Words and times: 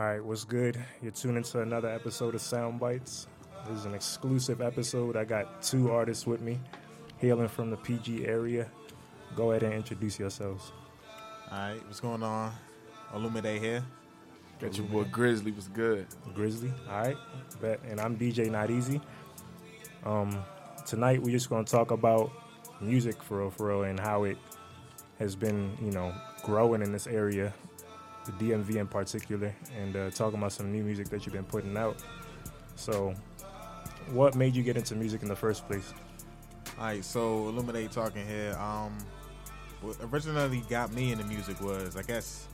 All 0.00 0.06
right, 0.06 0.24
what's 0.24 0.44
good? 0.44 0.82
You're 1.02 1.12
tuning 1.12 1.36
into 1.36 1.60
another 1.60 1.90
episode 1.90 2.34
of 2.34 2.40
Sound 2.40 2.80
Bites. 2.80 3.26
This 3.68 3.80
is 3.80 3.84
an 3.84 3.94
exclusive 3.94 4.62
episode. 4.62 5.14
I 5.14 5.24
got 5.24 5.60
two 5.60 5.90
artists 5.90 6.26
with 6.26 6.40
me, 6.40 6.58
hailing 7.18 7.48
from 7.48 7.68
the 7.68 7.76
PG 7.76 8.24
area. 8.24 8.66
Go 9.36 9.50
ahead 9.50 9.62
and 9.62 9.74
introduce 9.74 10.18
yourselves. 10.18 10.72
All 11.50 11.58
right, 11.58 11.86
what's 11.86 12.00
going 12.00 12.22
on? 12.22 12.50
Olumide 13.12 13.58
here. 13.58 13.84
Got 14.58 14.78
your 14.78 14.86
boy 14.86 15.04
Grizzly 15.04 15.52
was 15.52 15.68
good. 15.68 16.06
Grizzly, 16.34 16.72
all 16.88 17.02
right, 17.02 17.16
bet. 17.60 17.80
And 17.86 18.00
I'm 18.00 18.16
DJ 18.16 18.50
Nod-Eezy. 18.50 19.02
Um, 20.06 20.34
tonight 20.86 21.22
we're 21.22 21.32
just 21.32 21.50
gonna 21.50 21.64
talk 21.64 21.90
about 21.90 22.32
music 22.80 23.22
for 23.22 23.40
real, 23.40 23.50
for 23.50 23.68
real, 23.68 23.82
and 23.82 24.00
how 24.00 24.24
it 24.24 24.38
has 25.18 25.36
been, 25.36 25.76
you 25.78 25.90
know, 25.90 26.14
growing 26.42 26.80
in 26.80 26.90
this 26.90 27.06
area, 27.06 27.52
the 28.38 28.50
DMV 28.50 28.76
in 28.76 28.86
particular, 28.86 29.54
and 29.78 29.96
uh, 29.96 30.10
talking 30.10 30.38
about 30.38 30.52
some 30.52 30.72
new 30.72 30.82
music 30.82 31.08
that 31.10 31.26
you've 31.26 31.34
been 31.34 31.44
putting 31.44 31.76
out. 31.76 31.96
So, 32.76 33.14
what 34.12 34.34
made 34.34 34.54
you 34.54 34.62
get 34.62 34.76
into 34.76 34.94
music 34.94 35.22
in 35.22 35.28
the 35.28 35.36
first 35.36 35.66
place? 35.66 35.92
All 36.78 36.84
right, 36.84 37.04
so 37.04 37.52
Olumide 37.52 37.90
talking 37.90 38.26
here. 38.26 38.56
Um, 38.58 38.96
what 39.80 39.96
originally 40.12 40.62
got 40.68 40.92
me 40.92 41.12
into 41.12 41.24
music 41.24 41.60
was, 41.60 41.96
I 41.96 42.02
guess, 42.02 42.46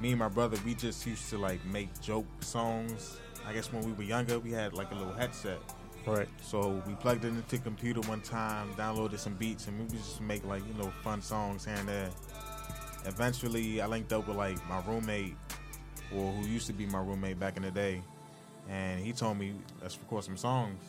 me 0.00 0.10
and 0.10 0.18
my 0.18 0.28
brother. 0.28 0.58
We 0.64 0.74
just 0.74 1.06
used 1.06 1.30
to 1.30 1.38
like 1.38 1.64
make 1.64 2.00
joke 2.00 2.26
songs. 2.40 3.18
I 3.46 3.52
guess 3.52 3.72
when 3.72 3.84
we 3.84 3.92
were 3.92 4.02
younger, 4.02 4.38
we 4.38 4.52
had 4.52 4.72
like 4.72 4.90
a 4.90 4.94
little 4.94 5.12
headset. 5.12 5.58
Right. 6.06 6.28
So 6.40 6.82
we 6.86 6.94
plugged 6.94 7.24
it 7.24 7.28
into 7.28 7.48
the 7.48 7.58
computer 7.58 8.00
one 8.02 8.20
time, 8.20 8.72
downloaded 8.74 9.18
some 9.18 9.34
beats, 9.34 9.68
and 9.68 9.78
we 9.78 9.96
just 9.96 10.20
make 10.20 10.44
like 10.44 10.62
you 10.66 10.74
know 10.74 10.92
fun 11.02 11.22
songs 11.22 11.64
here 11.64 11.76
and 11.76 11.88
there. 11.88 12.10
Eventually, 13.04 13.80
I 13.80 13.86
linked 13.86 14.12
up 14.12 14.28
with 14.28 14.36
like 14.36 14.56
my 14.68 14.82
roommate, 14.86 15.36
or 16.14 16.32
who 16.32 16.46
used 16.46 16.66
to 16.68 16.72
be 16.72 16.86
my 16.86 17.00
roommate 17.00 17.38
back 17.38 17.56
in 17.56 17.62
the 17.62 17.70
day, 17.70 18.02
and 18.68 19.04
he 19.04 19.12
told 19.12 19.38
me 19.38 19.54
let's 19.80 19.98
record 19.98 20.24
some 20.24 20.36
songs. 20.36 20.80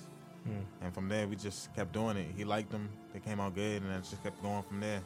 Mm. 0.48 0.64
And 0.82 0.94
from 0.94 1.08
there, 1.08 1.28
we 1.28 1.36
just 1.36 1.74
kept 1.76 1.94
doing 1.94 2.18
it. 2.18 2.28
He 2.36 2.44
liked 2.44 2.72
them; 2.72 2.90
they 3.14 3.20
came 3.20 3.40
out 3.40 3.56
good, 3.56 3.82
and 3.82 3.92
then 3.92 4.02
just 4.02 4.22
kept 4.24 4.42
going 4.42 4.64
from 4.64 4.80
there. 4.80 5.02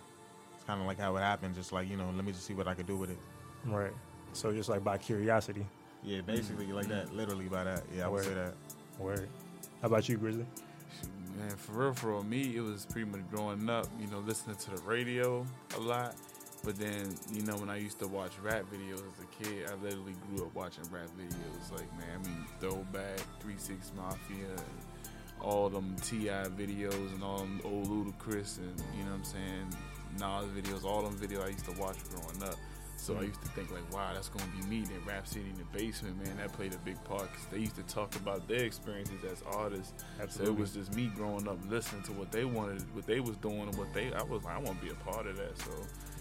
It's 0.56 0.64
kind 0.64 0.82
of 0.82 0.88
like 0.88 1.00
how 1.00 1.16
it 1.16 1.22
happened. 1.22 1.56
Just 1.56 1.72
like 1.72 1.90
you 1.90 1.98
know, 1.98 2.10
let 2.16 2.26
me 2.26 2.32
just 2.32 2.46
see 2.46 2.54
what 2.54 2.68
I 2.68 2.74
could 2.74 2.88
do 2.88 2.98
with 2.98 3.12
it. 3.12 3.20
Right. 3.66 3.94
So 4.34 4.52
just 4.52 4.70
like 4.70 4.84
by 4.84 4.98
curiosity. 4.98 5.66
Yeah, 6.04 6.22
basically 6.22 6.68
like 6.68 6.88
that. 6.88 7.14
Literally 7.16 7.46
by 7.46 7.64
that. 7.64 7.84
Yeah, 7.96 8.06
I 8.06 8.10
would 8.10 8.24
say 8.24 8.34
that. 8.34 8.54
Word. 9.00 9.30
How 9.82 9.88
about 9.88 10.10
you, 10.10 10.18
Grizzly? 10.18 10.46
Shoot, 11.00 11.38
Man, 11.38 11.50
for 11.52 11.72
real, 11.74 11.94
for 11.94 12.12
real, 12.12 12.24
me, 12.24 12.56
it 12.56 12.62
was 12.62 12.86
pretty 12.86 13.10
much 13.10 13.22
growing 13.30 13.70
up, 13.70 13.88
you 14.00 14.08
know, 14.08 14.20
listening 14.20 14.56
to 14.56 14.72
the 14.72 14.82
radio 14.82 15.46
a 15.76 15.80
lot. 15.80 16.16
But 16.64 16.78
then, 16.78 17.16
you 17.32 17.44
know, 17.44 17.56
when 17.58 17.70
I 17.70 17.78
used 17.78 18.00
to 18.00 18.08
watch 18.08 18.32
rap 18.42 18.66
videos 18.74 18.96
as 18.96 19.20
a 19.22 19.44
kid, 19.44 19.70
I 19.70 19.76
literally 19.84 20.16
grew 20.28 20.46
up 20.46 20.56
watching 20.56 20.84
rap 20.92 21.08
videos. 21.18 21.72
Like, 21.72 21.92
man, 21.98 22.20
I 22.24 22.28
mean, 22.28 22.46
Throwback, 22.60 23.20
3 23.40 23.54
6 23.58 23.92
Mafia, 23.96 24.50
and 24.50 24.88
all 25.42 25.70
them 25.70 25.96
T.I. 26.02 26.44
videos 26.50 27.14
and 27.14 27.24
all 27.24 27.40
them 27.40 27.62
old 27.64 27.88
Ludacris 27.88 28.58
and, 28.58 28.82
you 28.98 29.04
know 29.04 29.12
what 29.12 29.18
I'm 29.18 29.24
saying, 29.24 29.76
Nas 30.20 30.46
videos, 30.58 30.84
all 30.84 31.04
them 31.04 31.18
videos 31.18 31.46
I 31.46 31.50
used 31.50 31.66
to 31.66 31.80
watch 31.80 31.98
growing 32.10 32.44
up. 32.44 32.58
So 32.98 33.14
I 33.14 33.18
mm-hmm. 33.18 33.28
used 33.28 33.42
to 33.44 33.48
think 33.50 33.72
like, 33.72 33.94
wow, 33.94 34.10
that's 34.14 34.30
gonna 34.30 34.50
be 34.60 34.66
me. 34.66 34.84
Then 34.84 35.00
Rap 35.06 35.28
City 35.28 35.46
in 35.50 35.56
the 35.56 35.78
basement, 35.78 36.18
man, 36.24 36.38
that 36.38 36.52
played 36.54 36.74
a 36.74 36.78
big 36.78 37.02
part 37.04 37.32
because 37.32 37.46
they 37.52 37.60
used 37.60 37.76
to 37.76 37.84
talk 37.84 38.16
about 38.16 38.48
their 38.48 38.64
experiences 38.64 39.24
as 39.32 39.44
artists. 39.54 39.94
So 40.30 40.44
it 40.44 40.56
was 40.56 40.74
just 40.74 40.96
me 40.96 41.12
growing 41.16 41.48
up 41.48 41.60
listening 41.70 42.02
to 42.04 42.12
what 42.14 42.32
they 42.32 42.44
wanted, 42.44 42.84
what 42.96 43.06
they 43.06 43.20
was 43.20 43.38
doing, 43.38 43.62
and 43.62 43.78
what 43.78 43.94
they. 43.94 44.12
I 44.14 44.24
was 44.24 44.44
like, 44.44 44.56
I 44.56 44.60
want 44.60 44.80
to 44.80 44.86
be 44.86 44.92
a 44.92 44.96
part 44.96 45.28
of 45.28 45.38
that. 45.38 45.58
So 45.60 45.72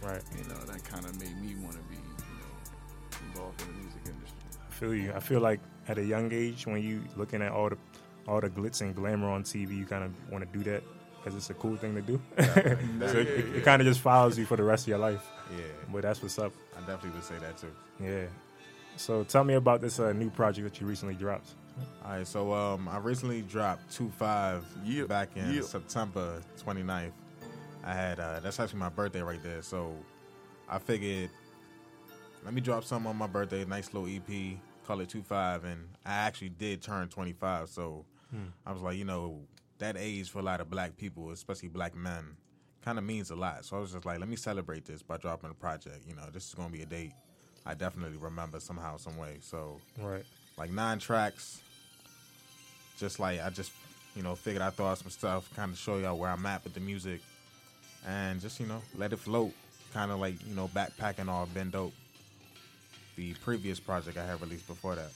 Right. 0.02 0.22
you 0.36 0.44
know, 0.48 0.58
that 0.66 0.84
kind 0.84 1.04
of 1.04 1.18
made 1.18 1.36
me 1.40 1.54
want 1.62 1.76
to 1.76 1.82
be, 1.84 1.96
you 1.96 2.00
know, 2.38 3.28
involved 3.28 3.60
in 3.62 3.68
the 3.68 3.74
music 3.80 4.00
industry. 4.06 4.38
I 4.68 4.72
feel 4.72 4.94
you. 4.94 5.12
I 5.14 5.20
feel 5.20 5.40
like 5.40 5.60
at 5.88 5.98
a 5.98 6.04
young 6.04 6.32
age, 6.32 6.66
when 6.66 6.82
you 6.82 7.02
looking 7.16 7.42
at 7.42 7.52
all 7.52 7.70
the 7.70 7.78
all 8.28 8.40
the 8.40 8.50
glitz 8.50 8.80
and 8.80 8.94
glamour 8.94 9.30
on 9.30 9.42
TV, 9.44 9.76
you 9.76 9.86
kind 9.86 10.04
of 10.04 10.12
want 10.30 10.44
to 10.50 10.58
do 10.58 10.64
that 10.70 10.82
because 11.16 11.36
it's 11.36 11.50
a 11.50 11.54
cool 11.54 11.76
thing 11.76 11.94
to 11.94 12.02
do. 12.02 12.20
so 12.38 13.18
it, 13.18 13.56
it, 13.56 13.64
kind 13.64 13.80
of 13.82 13.86
just 13.86 14.00
follows 14.00 14.38
you 14.38 14.46
for 14.46 14.56
the 14.56 14.62
rest 14.62 14.84
of 14.84 14.88
your 14.88 14.98
life. 14.98 15.28
Yeah, 15.56 15.64
But 15.92 16.02
that's 16.02 16.22
what's 16.22 16.38
up. 16.38 16.52
I 16.76 16.80
definitely 16.80 17.10
would 17.10 17.24
say 17.24 17.34
that 17.40 17.56
too. 17.56 17.72
Yeah. 18.00 18.26
So 18.96 19.24
tell 19.24 19.44
me 19.44 19.54
about 19.54 19.80
this 19.80 19.98
uh, 20.00 20.12
new 20.12 20.30
project 20.30 20.68
that 20.68 20.80
you 20.80 20.86
recently 20.86 21.14
dropped. 21.14 21.50
All 22.04 22.12
right, 22.12 22.26
so 22.26 22.52
um, 22.52 22.88
I 22.88 22.98
recently 22.98 23.42
dropped 23.42 23.92
two 23.92 24.08
five 24.16 24.64
Yep, 24.84 25.08
back 25.08 25.36
in 25.36 25.52
yep. 25.54 25.64
September 25.64 26.40
29th. 26.64 27.10
I 27.86 27.94
had 27.94 28.18
uh, 28.20 28.40
that's 28.40 28.58
actually 28.60 28.80
my 28.80 28.88
birthday 28.88 29.22
right 29.22 29.42
there, 29.42 29.62
so 29.62 29.94
I 30.68 30.78
figured 30.78 31.30
let 32.44 32.52
me 32.52 32.60
drop 32.60 32.84
something 32.84 33.08
on 33.08 33.16
my 33.16 33.26
birthday, 33.26 33.64
nice 33.64 33.94
little 33.94 34.08
EP, 34.08 34.58
call 34.86 35.00
it 35.00 35.08
two 35.08 35.22
five, 35.22 35.64
and 35.64 35.88
I 36.04 36.12
actually 36.14 36.50
did 36.50 36.82
turn 36.82 37.08
25, 37.08 37.68
so 37.68 38.04
I 38.66 38.72
was 38.72 38.82
like, 38.82 38.96
you 38.98 39.04
know, 39.04 39.40
that 39.78 39.96
age 39.96 40.30
for 40.30 40.40
a 40.40 40.42
lot 40.42 40.60
of 40.60 40.68
black 40.68 40.96
people, 40.96 41.30
especially 41.30 41.68
black 41.68 41.94
men, 41.94 42.36
kind 42.84 42.98
of 42.98 43.04
means 43.04 43.30
a 43.30 43.36
lot. 43.36 43.64
So 43.64 43.76
I 43.76 43.80
was 43.80 43.92
just 43.92 44.04
like, 44.04 44.18
let 44.18 44.28
me 44.28 44.36
celebrate 44.36 44.84
this 44.84 45.02
by 45.02 45.16
dropping 45.16 45.50
a 45.50 45.54
project. 45.54 46.00
You 46.08 46.14
know, 46.16 46.24
this 46.32 46.46
is 46.48 46.54
gonna 46.54 46.70
be 46.70 46.82
a 46.82 46.86
date 46.86 47.12
I 47.64 47.74
definitely 47.74 48.16
remember 48.18 48.60
somehow, 48.60 48.96
some 48.96 49.16
way. 49.16 49.38
So 49.40 49.80
Right. 49.98 50.24
like 50.56 50.70
nine 50.70 50.98
tracks. 51.00 51.60
Just 52.98 53.18
like 53.18 53.40
I 53.40 53.50
just, 53.50 53.72
you 54.14 54.22
know, 54.22 54.34
figured 54.34 54.62
I 54.62 54.70
throw 54.70 54.86
out 54.86 54.98
some 54.98 55.10
stuff, 55.10 55.52
kind 55.56 55.72
of 55.72 55.78
show 55.78 55.98
y'all 55.98 56.16
where 56.16 56.30
I'm 56.30 56.46
at 56.46 56.62
with 56.64 56.74
the 56.74 56.80
music, 56.80 57.20
and 58.06 58.40
just 58.40 58.60
you 58.60 58.66
know 58.66 58.80
let 58.96 59.12
it 59.12 59.18
float, 59.18 59.52
kind 59.92 60.10
of 60.10 60.20
like 60.20 60.34
you 60.46 60.54
know 60.54 60.68
backpacking 60.74 61.28
all 61.28 61.46
been 61.46 61.70
dope. 61.70 61.92
The 63.16 63.32
previous 63.34 63.80
project 63.80 64.18
I 64.18 64.26
had 64.26 64.40
released 64.40 64.66
before 64.66 64.94
that. 64.94 65.10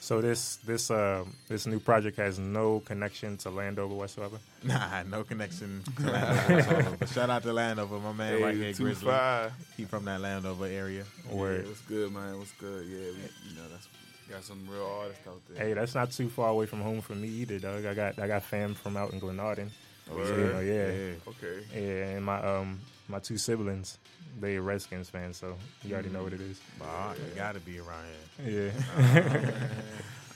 So 0.00 0.20
this 0.20 0.56
this 0.56 0.90
uh, 0.90 1.24
this 1.48 1.66
new 1.66 1.78
project 1.78 2.16
has 2.18 2.38
no 2.38 2.80
connection 2.80 3.36
to 3.38 3.50
Landover 3.50 3.94
whatsoever. 3.94 4.38
Nah, 4.64 5.02
no 5.02 5.24
connection 5.24 5.82
to 5.96 6.02
Landover. 6.10 6.54
whatsoever. 6.54 6.96
but 7.00 7.08
shout 7.08 7.30
out 7.30 7.42
to 7.42 7.52
Landover, 7.52 7.98
my 7.98 8.12
man 8.12 8.40
right 8.42 8.54
here, 8.54 8.72
two 8.72 8.84
Grizzly. 8.84 9.10
five. 9.10 9.52
He 9.76 9.84
from 9.84 10.04
that 10.04 10.20
Landover 10.20 10.66
area. 10.66 11.04
Word. 11.30 11.62
Yeah, 11.62 11.68
what's 11.68 11.80
good, 11.82 12.12
man? 12.12 12.38
What's 12.38 12.52
good? 12.52 12.86
Yeah, 12.86 12.96
we, 12.98 13.50
you 13.50 13.56
know, 13.56 13.68
that's 13.72 13.88
got 14.30 14.44
some 14.44 14.64
real 14.70 14.86
artists 15.00 15.26
out 15.26 15.40
there. 15.48 15.66
Hey, 15.66 15.72
that's 15.74 15.94
not 15.96 16.12
too 16.12 16.28
far 16.28 16.48
away 16.50 16.66
from 16.66 16.80
home 16.80 17.00
for 17.00 17.14
me 17.16 17.26
either, 17.28 17.58
dog. 17.58 17.84
I 17.86 17.94
got 17.94 18.18
I 18.20 18.28
got 18.28 18.44
fam 18.44 18.74
from 18.74 18.96
out 18.96 19.12
in 19.12 19.20
Glenarden. 19.20 19.70
Word. 20.16 20.26
So, 20.26 20.36
you 20.36 20.44
know, 20.52 20.60
yeah. 20.60 20.86
Yeah. 20.92 21.12
Okay. 21.28 21.64
Yeah, 21.74 22.04
and 22.16 22.24
my 22.24 22.40
um 22.42 22.80
my 23.08 23.18
two 23.18 23.36
siblings, 23.38 23.98
they 24.40 24.56
are 24.56 24.62
Redskins 24.62 25.10
fans, 25.10 25.36
so 25.36 25.56
you 25.84 25.92
already 25.94 26.10
know 26.10 26.22
what 26.22 26.32
it 26.32 26.40
is. 26.40 26.60
Bah, 26.78 27.12
you 27.18 27.34
gotta 27.36 27.60
be 27.60 27.78
around 27.78 28.04
here. 28.44 28.72
Yeah. 28.74 29.50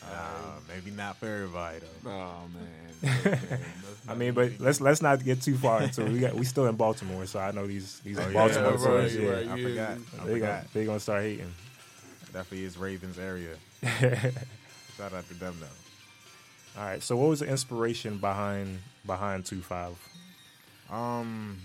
Nah, 0.03 0.59
maybe 0.69 0.91
not 0.91 1.17
for 1.17 1.27
everybody 1.27 1.79
though. 2.05 2.11
Oh 2.11 2.49
man. 2.55 3.39
I 4.09 4.15
mean, 4.15 4.33
but 4.35 4.53
let's 4.59 4.81
let's 4.81 5.03
not 5.03 5.23
get 5.25 5.43
too 5.43 5.57
far 5.57 5.83
into 5.83 6.05
it. 6.07 6.13
We 6.13 6.19
got 6.21 6.35
we 6.35 6.45
still 6.45 6.67
in 6.67 6.77
Baltimore, 6.77 7.27
so 7.27 7.39
I 7.41 7.51
know 7.51 7.67
these 7.67 8.01
these 8.01 8.19
Oh, 8.19 8.29
yeah, 8.29 8.43
right, 8.45 8.53
fans, 8.81 9.17
yeah, 9.17 9.29
right. 9.29 9.49
I 9.49 9.57
yeah. 9.57 9.69
forgot. 9.69 9.91
I 9.91 9.95
they 9.95 10.01
gonna 10.17 10.33
forgot. 10.33 10.73
they 10.73 10.85
gonna 10.85 11.01
start 11.01 11.23
hating. 11.23 11.53
Definitely 12.33 12.65
is 12.65 12.77
Ravens 12.79 13.19
area. 13.19 13.55
Shout 14.97 15.13
out 15.13 15.29
to 15.29 15.35
them 15.35 15.57
though. 15.61 16.81
All 16.81 16.87
right, 16.87 17.03
so 17.03 17.17
what 17.17 17.29
was 17.31 17.41
the 17.41 17.47
inspiration 17.47 18.19
behind 18.19 18.79
behind 19.07 19.45
two 19.45 19.61
five? 19.61 19.95
Um, 20.91 21.59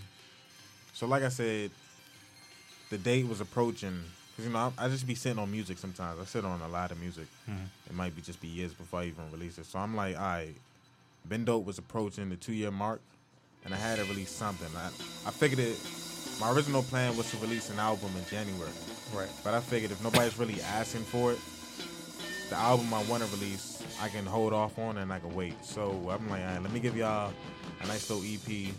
so 0.94 1.06
like 1.08 1.24
I 1.24 1.30
said, 1.30 1.72
the 2.90 2.98
date 2.98 3.28
was 3.28 3.42
approaching. 3.42 4.04
Cause 4.38 4.46
you 4.46 4.52
know 4.52 4.74
I, 4.78 4.86
I 4.86 4.90
just 4.90 5.06
be 5.06 5.16
sitting 5.16 5.40
on 5.40 5.52
music 5.52 5.78
sometimes. 5.78 6.20
I 6.20 6.26
sit 6.26 6.46
on 6.46 6.62
a 6.62 6.68
lot 6.68 6.92
of 6.92 7.00
music. 7.00 7.28
It 7.48 7.94
might 7.96 8.16
be 8.16 8.22
just 8.22 8.42
be 8.42 8.48
years 8.48 8.74
before 8.74 9.02
I 9.02 9.06
even 9.06 9.30
release 9.32 9.58
it. 9.58 9.66
So 9.66 9.80
I'm 9.80 9.96
like, 9.96 10.16
all 10.18 10.22
right, 10.24 10.56
Ben 11.26 11.44
Dope 11.46 11.66
was 11.66 11.78
approaching 11.78 12.30
the 12.30 12.36
two 12.38 12.54
year 12.54 12.72
mark, 12.72 13.02
and 13.66 13.74
I 13.74 13.78
had 13.78 13.98
to 14.00 14.06
release 14.06 14.32
something. 14.32 14.70
I 14.78 14.88
I 15.28 15.32
figured 15.32 15.60
it. 15.60 15.78
My 16.40 16.52
original 16.52 16.82
plan 16.82 17.16
was 17.18 17.30
to 17.32 17.38
release 17.38 17.70
an 17.70 17.78
album 17.78 18.10
in 18.18 18.26
January, 18.26 18.72
Right. 19.14 19.30
but 19.44 19.54
I 19.54 19.60
figured 19.60 19.92
if 19.92 20.02
nobody's 20.04 20.40
really 20.40 20.60
asking 20.62 21.02
for 21.04 21.34
it, 21.34 21.40
the 22.50 22.56
album 22.56 22.92
I 22.96 23.04
want 23.04 23.22
to 23.22 23.30
release, 23.36 23.71
I 24.02 24.10
can 24.10 24.26
hold 24.26 24.52
off 24.52 24.80
on 24.80 24.98
and 24.98 25.14
I 25.14 25.20
can 25.20 25.34
wait. 25.36 25.64
So 25.64 25.92
I'm 26.10 26.28
like, 26.28 26.42
all 26.42 26.48
right, 26.48 26.62
let 26.62 26.72
me 26.72 26.80
give 26.80 26.98
y'all 26.98 27.32
a 27.82 27.88
nice 27.88 28.10
little 28.10 28.26
EP. 28.26 28.74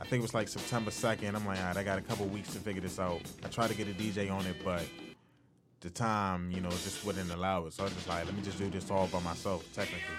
I 0.00 0.04
think 0.04 0.20
it 0.20 0.22
was 0.22 0.32
like 0.32 0.48
September 0.48 0.90
2nd. 0.90 1.34
I'm 1.34 1.46
like, 1.46 1.58
all 1.58 1.66
right, 1.66 1.76
I 1.76 1.82
got 1.82 1.98
a 1.98 2.00
couple 2.00 2.24
weeks 2.26 2.54
to 2.54 2.58
figure 2.58 2.80
this 2.80 2.98
out. 2.98 3.20
I 3.44 3.48
tried 3.48 3.68
to 3.68 3.74
get 3.74 3.86
a 3.86 3.92
DJ 3.92 4.32
on 4.32 4.46
it, 4.46 4.56
but 4.64 4.82
the 5.80 5.90
time, 5.90 6.50
you 6.50 6.62
know, 6.62 6.70
just 6.70 7.04
wouldn't 7.04 7.30
allow 7.30 7.66
it. 7.66 7.74
So 7.74 7.82
I 7.82 7.84
was 7.84 7.94
just 7.94 8.08
like, 8.08 8.24
let 8.24 8.34
me 8.34 8.40
just 8.42 8.56
do 8.56 8.70
this 8.70 8.90
all 8.90 9.06
by 9.08 9.20
myself, 9.20 9.62
technically. 9.74 10.16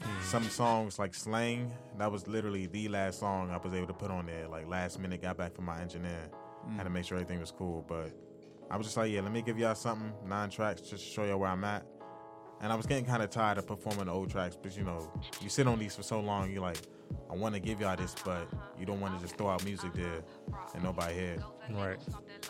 Hmm. 0.00 0.22
Some 0.22 0.44
songs 0.44 0.98
like 0.98 1.14
Slang, 1.14 1.70
that 1.98 2.10
was 2.10 2.26
literally 2.26 2.66
the 2.66 2.88
last 2.88 3.20
song 3.20 3.50
I 3.50 3.58
was 3.58 3.74
able 3.74 3.88
to 3.88 3.94
put 3.94 4.10
on 4.10 4.24
there. 4.24 4.48
Like 4.48 4.66
last 4.68 4.98
minute, 4.98 5.20
got 5.20 5.36
back 5.36 5.54
from 5.54 5.66
my 5.66 5.80
engineer. 5.82 6.30
Hmm. 6.64 6.76
Had 6.76 6.84
to 6.84 6.90
make 6.90 7.04
sure 7.04 7.18
everything 7.18 7.40
was 7.40 7.50
cool. 7.50 7.84
But 7.86 8.10
I 8.70 8.78
was 8.78 8.86
just 8.86 8.96
like, 8.96 9.12
yeah, 9.12 9.20
let 9.20 9.32
me 9.32 9.42
give 9.42 9.58
y'all 9.58 9.74
something, 9.74 10.14
nine 10.26 10.48
tracks, 10.48 10.80
just 10.80 11.04
to 11.04 11.10
show 11.10 11.24
y'all 11.24 11.38
where 11.38 11.50
I'm 11.50 11.64
at. 11.64 11.84
And 12.64 12.72
I 12.72 12.76
was 12.76 12.86
getting 12.86 13.04
kind 13.04 13.22
of 13.22 13.28
tired 13.28 13.58
of 13.58 13.66
performing 13.66 14.06
the 14.06 14.12
old 14.12 14.30
tracks, 14.30 14.56
but 14.60 14.74
you 14.74 14.84
know, 14.84 15.12
you 15.42 15.50
sit 15.50 15.66
on 15.66 15.78
these 15.78 15.94
for 15.94 16.02
so 16.02 16.18
long, 16.18 16.50
you're 16.50 16.62
like, 16.62 16.78
I 17.30 17.36
want 17.36 17.54
to 17.54 17.60
give 17.60 17.78
y'all 17.82 17.94
this, 17.94 18.14
but 18.24 18.48
you 18.80 18.86
don't 18.86 19.00
want 19.00 19.14
to 19.14 19.20
just 19.22 19.36
throw 19.36 19.48
out 19.50 19.62
music 19.66 19.92
there 19.92 20.22
and 20.74 20.82
nobody 20.82 21.12
here. 21.12 21.44
Right. 21.72 21.98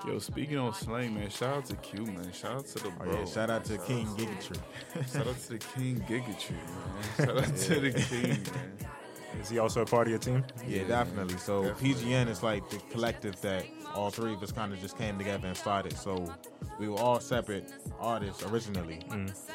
Yo, 0.07 0.21
speaking 0.21 0.57
on 0.57 0.73
slang, 0.73 1.15
man, 1.15 1.31
shout 1.31 1.57
out 1.57 1.65
to 1.67 1.75
Q, 1.75 2.05
man. 2.07 2.31
Shout 2.33 2.53
out 2.53 2.67
to 2.67 2.75
the 2.79 2.89
Oh, 2.91 3.05
bro. 3.05 3.19
yeah, 3.19 3.25
shout 3.25 3.51
out 3.51 3.65
to 3.65 3.77
King 3.79 4.07
Gigatree. 4.07 5.13
Shout 5.13 5.27
out 5.27 5.37
to 5.37 5.49
the 5.49 5.59
King 5.59 5.97
Gigatree, 6.09 6.53
man. 6.53 7.17
Shout 7.27 7.37
out 7.37 7.57
to 7.57 7.81
the 7.81 7.93
King, 7.93 8.29
man. 8.55 8.89
Is 9.41 9.49
he 9.51 9.59
also 9.59 9.83
a 9.83 9.87
part 9.87 10.07
of 10.07 10.11
your 10.11 10.19
team? 10.19 10.45
Yeah, 10.67 10.85
definitely. 10.85 11.37
So 11.39 11.65
definitely. 11.65 11.95
PGN 11.95 12.29
is 12.29 12.43
like 12.43 12.69
the 12.71 12.79
collective 12.91 13.41
that 13.43 13.67
all 13.95 14.11
three 14.11 14.33
of 14.33 14.43
us 14.43 14.53
kind 14.53 14.73
of 14.73 14.81
just 14.81 14.97
came 14.99 15.19
together 15.19 15.47
and 15.47 15.57
started. 15.57 15.97
So 15.97 16.33
we 16.79 16.89
were 16.89 16.99
all 16.99 17.21
separate 17.21 17.73
artists 18.01 18.43
originally, 18.45 19.01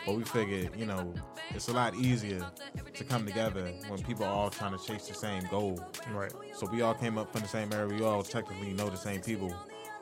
but 0.05 0.15
we 0.15 0.23
figured, 0.23 0.75
you 0.77 0.85
know, 0.85 1.13
it's 1.49 1.67
a 1.67 1.73
lot 1.73 1.95
easier 1.95 2.45
to 2.93 3.03
come 3.03 3.25
together 3.25 3.73
when 3.87 4.01
people 4.03 4.25
are 4.25 4.33
all 4.33 4.49
trying 4.49 4.77
to 4.77 4.83
chase 4.85 5.07
the 5.07 5.13
same 5.13 5.43
goal. 5.49 5.83
Right. 6.11 6.31
So 6.53 6.67
we 6.67 6.81
all 6.81 6.93
came 6.93 7.17
up 7.17 7.31
from 7.31 7.41
the 7.41 7.47
same 7.47 7.73
area. 7.73 7.87
We 7.87 8.03
all 8.03 8.23
technically 8.23 8.73
know 8.73 8.89
the 8.89 8.97
same 8.97 9.21
people. 9.21 9.53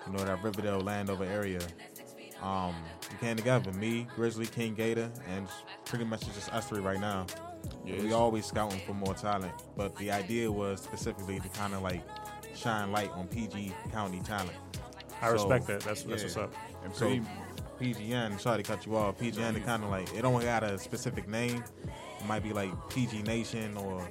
You 0.06 0.14
know 0.14 0.24
that 0.24 0.44
Riverdale 0.44 0.80
Landover 0.82 1.26
area. 1.26 1.60
Um, 2.42 2.76
we 3.12 3.18
came 3.18 3.36
together, 3.36 3.72
me, 3.74 4.08
Grizzly, 4.16 4.46
King 4.46 4.76
Gator, 4.76 5.10
and 5.28 5.48
pretty 5.86 6.06
much 6.06 6.22
it's 6.24 6.36
just 6.36 6.54
us 6.54 6.68
three 6.70 6.82
right 6.82 7.00
now. 7.00 7.26
Yeah, 7.86 8.02
we 8.02 8.14
always 8.14 8.46
scouting 8.46 8.80
for 8.80 8.94
more 8.94 9.14
talent, 9.14 9.54
but 9.76 9.96
the 9.98 10.12
idea 10.12 10.52
was 10.52 10.82
specifically 10.82 11.40
to 11.40 11.50
kind 11.50 11.74
of 11.74 11.82
like 11.82 12.04
shine 12.56 12.92
light 12.92 13.12
on 13.12 13.28
PG 13.28 13.74
County 13.92 14.20
talent. 14.22 14.58
I 15.22 15.28
So, 15.28 15.34
respect 15.34 15.68
that. 15.68 15.82
That's 15.82 16.04
that's 16.04 16.22
yeah. 16.22 16.28
what's 16.28 16.38
up. 16.38 16.54
And 16.84 16.96
So 16.96 17.20
PGN, 17.80 18.40
sorry 18.40 18.64
to 18.64 18.70
cut 18.72 18.86
you 18.86 18.96
off. 18.96 19.18
PGN, 19.18 19.56
it 19.56 19.66
kind 19.66 19.84
of 19.84 19.90
like 19.90 20.14
it 20.16 20.22
don't 20.22 20.42
got 20.42 20.64
a 20.64 20.78
specific 20.78 21.28
name. 21.28 21.64
It 22.20 22.26
might 22.28 22.44
be 22.44 22.54
like 22.54 22.72
PG 22.90 23.24
Nation 23.24 23.78
or 23.78 24.08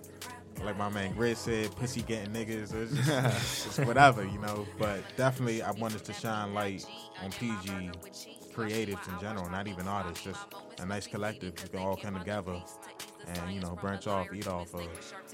like 0.64 0.78
my 0.78 0.88
man 0.88 1.14
Grizz 1.14 1.36
said, 1.36 1.76
pussy 1.76 2.02
getting 2.02 2.32
niggas. 2.32 2.72
Or 2.72 2.82
it's 2.84 2.94
just 3.06 3.66
it's 3.78 3.86
whatever, 3.86 4.24
you 4.24 4.38
know. 4.38 4.66
But 4.78 5.00
definitely, 5.16 5.62
I 5.62 5.72
wanted 5.72 6.04
to 6.04 6.12
shine 6.12 6.54
light 6.54 6.86
on 7.22 7.30
PG 7.32 7.90
creatives 8.54 9.06
in 9.12 9.20
general, 9.20 9.50
not 9.50 9.68
even 9.68 9.86
artists, 9.86 10.24
just 10.24 10.40
a 10.78 10.86
nice 10.86 11.06
collective. 11.06 11.54
We 11.62 11.68
can 11.68 11.80
all 11.80 11.96
come 11.96 12.18
together 12.18 12.62
and 13.26 13.52
you 13.52 13.60
know 13.60 13.76
branch 13.80 14.06
off, 14.06 14.28
eat 14.34 14.46
off 14.48 14.72
of. 14.74 14.86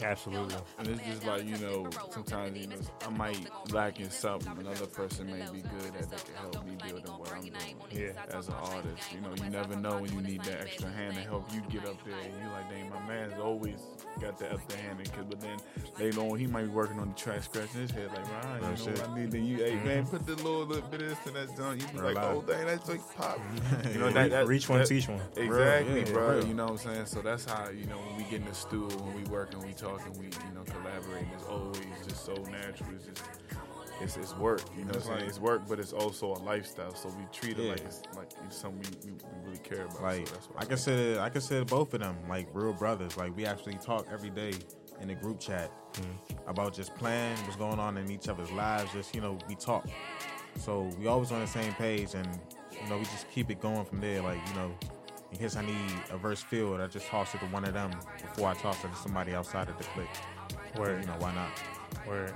Absolutely. 0.02 0.56
and 0.78 0.88
it's 0.88 1.02
just 1.06 1.24
like, 1.26 1.44
you 1.46 1.56
know, 1.58 1.88
sometimes, 2.10 2.58
you 2.58 2.66
know, 2.66 2.76
I 3.06 3.10
might 3.10 3.38
lack 3.72 4.00
in 4.00 4.10
something. 4.10 4.50
Another 4.58 4.86
person 4.86 5.26
may 5.26 5.44
be 5.52 5.60
good 5.62 5.94
at 6.00 6.10
that 6.10 6.24
can 6.24 6.34
help 6.34 6.66
me 6.66 6.76
build 6.88 7.06
on 7.08 7.18
what 7.20 7.32
I'm 7.32 7.42
doing. 7.42 7.76
Yeah. 7.90 8.12
As 8.36 8.48
an 8.48 8.54
artist, 8.54 9.12
you 9.12 9.20
know, 9.20 9.30
you 9.44 9.50
never 9.50 9.76
know 9.76 9.98
when 10.00 10.12
you 10.12 10.20
need 10.22 10.42
that 10.44 10.60
extra 10.62 10.88
hand 10.90 11.14
to 11.16 11.20
help 11.22 11.52
you 11.54 11.60
get 11.70 11.86
up 11.88 12.02
there. 12.04 12.14
And 12.18 12.32
you're 12.42 12.50
like, 12.50 12.68
dang, 12.70 12.90
my 12.90 13.06
man's 13.06 13.34
always 13.38 13.76
got 14.20 14.38
the 14.38 14.52
extra 14.52 14.78
hand. 14.80 14.98
Cause, 15.12 15.24
but 15.28 15.40
then 15.40 15.58
later 16.00 16.20
on, 16.20 16.38
he 16.38 16.46
might 16.46 16.62
be 16.64 16.68
working 16.70 16.98
on 16.98 17.08
the 17.10 17.14
track, 17.14 17.42
scratching 17.44 17.82
his 17.82 17.90
head 17.90 18.08
like, 18.08 18.26
Ryan, 18.44 18.62
you 18.62 18.68
know 18.70 18.74
shit. 18.76 18.98
what 18.98 19.08
I 19.10 19.18
need? 19.20 19.30
Then 19.30 19.44
you, 19.44 19.56
hey, 19.58 19.74
man, 19.84 20.06
put 20.06 20.26
the 20.26 20.34
little, 20.36 20.64
little 20.64 20.88
bit 20.88 21.02
of 21.02 21.08
this 21.10 21.18
and 21.26 21.36
that 21.36 21.56
joint. 21.56 21.80
You 21.82 21.86
be 21.88 21.94
Real 21.94 22.04
like, 22.06 22.16
life. 22.16 22.24
oh, 22.36 22.42
dang, 22.42 22.66
that's 22.66 22.88
like 22.88 23.00
pop. 23.16 23.38
You 23.92 23.98
know, 24.00 24.06
Yeah. 24.08 24.12
that, 24.14 24.30
that, 24.30 24.46
Reach 24.46 24.68
one, 24.68 24.80
that- 24.80 24.88
teach 24.88 25.08
one. 25.08 25.20
Exactly, 25.36 26.00
yeah, 26.00 26.12
bro. 26.12 26.36
real. 26.38 26.46
You 26.46 26.54
know 26.54 26.64
what 26.64 26.72
I'm 26.72 26.78
saying? 26.78 27.06
So 27.06 27.20
that's 27.20 27.44
how 27.44 27.68
you 27.68 27.81
know 27.87 27.96
when 27.96 28.17
we 28.17 28.25
get 28.25 28.40
in 28.40 28.46
the 28.46 28.55
stool, 28.55 28.88
when 28.88 29.14
we 29.14 29.25
working, 29.31 29.61
we 29.61 29.73
talking, 29.73 30.12
we 30.19 30.26
you 30.26 30.55
know 30.55 30.62
collaborating. 30.64 31.31
It's 31.34 31.44
always 31.44 31.79
just 32.06 32.25
so 32.25 32.34
natural. 32.50 32.90
It's 32.94 33.06
just 33.06 33.23
it's, 34.00 34.17
it's 34.17 34.37
work. 34.37 34.62
You 34.76 34.84
know 34.84 34.99
saying? 34.99 35.20
like- 35.20 35.29
It's 35.29 35.38
work, 35.38 35.62
but 35.69 35.79
it's 35.79 35.93
also 35.93 36.32
a 36.34 36.40
lifestyle. 36.40 36.94
So 36.94 37.08
we 37.11 37.25
treat 37.32 37.58
it 37.58 37.64
Yeah. 37.64 37.70
like 37.73 37.81
it's 37.81 38.02
like 38.17 38.31
it's 38.44 38.56
something 38.56 38.82
we, 39.05 39.11
we, 39.11 39.17
we 39.17 39.46
really 39.46 39.58
care 39.58 39.84
about. 39.84 40.02
Like 40.02 40.26
so 40.26 40.34
that's 40.34 40.46
what 40.49 40.62
I 40.62 40.64
consider, 40.64 41.20
I 41.20 41.29
consider 41.29 41.64
both 41.64 41.94
of 41.94 42.00
them 42.00 42.17
like 42.29 42.49
real 42.52 42.73
brothers. 42.73 43.17
Like 43.17 43.37
we 43.37 43.46
actually 43.46 43.75
talk 43.75 44.06
every 44.12 44.31
day 44.31 44.52
in 45.00 45.08
the 45.08 45.14
group 45.14 45.40
chat 45.40 45.70
mm-hmm. 45.94 46.49
about 46.49 46.75
just 46.75 46.94
planning 46.96 47.43
what's 47.44 47.56
going 47.56 47.78
on 47.78 47.96
in 47.96 48.11
each 48.11 48.28
other's 48.28 48.50
lives. 48.52 48.93
Just 48.93 49.14
you 49.14 49.20
know, 49.20 49.38
we 49.49 49.55
talk. 49.55 49.87
So 50.58 50.90
we 50.99 51.06
always 51.06 51.32
on 51.32 51.40
the 51.40 51.46
same 51.46 51.73
page, 51.75 52.14
and 52.14 52.28
you 52.82 52.88
know, 52.88 52.99
we 52.99 53.05
just 53.05 53.31
keep 53.31 53.50
it 53.50 53.61
going 53.61 53.85
from 53.85 54.00
there. 54.00 54.23
Like 54.23 54.38
you 54.49 54.55
know, 54.55 54.73
in 55.32 55.38
case 55.38 55.56
I 55.56 55.64
need 55.64 55.76
a 56.11 56.17
verse 56.19 56.43
filled, 56.43 56.81
I 56.81 56.87
just 56.87 57.06
toss 57.06 57.34
it 57.34 57.38
to 57.38 57.46
one 57.46 57.64
of 57.64 57.73
them 57.75 57.90
before 58.20 58.49
I 58.49 58.55
toss 58.55 58.84
it 58.84 58.88
to 58.88 58.96
somebody 58.96 59.34
outside 59.34 59.69
of 59.69 59.79
the 59.79 59.84
clique. 59.84 60.08
Word. 60.79 61.00
You 61.00 61.06
know, 61.06 61.17
why 61.19 61.34
not? 61.34 61.50
Where 62.06 62.34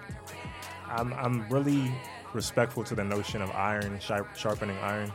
I'm 0.88 1.12
I'm 1.14 1.48
really 1.48 1.92
respectful 2.32 2.84
to 2.84 2.94
the 2.94 3.04
notion 3.04 3.42
of 3.42 3.50
iron 3.50 3.98
sharp, 4.00 4.36
sharpening 4.36 4.76
iron. 4.78 5.12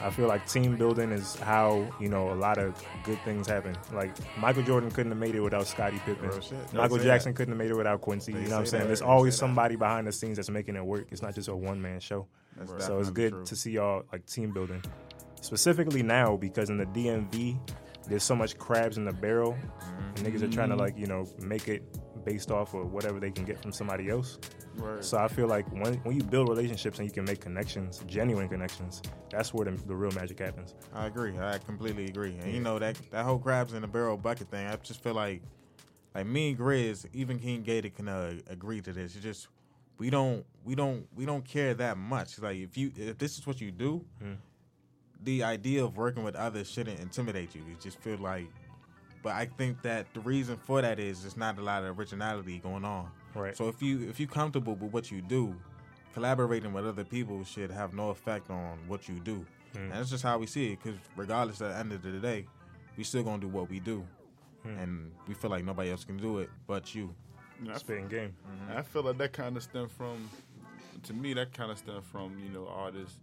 I 0.00 0.10
feel 0.10 0.26
like 0.26 0.46
team 0.48 0.76
building 0.76 1.10
is 1.12 1.36
how 1.36 1.86
you 2.00 2.08
know 2.08 2.32
a 2.32 2.34
lot 2.34 2.58
of 2.58 2.80
good 3.04 3.18
things 3.24 3.46
happen. 3.46 3.76
Like 3.92 4.12
Michael 4.38 4.62
Jordan 4.62 4.90
couldn't 4.90 5.12
have 5.12 5.20
made 5.20 5.34
it 5.34 5.40
without 5.40 5.66
Scottie 5.66 6.00
Pippen. 6.04 6.30
Michael 6.72 6.98
Jackson 6.98 7.32
that. 7.32 7.36
couldn't 7.36 7.52
have 7.52 7.58
made 7.58 7.70
it 7.70 7.76
without 7.76 8.00
Quincy. 8.00 8.32
They 8.32 8.40
you 8.42 8.44
know 8.46 8.54
what 8.54 8.60
I'm 8.60 8.66
saying? 8.66 8.82
that. 8.82 8.86
There's 8.88 9.02
always 9.02 9.34
say 9.34 9.36
that. 9.38 9.46
somebody 9.46 9.76
behind 9.76 10.06
the 10.06 10.12
scenes 10.12 10.36
that's 10.36 10.50
making 10.50 10.76
it 10.76 10.84
work. 10.84 11.06
It's 11.10 11.22
not 11.22 11.34
just 11.34 11.48
a 11.48 11.54
one 11.56 11.80
man 11.80 12.00
show. 12.00 12.26
That's 12.56 12.86
So 12.86 12.98
it's 12.98 13.10
good 13.10 13.32
true. 13.32 13.44
to 13.44 13.56
see 13.56 13.72
y'all 13.72 14.04
like 14.12 14.26
team 14.26 14.52
building, 14.52 14.82
specifically 15.44 16.02
now 16.02 16.36
because 16.36 16.70
in 16.70 16.78
the 16.78 16.86
DMV, 16.86 17.58
there's 18.08 18.22
so 18.22 18.34
much 18.34 18.58
crabs 18.58 18.96
in 18.96 19.04
the 19.04 19.12
barrel, 19.12 19.56
and 20.16 20.26
niggas 20.26 20.42
are 20.42 20.48
trying 20.48 20.70
to 20.70 20.76
like 20.76 20.98
you 20.98 21.06
know 21.06 21.26
make 21.40 21.68
it 21.68 21.82
based 22.24 22.50
off 22.50 22.72
of 22.74 22.92
whatever 22.92 23.20
they 23.20 23.30
can 23.30 23.44
get 23.44 23.60
from 23.60 23.72
somebody 23.72 24.08
else. 24.08 24.38
Right. 24.76 25.04
So 25.04 25.18
I 25.18 25.28
feel 25.28 25.46
like 25.46 25.70
when 25.72 25.94
when 25.98 26.16
you 26.16 26.22
build 26.22 26.48
relationships 26.48 26.98
and 26.98 27.06
you 27.06 27.12
can 27.12 27.24
make 27.24 27.40
connections, 27.40 28.02
genuine 28.06 28.48
connections, 28.48 29.02
that's 29.30 29.54
where 29.54 29.66
the, 29.66 29.72
the 29.86 29.94
real 29.94 30.12
magic 30.12 30.38
happens. 30.38 30.74
I 30.92 31.06
agree. 31.06 31.38
I 31.38 31.58
completely 31.58 32.06
agree. 32.06 32.36
And 32.42 32.52
you 32.52 32.60
know 32.60 32.78
that 32.78 32.98
that 33.10 33.24
whole 33.24 33.38
crabs 33.38 33.74
in 33.74 33.82
the 33.82 33.88
barrel 33.88 34.16
bucket 34.16 34.50
thing. 34.50 34.66
I 34.66 34.76
just 34.76 35.02
feel 35.02 35.14
like, 35.14 35.42
like 36.14 36.26
me 36.26 36.50
and 36.50 36.58
Grizz, 36.58 37.06
even 37.12 37.38
King 37.38 37.62
Gator 37.62 37.90
can 37.90 38.08
uh, 38.08 38.34
agree 38.48 38.80
to 38.80 38.92
this. 38.92 39.14
It's 39.14 39.24
just 39.24 39.48
we 39.98 40.10
don't 40.10 40.44
we 40.64 40.74
don't 40.74 41.06
we 41.14 41.24
don't 41.24 41.44
care 41.44 41.74
that 41.74 41.96
much. 41.96 42.38
Like 42.38 42.56
if 42.56 42.76
you 42.76 42.92
if 42.96 43.18
this 43.18 43.38
is 43.38 43.46
what 43.46 43.60
you 43.60 43.70
do, 43.70 44.04
the 45.24 45.42
idea 45.42 45.84
of 45.84 45.96
working 45.96 46.22
with 46.22 46.36
others 46.36 46.70
shouldn't 46.70 47.00
intimidate 47.00 47.54
you. 47.54 47.62
You 47.62 47.76
just 47.80 47.98
feel 48.00 48.18
like. 48.18 48.48
But 49.22 49.32
I 49.32 49.46
think 49.46 49.80
that 49.82 50.12
the 50.12 50.20
reason 50.20 50.58
for 50.58 50.82
that 50.82 51.00
is 51.00 51.22
there's 51.22 51.36
not 51.36 51.58
a 51.58 51.62
lot 51.62 51.82
of 51.82 51.98
originality 51.98 52.58
going 52.58 52.84
on. 52.84 53.10
Right. 53.34 53.56
So 53.56 53.68
if 53.68 53.82
you 53.82 54.08
if 54.08 54.20
you 54.20 54.26
comfortable 54.26 54.74
with 54.74 54.92
what 54.92 55.10
you 55.10 55.22
do, 55.22 55.54
collaborating 56.12 56.72
with 56.72 56.86
other 56.86 57.04
people 57.04 57.42
should 57.44 57.70
have 57.70 57.94
no 57.94 58.10
effect 58.10 58.50
on 58.50 58.78
what 58.86 59.08
you 59.08 59.18
do. 59.20 59.44
Hmm. 59.72 59.78
And 59.78 59.92
that's 59.92 60.10
just 60.10 60.22
how 60.22 60.38
we 60.38 60.46
see 60.46 60.72
it. 60.72 60.82
Because 60.82 60.98
regardless, 61.16 61.60
at 61.62 61.72
the 61.72 61.78
end 61.78 61.92
of 61.92 62.02
the 62.02 62.12
day, 62.12 62.46
we 62.96 63.04
still 63.04 63.22
gonna 63.22 63.40
do 63.40 63.48
what 63.48 63.68
we 63.68 63.80
do, 63.80 64.04
hmm. 64.62 64.78
and 64.78 65.10
we 65.26 65.34
feel 65.34 65.50
like 65.50 65.64
nobody 65.64 65.90
else 65.90 66.04
can 66.04 66.16
do 66.16 66.38
it 66.38 66.50
but 66.66 66.94
you. 66.94 67.14
You 67.60 67.68
know, 67.68 67.74
I 67.74 67.78
Spitting 67.78 68.08
game. 68.08 68.34
I 68.74 68.82
feel 68.82 69.02
like 69.02 69.18
that 69.18 69.32
kind 69.32 69.56
of 69.56 69.62
stem 69.62 69.88
from, 69.88 70.28
to 71.04 71.12
me, 71.14 71.34
that 71.34 71.52
kind 71.52 71.70
of 71.70 71.78
stem 71.78 72.02
from 72.02 72.36
you 72.42 72.50
know 72.50 72.66
artists, 72.68 73.18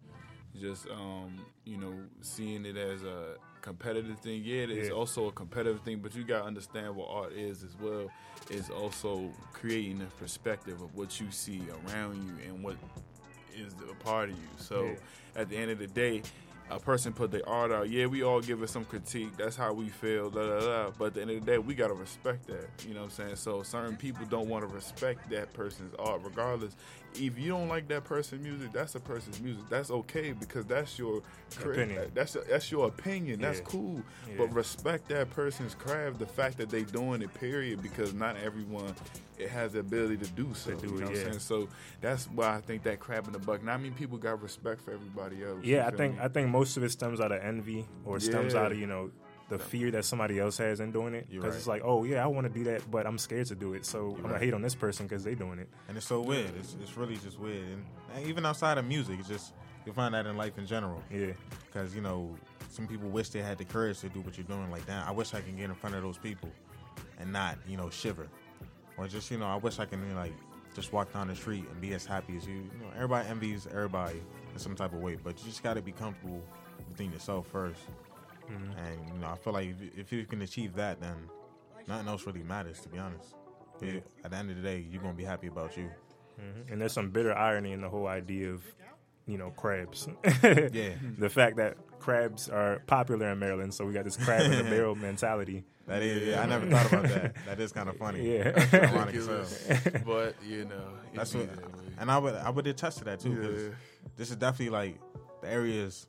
just 0.59 0.87
um, 0.89 1.39
you 1.65 1.77
know 1.77 1.93
seeing 2.21 2.65
it 2.65 2.77
as 2.77 3.03
a 3.03 3.35
competitive 3.61 4.19
thing. 4.19 4.41
Yeah, 4.43 4.63
it's 4.69 4.89
Yeah. 4.89 4.93
also 4.95 5.27
a 5.27 5.31
competitive 5.31 5.81
thing, 5.81 5.99
but 5.99 6.15
you 6.15 6.23
gotta 6.23 6.45
understand 6.45 6.95
what 6.95 7.09
art 7.09 7.33
is 7.33 7.63
as 7.63 7.75
well. 7.79 8.09
Is 8.49 8.69
also 8.69 9.31
creating 9.53 10.01
a 10.01 10.05
perspective 10.19 10.81
of 10.81 10.93
what 10.95 11.19
you 11.19 11.29
see 11.31 11.61
around 11.87 12.15
you 12.23 12.33
and 12.47 12.63
what 12.63 12.75
is 13.55 13.73
a 13.89 13.93
part 14.03 14.29
of 14.29 14.35
you. 14.35 14.47
So 14.57 14.85
Yeah. 14.85 15.41
at 15.41 15.49
the 15.49 15.57
end 15.57 15.71
of 15.71 15.79
the 15.79 15.87
day. 15.87 16.21
A 16.69 16.79
person 16.79 17.11
put 17.11 17.31
their 17.31 17.47
art 17.49 17.69
out. 17.69 17.89
Yeah, 17.89 18.05
we 18.05 18.23
all 18.23 18.39
give 18.39 18.63
it 18.63 18.69
some 18.69 18.85
critique. 18.85 19.35
That's 19.35 19.57
how 19.57 19.73
we 19.73 19.89
feel. 19.89 20.29
Da, 20.29 20.39
da, 20.47 20.59
da. 20.85 20.91
But 20.97 21.07
at 21.07 21.13
the 21.15 21.21
end 21.23 21.31
of 21.31 21.39
the 21.43 21.45
day, 21.51 21.57
we 21.57 21.75
gotta 21.75 21.93
respect 21.93 22.47
that. 22.47 22.69
You 22.87 22.93
know 22.93 23.01
what 23.01 23.05
I'm 23.07 23.11
saying? 23.11 23.35
So 23.35 23.61
certain 23.61 23.97
people 23.97 24.25
don't 24.25 24.47
want 24.47 24.65
to 24.65 24.73
respect 24.73 25.29
that 25.31 25.51
person's 25.51 25.93
art, 25.99 26.21
regardless. 26.23 26.77
If 27.15 27.37
you 27.37 27.49
don't 27.49 27.67
like 27.67 27.87
that 27.89 28.03
person's 28.03 28.41
music, 28.41 28.71
that's 28.71 28.95
a 28.95 28.99
person's 28.99 29.39
music. 29.41 29.63
That's 29.69 29.91
okay 29.91 30.31
because 30.31 30.65
that's 30.65 30.97
your 30.97 31.21
Opinion. 31.59 32.11
That's 32.13 32.37
that's 32.49 32.71
your 32.71 32.87
opinion. 32.87 33.41
That's 33.41 33.59
Yeah. 33.59 33.65
cool. 33.65 34.01
Yeah. 34.27 34.35
But 34.37 34.53
respect 34.53 35.09
that 35.09 35.29
person's 35.31 35.75
craft. 35.75 36.19
The 36.19 36.25
fact 36.25 36.57
that 36.57 36.69
they 36.69 36.83
doing 36.83 37.21
it. 37.21 37.33
Period. 37.33 37.81
Because 37.81 38.13
not 38.13 38.37
everyone 38.37 38.95
it 39.37 39.49
has 39.49 39.73
the 39.73 39.79
ability 39.79 40.17
to 40.17 40.27
do 40.27 40.53
so. 40.53 40.71
do 40.75 40.87
you 40.87 40.97
it, 40.97 40.99
know 40.99 41.05
what 41.07 41.15
yeah. 41.15 41.21
I'm 41.21 41.27
saying? 41.31 41.39
So 41.39 41.67
that's 41.99 42.25
why 42.29 42.55
I 42.55 42.61
think 42.61 42.83
that 42.83 42.99
crab 42.99 43.25
in 43.27 43.33
the 43.33 43.39
bucket. 43.39 43.65
Now, 43.65 43.73
I 43.73 43.77
mean, 43.77 43.93
people 43.93 44.17
got 44.17 44.41
respect 44.41 44.81
for 44.81 44.91
everybody 44.91 45.43
else. 45.43 45.63
Yeah, 45.63 45.87
I 45.87 45.91
think 45.91 46.15
me? 46.15 46.21
I 46.21 46.27
think 46.27 46.49
most 46.49 46.77
of 46.77 46.83
it 46.83 46.91
stems 46.91 47.19
out 47.19 47.31
of 47.31 47.41
envy 47.41 47.85
or 48.05 48.19
stems 48.19 48.55
out 48.55 48.71
of 48.71 48.77
you 48.79 48.87
know 48.87 49.11
the 49.51 49.59
fear 49.59 49.91
that 49.91 50.05
somebody 50.05 50.39
else 50.39 50.57
has 50.57 50.79
in 50.79 50.93
doing 50.93 51.13
it. 51.13 51.29
Because 51.29 51.43
right. 51.43 51.55
it's 51.55 51.67
like, 51.67 51.81
oh 51.83 52.05
yeah, 52.05 52.23
I 52.23 52.27
want 52.27 52.47
to 52.47 52.53
do 52.53 52.63
that, 52.71 52.89
but 52.89 53.05
I'm 53.05 53.17
scared 53.17 53.47
to 53.47 53.55
do 53.55 53.73
it, 53.73 53.85
so 53.85 54.15
I'm 54.15 54.21
gonna 54.23 54.39
hate 54.39 54.53
on 54.53 54.61
this 54.61 54.73
person 54.73 55.05
because 55.05 55.25
they 55.25 55.35
doing 55.35 55.59
it. 55.59 55.67
And 55.89 55.97
it's 55.97 56.07
so 56.07 56.21
weird. 56.21 56.51
It's, 56.57 56.77
it's 56.81 56.95
really 56.95 57.17
just 57.17 57.37
weird. 57.37 57.67
And, 57.67 57.85
and 58.15 58.27
even 58.27 58.45
outside 58.45 58.77
of 58.77 58.85
music, 58.85 59.19
it's 59.19 59.27
just 59.27 59.53
you 59.85 59.91
find 59.91 60.13
that 60.13 60.25
in 60.25 60.37
life 60.37 60.57
in 60.57 60.65
general. 60.65 61.03
Yeah, 61.11 61.33
Because 61.65 61.93
you 61.93 61.99
know, 61.99 62.33
some 62.69 62.87
people 62.87 63.09
wish 63.09 63.27
they 63.29 63.41
had 63.41 63.57
the 63.57 63.65
courage 63.65 63.99
to 63.99 64.09
do 64.09 64.21
what 64.21 64.37
you're 64.37 64.47
doing. 64.47 64.71
Like, 64.71 64.85
damn, 64.87 65.05
I 65.05 65.11
wish 65.11 65.33
I 65.33 65.41
can 65.41 65.57
get 65.57 65.65
in 65.65 65.75
front 65.75 65.97
of 65.97 66.01
those 66.01 66.17
people 66.17 66.49
and 67.19 67.33
not, 67.33 67.57
you 67.67 67.75
know, 67.75 67.89
shiver, 67.89 68.27
or 68.97 69.09
just, 69.09 69.29
you 69.31 69.37
know, 69.37 69.47
I 69.47 69.57
wish 69.57 69.79
I 69.79 69.85
can 69.85 70.01
you 70.01 70.13
know, 70.13 70.21
like 70.21 70.33
just 70.73 70.93
walk 70.93 71.11
down 71.11 71.27
the 71.27 71.35
street 71.35 71.65
and 71.69 71.81
be 71.81 71.93
as 71.93 72.05
happy 72.05 72.37
as 72.37 72.47
you. 72.47 72.53
You 72.53 72.79
know, 72.79 72.91
everybody 72.95 73.27
envies 73.27 73.67
everybody 73.69 74.21
in 74.53 74.59
some 74.59 74.77
type 74.77 74.93
of 74.93 75.01
way, 75.01 75.17
but 75.21 75.37
you 75.39 75.49
just 75.49 75.61
got 75.61 75.73
to 75.73 75.81
be 75.81 75.91
comfortable 75.91 76.41
within 76.87 77.11
yourself 77.11 77.47
first. 77.47 77.81
Mm-hmm. 78.51 78.77
And 78.79 79.07
you 79.13 79.19
know, 79.19 79.27
I 79.27 79.35
feel 79.37 79.53
like 79.53 79.69
if, 79.69 79.97
if 79.97 80.11
you 80.11 80.25
can 80.25 80.41
achieve 80.41 80.75
that, 80.75 80.99
then 80.99 81.29
nothing 81.87 82.07
else 82.07 82.25
really 82.25 82.43
matters. 82.43 82.79
To 82.81 82.89
be 82.89 82.97
honest, 82.99 83.35
Yeah. 83.81 83.99
at 84.23 84.31
the 84.31 84.37
end 84.37 84.49
of 84.49 84.57
the 84.57 84.61
day, 84.63 84.85
you're 84.89 85.01
gonna 85.01 85.13
be 85.13 85.23
happy 85.23 85.47
about 85.47 85.77
you. 85.77 85.89
Mm-hmm. 86.39 86.73
And 86.73 86.81
there's 86.81 86.93
some 86.93 87.09
bitter 87.11 87.33
irony 87.35 87.71
in 87.71 87.81
the 87.81 87.89
whole 87.89 88.07
idea 88.07 88.51
of, 88.51 88.63
you 89.27 89.37
know, 89.37 89.51
crabs. 89.51 90.07
Yeah. 90.43 90.93
the 91.17 91.29
fact 91.29 91.57
that 91.57 91.77
crabs 91.99 92.49
are 92.49 92.79
popular 92.87 93.29
in 93.31 93.39
Maryland, 93.39 93.73
so 93.73 93.85
we 93.85 93.93
got 93.93 94.05
this 94.05 94.17
crab 94.17 94.41
in 94.51 94.51
the 94.51 94.63
barrel 94.69 94.95
mentality. 94.95 95.63
That 95.87 96.01
is, 96.03 96.27
yeah, 96.29 96.41
I 96.41 96.45
never 96.45 96.65
thought 96.67 96.91
about 96.93 97.03
that. 97.09 97.35
That 97.45 97.59
is 97.59 97.71
kind 97.71 97.89
of 97.89 97.97
funny. 97.97 98.37
Yeah. 98.37 98.51
That's 98.51 98.73
ironic 98.73 99.15
as 99.15 99.27
hell. 99.67 100.01
But 100.05 100.35
you 100.43 100.65
know, 100.65 100.93
That's 101.13 101.33
what, 101.35 101.53
that 101.55 101.63
and 101.99 102.09
I 102.09 102.17
would 102.17 102.35
I 102.35 102.49
would 102.49 102.65
attest 102.67 102.99
to 102.99 103.03
that 103.05 103.19
too. 103.19 103.35
'cause 103.35 103.63
Yeah. 103.63 103.69
this 104.15 104.29
is 104.29 104.35
definitely 104.37 104.69
like 104.69 104.99
the 105.41 105.49
areas. 105.49 106.07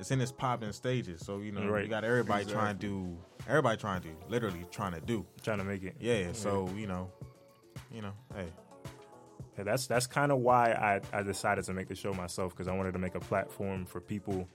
It's 0.00 0.10
in 0.10 0.20
its 0.20 0.32
popping 0.32 0.72
stages, 0.72 1.24
so 1.24 1.38
you 1.40 1.52
know 1.52 1.68
Right. 1.68 1.84
you 1.84 1.90
got 1.90 2.04
everybody 2.04 2.46
trying 2.46 2.78
to 2.78 2.86
do, 2.86 3.18
everybody 3.46 3.76
trying 3.76 4.00
to 4.00 4.08
do, 4.08 4.14
literally 4.28 4.64
trying 4.70 4.92
to 4.94 5.00
do. 5.00 5.26
Trying 5.42 5.58
to 5.58 5.64
make 5.64 5.82
it. 5.82 5.96
Yeah, 6.00 6.32
so 6.32 6.70
you 6.74 6.86
know, 6.86 7.10
you 7.92 8.00
know, 8.00 8.12
hey, 8.34 8.46
Yeah, 9.58 9.64
that's 9.64 9.86
that's 9.86 10.06
kind 10.06 10.32
of 10.32 10.38
why 10.38 10.72
I, 10.72 11.00
I 11.18 11.22
decided 11.22 11.64
to 11.64 11.74
make 11.74 11.88
the 11.88 11.94
show 11.94 12.14
myself 12.14 12.52
because 12.52 12.66
I 12.66 12.74
wanted 12.74 12.92
to 12.92 12.98
make 12.98 13.14
a 13.14 13.20
platform 13.20 13.84
for 13.84 14.00
people 14.00 14.48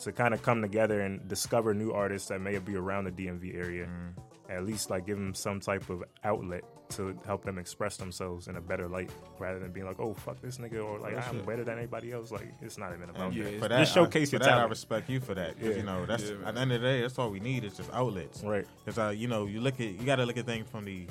to 0.00 0.12
kind 0.12 0.32
of 0.32 0.42
come 0.42 0.62
together 0.62 1.02
and 1.02 1.28
discover 1.28 1.74
new 1.74 1.92
artists 1.92 2.28
that 2.28 2.40
may 2.40 2.58
be 2.58 2.74
around 2.74 3.04
the 3.04 3.12
DMV 3.12 3.54
area. 3.54 3.86
Mm. 3.86 4.22
At 4.48 4.64
least 4.64 4.88
like 4.88 5.06
give 5.06 5.18
them 5.18 5.34
some 5.34 5.60
type 5.60 5.90
of 5.90 6.04
outlet 6.24 6.64
to 6.90 7.18
help 7.26 7.44
them 7.44 7.58
express 7.58 7.96
themselves 7.96 8.48
in 8.48 8.56
a 8.56 8.60
better 8.60 8.88
light, 8.88 9.10
rather 9.38 9.58
than 9.58 9.72
being 9.72 9.86
like, 9.86 9.98
"Oh 9.98 10.14
fuck 10.14 10.40
this 10.40 10.58
nigga," 10.58 10.84
or 10.84 10.98
like 10.98 11.12
Real 11.12 11.22
I'm 11.26 11.36
shit. 11.36 11.46
better 11.46 11.64
than 11.64 11.78
anybody 11.78 12.12
else. 12.12 12.30
Like 12.30 12.52
it's 12.62 12.78
not 12.78 12.94
even 12.94 13.10
about 13.10 13.32
and 13.32 13.44
that. 13.46 13.58
for 13.60 13.68
that, 13.68 13.78
Just 13.80 13.94
showcase 13.94 14.28
I, 14.28 14.38
for 14.38 14.44
your 14.44 14.50
that, 14.50 14.58
I 14.58 14.64
respect 14.64 15.10
you 15.10 15.20
for 15.20 15.34
that. 15.34 15.56
Yeah. 15.60 15.70
You 15.70 15.82
know, 15.82 16.06
that's 16.06 16.24
Yeah, 16.24 16.36
at 16.46 16.54
the 16.54 16.60
end 16.60 16.72
of 16.72 16.80
the 16.80 16.86
day, 16.86 17.00
that's 17.02 17.18
all 17.18 17.30
we 17.30 17.40
need 17.40 17.64
is 17.64 17.76
just 17.76 17.92
outlets. 17.92 18.42
Right. 18.42 18.66
Because 18.84 18.98
uh, 18.98 19.08
you 19.08 19.28
know, 19.28 19.46
you 19.46 19.60
look 19.60 19.74
at 19.80 19.86
you 19.88 20.04
got 20.06 20.16
to 20.16 20.26
look 20.26 20.36
at 20.36 20.46
things 20.46 20.68
from 20.70 20.84
the 20.84 21.06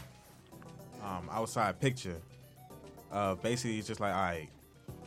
um, 1.04 1.30
outside 1.32 1.80
picture. 1.80 2.18
Uh, 3.12 3.36
basically, 3.36 3.78
it's 3.78 3.88
just 3.88 4.00
like, 4.00 4.14
all 4.14 4.22
right, 4.22 4.50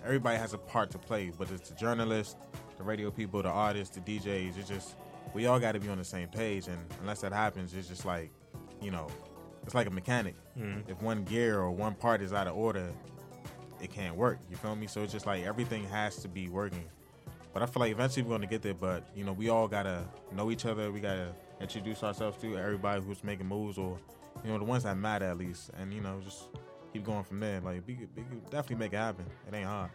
everybody 0.04 0.38
has 0.38 0.54
a 0.54 0.58
part 0.58 0.90
to 0.90 0.98
play, 0.98 1.30
but 1.36 1.50
it's 1.50 1.68
the 1.68 1.74
journalists, 1.74 2.36
the 2.76 2.82
radio 2.84 3.10
people, 3.10 3.42
the 3.42 3.48
artists, 3.48 3.96
the 3.96 4.00
DJs. 4.00 4.58
It's 4.58 4.68
just 4.68 4.96
we 5.34 5.46
all 5.46 5.58
got 5.58 5.72
to 5.72 5.80
be 5.80 5.88
on 5.88 5.98
the 5.98 6.04
same 6.04 6.28
page, 6.28 6.68
and 6.68 6.78
unless 7.00 7.20
that 7.22 7.32
happens, 7.32 7.74
it's 7.74 7.88
just 7.88 8.04
like, 8.04 8.30
you 8.80 8.90
know, 8.90 9.08
it's 9.68 9.74
like 9.74 9.86
a 9.86 9.90
mechanic. 9.90 10.34
Mm-hmm. 10.58 10.90
If 10.90 11.02
one 11.02 11.24
gear 11.24 11.58
or 11.58 11.70
one 11.70 11.94
part 11.94 12.22
is 12.22 12.32
out 12.32 12.46
of 12.46 12.56
order, 12.56 12.90
it 13.82 13.92
can't 13.92 14.16
work. 14.16 14.38
You 14.50 14.56
feel 14.56 14.74
me? 14.74 14.86
So 14.86 15.02
it's 15.02 15.12
just 15.12 15.26
like 15.26 15.44
everything 15.44 15.84
has 15.88 16.16
to 16.22 16.28
be 16.28 16.48
working. 16.48 16.84
But 17.52 17.62
I 17.62 17.66
feel 17.66 17.80
like 17.80 17.92
eventually 17.92 18.22
we're 18.22 18.34
gonna 18.34 18.46
get 18.46 18.62
there. 18.62 18.72
But 18.72 19.04
you 19.14 19.24
know, 19.24 19.34
we 19.34 19.50
all 19.50 19.68
gotta 19.68 20.04
know 20.34 20.50
each 20.50 20.64
other. 20.64 20.90
We 20.90 21.00
gotta 21.00 21.34
introduce 21.60 22.02
ourselves 22.02 22.40
to 22.40 22.56
everybody 22.56 23.02
who's 23.02 23.22
making 23.22 23.46
moves, 23.46 23.76
or 23.76 23.98
you 24.42 24.50
know, 24.50 24.58
the 24.58 24.64
ones 24.64 24.84
that 24.84 24.96
matter 24.96 25.26
at 25.26 25.36
least. 25.36 25.70
And 25.78 25.92
you 25.92 26.00
know, 26.00 26.18
just 26.24 26.44
keep 26.94 27.04
going 27.04 27.24
from 27.24 27.40
there. 27.40 27.60
Like 27.60 27.82
we 27.86 28.08
we 28.16 28.22
definitely 28.50 28.76
make 28.76 28.94
it 28.94 28.96
happen. 28.96 29.26
It 29.46 29.54
ain't 29.54 29.66
hard. 29.66 29.90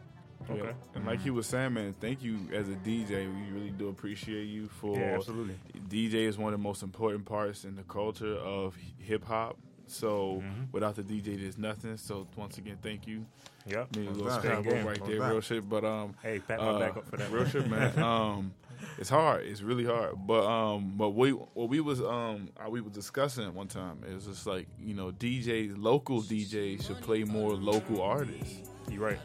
Yeah. 0.49 0.55
Okay. 0.55 0.73
And 0.95 1.05
like 1.05 1.21
he 1.21 1.29
was 1.29 1.47
saying, 1.47 1.73
man, 1.73 1.95
thank 1.99 2.23
you 2.23 2.37
as 2.53 2.67
a 2.69 2.73
DJ. 2.75 3.09
We 3.33 3.51
really 3.51 3.69
do 3.71 3.89
appreciate 3.89 4.45
you 4.45 4.67
for. 4.67 4.97
Yeah, 4.97 5.15
absolutely. 5.15 5.55
DJ 5.89 6.13
is 6.27 6.37
one 6.37 6.53
of 6.53 6.59
the 6.59 6.63
most 6.63 6.83
important 6.83 7.25
parts 7.25 7.63
in 7.65 7.75
the 7.75 7.83
culture 7.83 8.35
of 8.35 8.75
hip 8.97 9.23
hop. 9.25 9.57
So 9.87 10.41
Mm-hmm. 10.43 10.63
without 10.71 10.95
the 10.95 11.03
DJ, 11.03 11.39
there's 11.39 11.57
nothing. 11.57 11.97
So 11.97 12.25
once 12.37 12.57
again, 12.57 12.77
thank 12.81 13.05
you. 13.07 13.25
Yeah, 13.65 13.85
Maybe 13.95 14.07
a 14.07 14.11
little 14.11 14.25
Most 14.25 14.35
scrap 14.39 14.63
definitely. 14.63 14.79
up 14.79 14.85
right 14.87 14.99
Most 14.99 15.07
there, 15.07 15.17
definitely. 15.19 15.31
real 15.31 15.41
shit. 15.41 15.69
But 15.69 15.85
um, 15.85 16.15
Hey, 16.21 16.39
pat 16.39 16.59
my 16.59 16.65
uh, 16.67 16.79
back 16.79 16.97
up 16.97 17.05
for 17.09 17.17
that. 17.17 17.29
real 17.31 17.45
shit, 17.45 17.69
man. 17.69 17.97
Um, 18.03 18.53
it's 18.97 19.09
hard. 19.09 19.45
It's 19.45 19.61
really 19.61 19.85
hard. 19.85 20.15
But 20.27 20.45
um, 20.45 20.93
but 20.97 21.11
we 21.11 21.31
what 21.31 21.69
we 21.69 21.79
was 21.79 22.01
um 22.01 22.49
uh, 22.57 22.69
we 22.69 22.81
was 22.81 22.91
discussing 22.91 23.53
one 23.53 23.67
time. 23.67 24.03
It 24.09 24.13
was 24.13 24.25
just 24.25 24.45
like 24.45 24.67
you 24.81 24.93
know 24.93 25.11
DJs, 25.11 25.75
local 25.77 26.21
DJs 26.21 26.85
should 26.87 26.99
play 27.01 27.23
more 27.23 27.53
local 27.53 28.01
artists. 28.01 28.69
You 28.89 29.03
right. 29.03 29.19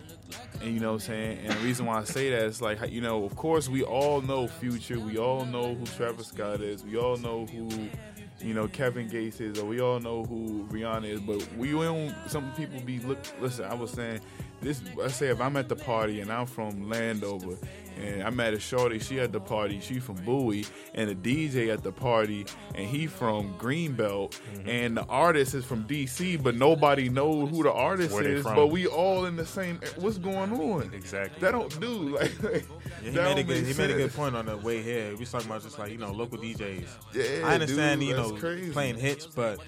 And 0.61 0.75
you 0.75 0.81
know 0.81 0.93
what 0.93 1.03
I'm 1.03 1.09
saying? 1.09 1.39
And 1.45 1.55
the 1.55 1.65
reason 1.65 1.87
why 1.87 2.01
I 2.01 2.05
say 2.05 2.31
that 2.31 2.45
is 2.45 2.61
like, 2.61 2.91
you 2.91 3.01
know, 3.01 3.25
of 3.25 3.37
course 3.37 3.69
we 3.69 3.83
all 3.83 4.21
know 4.21 4.47
Future. 4.47 4.99
We 4.99 5.19
all 5.19 5.45
know 5.45 5.75
who 5.75 5.85
Travis 5.87 6.29
Scott 6.29 6.61
is. 6.61 6.85
We 6.85 6.97
all 6.97 7.17
know 7.17 7.47
who, 7.47 7.69
you 8.41 8.55
know, 8.55 8.69
Kevin 8.69 9.09
Gates 9.09 9.41
is. 9.41 9.59
Or 9.59 9.67
we 9.67 9.81
all 9.81 10.01
know 10.01 10.25
who 10.25 10.67
Rihanna 10.71 11.07
is. 11.07 11.21
But 11.21 11.47
we 11.57 11.73
don't, 11.73 12.15
some 12.27 12.53
people 12.53 12.81
be, 12.81 12.99
look, 13.01 13.19
listen, 13.41 13.65
I 13.65 13.75
was 13.75 13.91
saying, 13.91 14.21
this, 14.61 14.83
let's 14.97 15.15
say 15.15 15.29
if 15.29 15.41
I'm 15.41 15.57
at 15.57 15.69
the 15.69 15.77
party 15.77 16.21
and 16.21 16.33
I'm 16.33 16.47
from 16.47 16.89
Landover 16.89 17.57
and 18.01 18.23
I 18.23 18.31
met 18.31 18.55
a 18.55 18.59
shorty, 18.61 18.99
she 18.99 19.21
at 19.21 19.33
the 19.33 19.41
party, 19.41 19.81
she 19.81 19.99
from 19.99 20.17
Bowie, 20.17 20.65
and 20.95 21.11
the 21.11 21.15
DJ 21.15 21.73
at 21.73 21.83
the 21.83 21.93
party, 21.93 22.47
and 22.75 22.87
he 22.87 23.07
from 23.07 23.55
Greenbelt, 23.59 24.39
Mm-hmm. 24.39 24.69
and 24.69 24.97
the 24.97 25.05
artist 25.07 25.55
is 25.55 25.65
from 25.65 25.85
DC, 25.85 26.43
but 26.43 26.55
nobody 26.57 27.09
know 27.09 27.47
who 27.47 27.63
the 27.63 27.73
artist 27.73 28.13
Where 28.15 28.27
is, 28.29 28.45
but 28.45 28.69
we 28.69 28.87
all 28.87 29.25
in 29.27 29.37
the 29.37 29.47
same. 29.47 29.81
What's 29.97 30.19
going 30.19 30.53
on? 30.53 30.91
Exactly. 30.95 31.41
That 31.41 31.53
don't 31.53 31.81
do 31.81 31.89
like. 32.17 32.33
Yeah, 33.03 33.11
he 33.11 33.11
made 33.11 33.39
a 33.39 33.43
good 33.45 33.65
he 33.67 33.75
made 33.75 33.91
a 33.91 33.95
good 33.95 34.13
point 34.15 34.35
on 34.37 34.47
the 34.47 34.57
way 34.57 34.83
here. 34.83 35.15
We 35.17 35.25
talking 35.25 35.47
about 35.49 35.63
just 35.63 35.79
like 35.79 35.93
you 35.93 35.99
know 35.99 36.13
local 36.13 36.39
DJs. 36.39 36.87
Yeah, 37.15 37.47
I 37.47 37.55
understand 37.55 38.01
dude, 38.01 38.11
you 38.11 38.17
know 38.17 38.31
crazy. 38.33 38.73
playing 38.73 38.97
hits, 38.97 39.27
but 39.27 39.59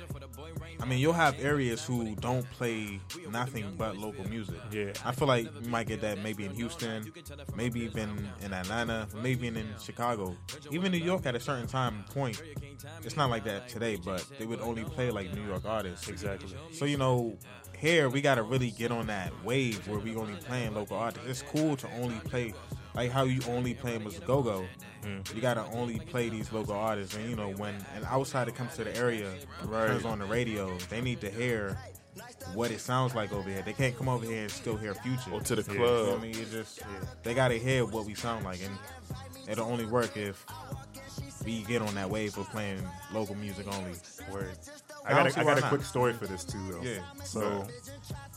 I 0.80 0.86
mean 0.86 0.98
you'll 0.98 1.12
have 1.12 1.38
areas 1.40 1.84
who 1.84 2.14
don't 2.16 2.48
play 2.50 3.00
nothing 3.30 3.74
but 3.76 3.96
local 3.96 4.28
music. 4.28 4.56
Yeah. 4.70 4.92
I 5.04 5.12
feel 5.12 5.28
like 5.28 5.48
you 5.62 5.68
might 5.68 5.86
get 5.86 6.00
that 6.00 6.22
maybe 6.22 6.44
in 6.44 6.52
Houston, 6.54 7.12
maybe 7.54 7.80
even 7.80 8.28
in 8.42 8.52
Atlanta, 8.52 9.06
maybe 9.22 9.46
even 9.46 9.62
in 9.62 9.68
Chicago, 9.82 10.36
even 10.70 10.92
New 10.92 10.98
York 10.98 11.26
at 11.26 11.34
a 11.34 11.40
certain 11.40 11.66
time 11.66 12.04
point. 12.10 12.40
It's 13.04 13.16
not 13.16 13.30
like 13.30 13.44
that 13.44 13.68
today, 13.68 13.96
but 14.02 14.24
they 14.38 14.46
would 14.46 14.60
only 14.60 14.84
play 14.84 15.10
like 15.10 15.34
New 15.34 15.44
York 15.46 15.64
artists. 15.64 16.08
Exactly. 16.08 16.54
So 16.72 16.84
you 16.84 16.96
know, 16.96 17.36
here 17.78 18.08
we 18.08 18.20
gotta 18.20 18.42
really 18.42 18.70
get 18.70 18.90
on 18.90 19.06
that 19.06 19.32
wave 19.44 19.86
where 19.88 19.98
we 19.98 20.14
only 20.16 20.34
playing 20.34 20.74
local 20.74 20.96
artists. 20.96 21.28
It's 21.28 21.42
cool 21.42 21.76
to 21.76 21.88
only 22.00 22.18
play 22.20 22.54
like 22.94 23.10
how 23.10 23.24
you 23.24 23.40
only 23.48 23.74
play 23.74 23.98
Mr. 23.98 24.24
Go 24.26 24.42
Go. 24.42 24.66
You 25.34 25.40
gotta 25.40 25.64
only 25.72 25.98
play 25.98 26.28
these 26.28 26.52
local 26.52 26.74
artists, 26.74 27.16
and 27.16 27.28
you 27.28 27.36
know 27.36 27.50
when 27.52 27.74
an 27.96 28.04
outsider 28.04 28.50
comes 28.50 28.76
to 28.76 28.84
the 28.84 28.96
area, 28.96 29.32
turns 29.62 30.04
on 30.04 30.18
the 30.18 30.26
radio, 30.26 30.76
they 30.90 31.00
need 31.00 31.20
to 31.22 31.30
hear 31.30 31.78
what 32.54 32.70
it 32.70 32.80
sounds 32.80 33.14
like 33.14 33.32
over 33.32 33.48
here. 33.48 33.62
They 33.62 33.72
can't 33.72 33.96
come 33.96 34.08
over 34.08 34.26
here 34.26 34.42
and 34.42 34.50
still 34.50 34.76
hear 34.76 34.94
Future 34.94 35.30
Or 35.32 35.40
to 35.40 35.56
the 35.56 35.72
You 35.72 35.78
know 35.78 36.16
I 36.16 36.20
mean, 36.20 36.32
it 36.32 36.50
just 36.50 36.80
they 37.22 37.34
gotta 37.34 37.54
hear 37.54 37.84
what 37.86 38.04
we 38.04 38.14
sound 38.14 38.44
like, 38.44 38.60
and 38.62 38.76
it'll 39.48 39.66
only 39.66 39.86
work 39.86 40.16
if 40.16 40.44
we 41.44 41.62
get 41.62 41.80
on 41.80 41.94
that 41.94 42.10
wave 42.10 42.36
of 42.36 42.48
playing 42.50 42.82
local 43.12 43.34
music 43.36 43.66
only. 43.74 43.94
Word. 44.30 44.58
I 45.06 45.12
got 45.12 45.36
a, 45.36 45.40
I 45.40 45.44
got 45.44 45.58
a 45.58 45.62
quick 45.62 45.82
story 45.82 46.12
for 46.12 46.26
this 46.26 46.44
too, 46.44 46.58
though. 46.70 46.82
Yeah. 46.82 47.00
So, 47.24 47.66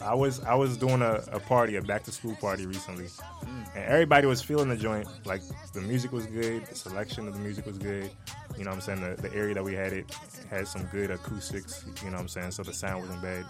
I 0.02 0.14
was 0.14 0.44
I 0.44 0.56
was 0.56 0.78
doing 0.78 1.02
a, 1.02 1.24
a 1.32 1.40
party, 1.40 1.76
a 1.76 1.82
back 1.82 2.04
to 2.04 2.12
school 2.12 2.36
party 2.36 2.66
recently, 2.66 3.06
Mm. 3.06 3.76
and 3.76 3.84
everybody 3.86 4.28
was 4.28 4.42
feeling 4.42 4.70
the 4.70 4.78
joint. 4.78 5.08
Like 5.26 5.42
the 5.74 5.82
music 5.82 6.12
was 6.12 6.26
good, 6.26 6.66
the 6.66 6.76
selection 6.76 7.28
of 7.28 7.34
the 7.34 7.40
music 7.42 7.66
was 7.66 7.78
good. 7.78 8.10
You 8.58 8.64
know 8.64 8.70
what 8.72 8.76
I'm 8.76 8.82
saying? 8.82 9.02
The, 9.02 9.22
the 9.22 9.34
area 9.36 9.54
that 9.56 9.64
we 9.64 9.74
had 9.74 9.94
it 9.94 10.16
had 10.50 10.68
some 10.68 10.84
good 10.86 11.12
acoustics. 11.12 11.84
You 12.04 12.10
know 12.10 12.18
what 12.18 12.22
I'm 12.22 12.28
saying? 12.30 12.52
So 12.52 12.64
the 12.64 12.74
sound 12.74 13.02
wasn't 13.02 13.22
bad. 13.22 13.46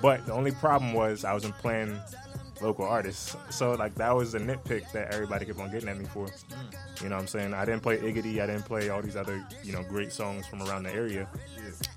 But 0.00 0.24
the 0.26 0.32
only 0.32 0.52
problem 0.52 0.92
was 0.94 1.24
I 1.24 1.32
wasn't 1.34 1.54
playing 1.58 1.98
local 2.62 2.84
artists. 2.84 3.36
So 3.50 3.72
like 3.72 3.94
that 3.96 4.14
was 4.14 4.32
the 4.32 4.38
nitpick 4.38 4.90
that 4.92 5.12
everybody 5.12 5.46
kept 5.46 5.58
on 5.58 5.70
getting 5.70 5.88
at 5.88 5.98
me 5.98 6.04
for. 6.06 6.28
You 7.02 7.08
know 7.08 7.16
what 7.16 7.22
I'm 7.22 7.26
saying? 7.26 7.54
I 7.54 7.64
didn't 7.64 7.82
play 7.82 7.98
Iggy, 7.98 8.40
I 8.40 8.46
didn't 8.46 8.64
play 8.66 8.88
all 8.90 9.02
these 9.02 9.16
other, 9.16 9.44
you 9.64 9.72
know, 9.72 9.82
great 9.82 10.12
songs 10.12 10.46
from 10.46 10.62
around 10.62 10.84
the 10.84 10.92
area. 10.94 11.26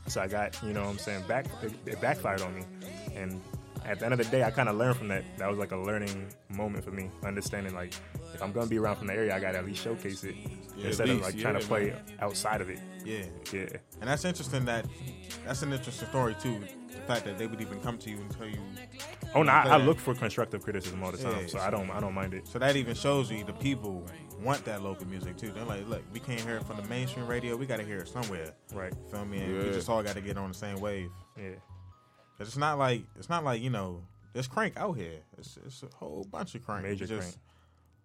So 0.08 0.22
I 0.22 0.28
got, 0.28 0.62
you 0.64 0.74
know 0.74 0.82
what 0.82 0.90
I'm 0.90 0.98
saying, 0.98 1.24
back 1.28 1.46
it, 1.62 1.74
it 1.86 2.02
backfired 2.02 2.42
on 2.42 2.56
me. 2.56 2.64
And 3.16 3.42
at 3.86 4.00
the 4.00 4.06
end 4.06 4.14
of 4.14 4.18
the 4.18 4.26
day 4.26 4.44
I 4.44 4.52
kinda 4.52 4.72
learned 4.74 4.98
from 4.98 5.08
that. 5.10 5.24
That 5.38 5.50
was 5.50 5.58
like 5.58 5.72
a 5.72 5.78
learning 5.78 6.28
moment 6.50 6.84
for 6.84 6.92
me. 6.92 7.10
Understanding 7.24 7.74
like 7.74 7.94
if 8.34 8.42
I'm 8.42 8.52
gonna 8.52 8.68
be 8.68 8.78
around 8.78 8.98
from 8.98 9.08
the 9.08 9.14
area 9.14 9.36
I 9.36 9.40
gotta 9.40 9.58
at 9.60 9.66
least 9.66 9.84
showcase 9.84 10.24
it. 10.24 10.36
Yeah, 10.78 10.88
instead 10.88 11.10
at 11.10 11.16
of 11.16 11.22
like 11.22 11.34
least, 11.34 11.42
trying 11.44 11.56
yeah, 11.56 11.60
to 11.62 11.68
play 11.68 11.86
man. 11.92 12.02
outside 12.22 12.62
of 12.62 12.70
it. 12.70 12.80
Yeah. 13.06 13.24
Yeah. 13.52 13.68
And 14.02 14.10
that's 14.10 14.26
interesting 14.26 14.66
that 14.66 14.86
that's 15.46 15.62
an 15.62 15.74
interesting 15.74 16.08
story 16.08 16.36
too. 16.42 16.60
The 16.88 17.00
fact 17.08 17.26
that 17.26 17.38
they 17.38 17.48
would 17.48 17.60
even 17.60 17.80
come 17.82 17.98
to 18.00 18.10
you 18.10 18.18
and 18.18 18.30
tell 18.32 18.48
you 18.48 18.60
Oh 19.36 19.42
no, 19.44 19.52
I, 19.52 19.64
I 19.70 19.78
look 19.78 19.98
for 20.00 20.14
constructive 20.14 20.64
criticism 20.64 21.04
all 21.04 21.12
the 21.12 21.18
time, 21.18 21.42
Yeah. 21.42 21.48
so 21.48 21.60
I 21.60 21.70
don't 21.70 21.90
I 21.90 22.00
don't 22.00 22.14
mind 22.14 22.34
it. 22.34 22.48
so 22.48 22.60
that 22.60 22.76
even 22.76 22.96
shows 22.96 23.32
you 23.32 23.44
the 23.44 23.54
people 23.54 24.06
want 24.44 24.64
that 24.66 24.82
local 24.84 25.08
music 25.08 25.38
too. 25.38 25.52
They're 25.52 25.64
like, 25.66 25.88
look, 25.88 26.02
we 26.14 26.20
can't 26.20 26.40
hear 26.42 26.58
it 26.58 26.64
from 26.64 26.78
the 26.78 26.84
mainstream 26.90 27.28
radio. 27.28 27.56
We 27.56 27.66
got 27.66 27.78
to 27.78 27.84
hear 27.86 28.00
it 28.00 28.08
somewhere. 28.08 28.54
Right. 28.74 28.94
You 28.94 29.10
Feel 29.12 29.26
me? 29.26 29.40
And 29.40 29.58
we 29.58 29.64
just 29.72 29.90
all 29.90 30.04
got 30.04 30.16
to 30.16 30.22
get 30.22 30.38
on 30.38 30.50
the 30.50 30.58
same 30.58 30.80
wave. 30.80 31.10
Yeah. 31.38 31.52
'Cause 32.38 32.48
it's 32.48 32.58
not 32.58 32.80
like 32.80 33.04
it's 33.16 33.30
not 33.30 33.44
like 33.44 33.62
you 33.62 33.70
know 33.70 34.02
there's 34.34 34.48
crank 34.48 34.76
out 34.76 34.94
here. 34.98 35.20
It's, 35.38 35.58
it's 35.66 35.84
a 35.84 35.96
whole 35.96 36.26
bunch 36.30 36.56
of 36.56 36.66
crank. 36.66 36.84
Major 36.84 37.04
It's 37.04 37.10
just, 37.12 37.22
crank. 37.22 37.36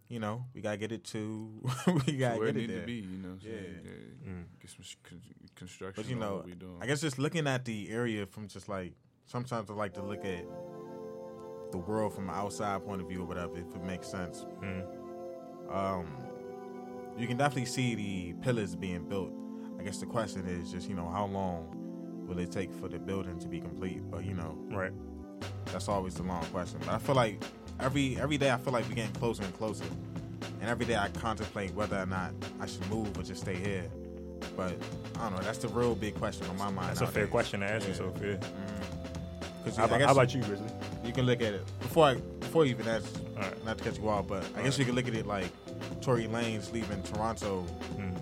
You 0.08 0.20
know, 0.20 0.44
we 0.54 0.60
gotta 0.60 0.76
get 0.76 0.92
it 0.92 1.04
to 1.04 1.50
we 2.06 2.12
gotta 2.16 2.38
Where 2.38 2.48
it 2.48 2.54
get 2.54 2.56
it 2.56 2.66
need 2.66 2.70
there. 2.70 2.80
to 2.80 2.86
be, 2.86 2.92
you 2.94 3.18
know. 3.18 3.36
So 3.42 3.48
Yeah. 3.48 3.54
yeah. 3.84 4.30
Mm. 4.32 4.44
Get 4.60 4.70
some 4.70 4.84
con- 5.02 5.20
construction. 5.54 6.02
But 6.02 6.10
you 6.10 6.16
know, 6.16 6.36
what 6.36 6.44
we 6.46 6.52
doing. 6.54 6.76
I 6.80 6.86
guess 6.86 7.00
just 7.00 7.18
looking 7.18 7.46
at 7.46 7.64
the 7.64 7.88
area 7.90 8.26
from 8.26 8.48
just 8.48 8.68
like 8.68 8.92
sometimes 9.24 9.70
I 9.70 9.74
like 9.74 9.94
to 9.94 10.02
look 10.02 10.24
at 10.26 10.44
the 11.72 11.78
world 11.78 12.14
from 12.14 12.28
an 12.28 12.34
outside 12.34 12.84
point 12.84 13.00
of 13.02 13.08
view 13.08 13.22
or 13.22 13.26
whatever, 13.26 13.56
if 13.58 13.74
it 13.74 13.82
makes 13.82 14.06
sense. 14.08 14.44
Mm. 14.62 14.84
Um, 15.74 16.06
you 17.18 17.26
can 17.26 17.36
definitely 17.36 17.66
see 17.66 17.94
the 17.94 18.32
pillars 18.44 18.74
being 18.76 19.04
built. 19.08 19.32
I 19.78 19.82
guess 19.82 19.98
the 19.98 20.06
question 20.06 20.46
is 20.46 20.70
just 20.72 20.88
you 20.88 20.94
know 20.94 21.08
how 21.08 21.26
long 21.26 22.24
will 22.26 22.38
it 22.38 22.50
take 22.50 22.72
for 22.72 22.88
the 22.88 22.98
building 22.98 23.38
to 23.40 23.48
be 23.48 23.60
complete? 23.60 24.02
But 24.10 24.24
you 24.24 24.34
know 24.34 24.56
Right. 24.70 24.92
that's 25.66 25.88
always 25.88 26.14
the 26.14 26.22
long 26.22 26.44
question. 26.46 26.78
But 26.80 26.90
I 26.90 26.98
feel 26.98 27.14
like 27.14 27.42
every 27.80 28.16
every 28.20 28.38
day 28.38 28.50
I 28.50 28.56
feel 28.56 28.72
like 28.72 28.88
we're 28.88 28.94
getting 28.94 29.12
closer 29.12 29.42
and 29.42 29.54
closer, 29.54 29.84
and 30.60 30.68
every 30.68 30.86
day 30.86 30.96
I 30.96 31.08
contemplate 31.08 31.74
whether 31.74 31.98
or 31.98 32.06
not 32.06 32.32
I 32.60 32.66
should 32.66 32.88
move 32.90 33.16
or 33.18 33.22
just 33.22 33.42
stay 33.42 33.56
here. 33.56 33.84
But 34.56 34.74
I 35.16 35.28
don't 35.28 35.32
know. 35.36 35.42
That's 35.42 35.58
the 35.58 35.68
real 35.68 35.94
big 35.94 36.14
question 36.16 36.46
on 36.48 36.56
my 36.58 36.70
mind. 36.70 36.90
That's 36.90 37.00
a 37.00 37.06
fair 37.06 37.26
question 37.26 37.60
to 37.60 37.66
ask 37.66 37.84
Yeah. 37.84 37.88
yourself. 37.90 38.14
Yeah. 38.20 38.26
Mm. 38.34 39.64
'Cause 39.64 39.76
How 39.76 39.84
about, 39.84 40.00
how 40.00 40.12
about 40.12 40.34
you, 40.34 40.42
Grizzly? 40.42 40.66
you 41.04 41.12
can 41.12 41.26
look 41.26 41.42
at 41.42 41.52
it 41.54 41.64
before 41.80 42.06
I 42.06 42.14
before 42.40 42.64
you 42.64 42.70
even 42.72 42.86
ask. 42.88 43.06
Right. 43.36 43.64
Not 43.64 43.78
to 43.78 43.84
cut 43.84 43.98
you 43.98 44.08
off, 44.08 44.26
but 44.28 44.44
I 44.56 44.62
guess 44.62 44.78
you 44.78 44.84
can 44.84 44.94
look 44.94 45.06
at 45.08 45.14
it 45.14 45.26
like 45.26 45.50
Tory 46.00 46.26
Lanez 46.26 46.72
leaving 46.72 47.02
Toronto, 47.02 47.64
Mm. 47.96 48.14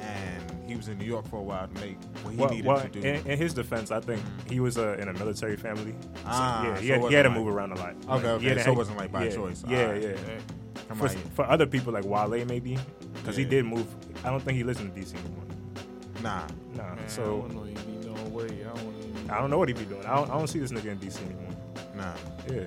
and 0.00 0.68
he 0.68 0.76
was 0.76 0.88
in 0.88 0.98
New 0.98 1.04
York 1.06 1.26
for 1.28 1.36
a 1.36 1.42
while 1.42 1.66
to 1.68 1.74
make 1.80 1.96
what 2.22 2.32
he 2.32 2.36
Well, 2.40 2.50
needed 2.50 2.66
well 2.66 2.80
to 2.80 2.88
do. 2.88 3.00
in, 3.00 3.26
in 3.26 3.38
his 3.38 3.52
defense, 3.54 3.90
I 3.90 4.00
think 4.00 4.22
he 4.48 4.60
was 4.60 4.78
uh, 4.78 4.96
in 5.00 5.08
a 5.08 5.12
military 5.12 5.56
family. 5.56 5.94
So, 6.14 6.20
Ah, 6.26 6.64
yeah, 6.64 6.78
he 6.78 6.88
so 6.88 6.92
had, 6.94 7.08
he 7.10 7.14
had 7.14 7.22
to 7.22 7.28
wasn't 7.30 7.44
move 7.46 7.54
around 7.54 7.72
a 7.72 7.74
lot. 7.76 7.94
Okay, 8.18 8.28
okay, 8.28 8.42
He 8.44 8.48
had 8.50 8.60
so 8.62 8.72
it 8.72 8.76
wasn't 8.76 8.98
like 8.98 9.12
by 9.12 9.24
yeah, 9.24 9.30
choice. 9.34 9.64
Yeah, 9.68 9.78
Alright. 9.86 10.02
yeah. 10.02 10.16
Come 10.88 10.98
For, 10.98 11.08
on, 11.08 11.16
for 11.34 11.44
other 11.50 11.66
people 11.66 11.92
like 11.92 12.04
Wale, 12.04 12.44
maybe 12.46 12.78
because 13.14 13.36
he 13.36 13.44
did 13.44 13.64
move. 13.64 13.86
I 14.24 14.30
don't 14.30 14.40
think 14.42 14.56
he 14.56 14.64
lives 14.64 14.80
in 14.80 14.90
DC 14.92 15.14
anymore. 15.14 15.44
nah. 16.22 16.46
Nah. 16.76 16.94
Man, 16.94 16.98
I 17.04 17.06
so 17.08 17.22
don't 17.48 17.54
know 17.54 17.62
he 17.64 17.74
be 17.74 18.06
no 18.06 18.14
way. 18.30 18.46
I 18.46 18.74
don't 18.74 19.26
know. 19.26 19.34
I 19.34 19.40
don't 19.40 19.50
know 19.50 19.58
what 19.58 19.68
he'd 19.68 19.78
be 19.78 19.84
doing. 19.84 20.04
I 20.06 20.14
don't, 20.16 20.30
I 20.30 20.38
don't 20.38 20.46
see 20.48 20.58
this 20.58 20.70
nigga 20.72 20.86
in 20.86 20.98
DC 20.98 21.20
anymore. 21.24 21.50
Nah. 21.96 22.12
Yeah. 22.50 22.64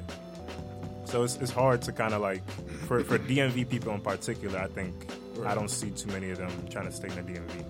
So 1.06 1.24
it's, 1.24 1.36
it's 1.38 1.52
hard 1.52 1.82
to 1.84 1.92
kind 1.92 2.14
of 2.14 2.22
like 2.22 2.48
for 2.88 3.04
for 3.04 3.18
DMV 3.20 3.70
people 3.70 3.94
in 3.94 4.02
particular. 4.02 4.60
I 4.60 4.68
think 4.68 5.08
I 5.46 5.54
don't 5.56 5.70
see 5.70 5.92
too 5.92 6.08
many 6.10 6.32
of 6.32 6.38
them 6.40 6.52
trying 6.70 6.86
to 6.88 6.92
stay 6.92 7.08
in 7.10 7.16
the 7.16 7.22
DMV. 7.34 7.66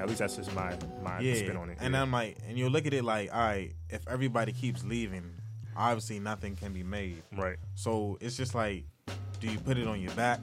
At 0.00 0.08
least 0.08 0.18
that's 0.20 0.36
just 0.36 0.54
my 0.54 0.76
my 1.02 1.20
Yeah, 1.20 1.34
spin 1.34 1.56
on 1.56 1.70
it. 1.70 1.78
and 1.80 1.94
yeah. 1.94 2.02
I'm 2.02 2.10
like, 2.12 2.36
and 2.48 2.58
you 2.58 2.68
look 2.68 2.86
at 2.86 2.92
it 2.94 3.04
like, 3.04 3.32
all 3.32 3.40
right, 3.40 3.72
if 3.88 4.06
everybody 4.08 4.52
keeps 4.52 4.84
leaving, 4.84 5.30
obviously 5.76 6.18
nothing 6.18 6.56
can 6.56 6.72
be 6.72 6.82
made. 6.82 7.22
right. 7.36 7.56
So 7.74 8.18
it's 8.20 8.36
just 8.36 8.54
like, 8.54 8.84
do 9.40 9.48
you 9.50 9.58
put 9.58 9.78
it 9.78 9.86
on 9.86 10.00
your 10.00 10.12
back, 10.12 10.40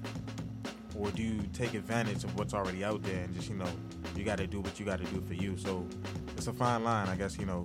or 0.97 1.11
do 1.11 1.21
you 1.21 1.41
take 1.53 1.73
advantage 1.73 2.23
of 2.23 2.35
what's 2.37 2.53
already 2.53 2.83
out 2.83 3.03
there 3.03 3.23
and 3.23 3.33
just 3.35 3.49
you 3.49 3.55
know, 3.55 3.69
you 4.15 4.23
got 4.23 4.37
to 4.37 4.47
do 4.47 4.61
what 4.61 4.79
you 4.79 4.85
got 4.85 4.99
to 4.99 5.05
do 5.05 5.21
for 5.21 5.33
you. 5.35 5.57
So 5.57 5.85
it's 6.37 6.47
a 6.47 6.53
fine 6.53 6.83
line, 6.83 7.07
I 7.09 7.15
guess. 7.15 7.37
You 7.37 7.45
know, 7.45 7.63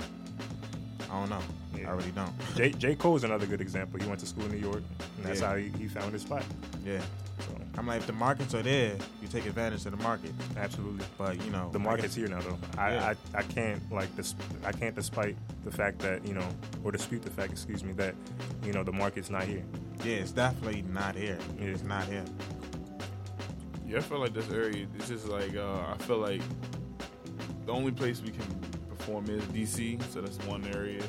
I 1.11 1.21
don't 1.21 1.31
know. 1.31 1.39
Yeah. 1.77 1.89
I 1.91 1.93
really 1.93 2.11
don't. 2.13 2.33
J, 2.57 2.71
J 2.73 2.95
Cole's 2.97 3.23
another 3.25 3.47
good 3.47 3.61
example. 3.61 4.01
He 4.01 4.07
went 4.07 4.21
to 4.21 4.27
school 4.27 4.45
in 4.47 4.53
New 4.53 4.59
York, 4.59 4.83
and 5.17 5.27
that's 5.27 5.41
Yeah. 5.41 5.49
how 5.51 5.57
he, 5.57 5.69
he 5.79 5.87
found 5.89 6.13
his 6.13 6.23
spot. 6.23 6.43
Yeah, 6.85 7.01
So 7.41 7.55
I'm 7.79 7.87
like, 7.87 7.99
if 8.01 8.07
the 8.07 8.13
markets 8.13 8.55
are 8.55 8.63
there, 8.63 8.97
you 9.23 9.29
take 9.29 9.47
advantage 9.47 9.85
of 9.87 9.93
the 9.97 10.03
market. 10.03 10.33
absolutely. 10.57 11.05
But 11.19 11.43
you 11.45 11.51
know, 11.51 11.69
The 11.73 11.79
market's 11.79 12.15
guess- 12.17 12.27
here 12.27 12.29
now, 12.29 12.41
though. 12.41 12.59
I, 12.79 12.95
Yeah. 12.95 13.15
I, 13.35 13.39
I 13.39 13.43
can't 13.43 13.81
like 13.93 14.15
dis- 14.17 14.35
I 14.65 14.73
can't 14.73 14.95
despite 14.95 15.37
the 15.65 15.71
fact 15.71 15.99
that 16.01 16.27
you 16.27 16.35
know, 16.35 16.47
or 16.83 16.93
dispute 16.93 17.23
the 17.23 17.31
fact, 17.31 17.53
excuse 17.53 17.85
me, 17.85 17.93
that 17.95 18.15
you 18.65 18.73
know 18.73 18.83
the 18.83 18.93
market's 18.93 19.31
not 19.31 19.45
here. 19.45 19.63
Yeah, 20.05 20.17
it's 20.17 20.33
definitely 20.33 20.83
not 20.93 21.15
here. 21.15 21.39
Yeah. 21.59 21.67
It's 21.69 21.83
not 21.85 22.05
here. 22.05 22.25
Yeah, 23.87 23.99
I 23.99 24.01
feel 24.01 24.19
like 24.19 24.35
this 24.35 24.51
area. 24.51 24.87
It's 24.97 25.09
just 25.09 25.29
like 25.29 25.55
uh, 25.57 25.93
I 25.93 25.97
feel 25.99 26.19
like 26.19 26.43
the 27.67 27.73
only 27.73 27.93
place 27.93 28.21
we 28.23 28.31
can 28.31 28.46
perform 29.07 29.31
is 29.31 29.43
DC. 29.45 30.03
So 30.13 30.21
that's 30.21 30.39
one 30.47 30.65
area. 30.75 31.03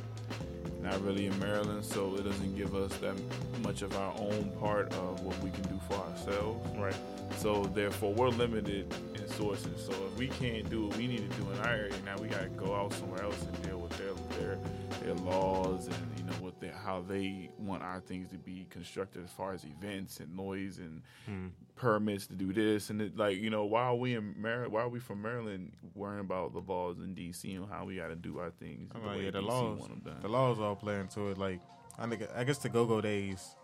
Not 0.81 1.01
really 1.03 1.25
in 1.25 1.37
Maryland, 1.39 1.83
so 1.83 2.15
it 2.15 2.23
doesn't 2.23 2.55
give 2.55 2.75
us 2.75 2.95
that 2.97 3.15
much 3.63 3.81
of 3.81 3.95
our 3.97 4.13
own 4.19 4.51
part 4.59 4.93
of 4.93 5.21
what 5.21 5.37
we 5.41 5.49
can 5.49 5.63
do 5.63 5.79
for 5.89 5.95
ourselves. 5.95 6.77
Right. 6.77 6.95
So 7.37 7.63
therefore, 7.73 8.13
we're 8.13 8.29
limited 8.29 8.93
in 9.15 9.27
sources. 9.27 9.83
So 9.83 9.93
if 10.05 10.17
we 10.17 10.27
can't 10.27 10.69
do 10.69 10.87
what 10.87 10.97
we 10.97 11.07
need 11.07 11.29
to 11.29 11.37
do 11.37 11.51
in 11.51 11.59
our 11.59 11.73
area, 11.73 11.93
now 12.05 12.15
we 12.21 12.27
got 12.27 12.43
to 12.43 12.49
go 12.49 12.75
out 12.75 12.93
somewhere 12.93 13.23
else 13.23 13.41
and 13.41 13.63
deal 13.63 13.79
with 13.79 13.97
their 13.97 14.13
their 14.39 14.59
their 15.01 15.15
laws 15.25 15.87
and 15.87 16.16
know 16.27 16.33
what 16.39 16.59
they, 16.59 16.69
how 16.69 17.01
they 17.07 17.49
want 17.57 17.81
our 17.83 17.99
things 17.99 18.29
to 18.31 18.37
be 18.37 18.67
constructed 18.69 19.23
as 19.23 19.31
far 19.31 19.53
as 19.53 19.63
events 19.65 20.19
and 20.19 20.35
noise 20.35 20.77
and 20.77 21.01
Hmm. 21.25 21.47
permits 21.75 22.27
to 22.27 22.33
do 22.35 22.53
this 22.53 22.89
and 22.89 23.01
it, 23.01 23.17
like 23.17 23.37
you 23.37 23.49
know 23.49 23.65
why 23.65 23.83
are 23.83 23.95
we 23.95 24.15
in 24.15 24.33
Maryland? 24.41 24.71
Why 24.73 24.81
are 24.81 24.89
we 24.89 24.99
from 24.99 25.21
Maryland 25.21 25.71
worrying 25.95 26.21
about 26.21 26.53
the 26.53 26.59
laws 26.61 26.97
in 26.99 27.13
DC 27.15 27.55
and 27.55 27.67
how 27.69 27.85
we 27.85 27.95
got 27.97 28.07
to 28.07 28.15
do 28.15 28.39
our 28.39 28.51
things? 28.51 28.91
The 28.93 28.99
way 29.07 29.25
yeah, 29.25 29.31
the 29.31 29.41
DC 29.41 29.47
laws, 29.47 29.79
want 29.79 29.91
'em 29.91 29.99
done. 29.99 30.21
the 30.21 30.27
laws 30.29 30.59
all 30.59 30.75
play 30.75 30.99
into 30.99 31.29
it. 31.29 31.37
Like, 31.37 31.59
I 31.99 32.07
think, 32.07 32.23
I 32.35 32.43
guess 32.43 32.57
the 32.59 32.69
go-go 32.69 33.01
days 33.01 33.55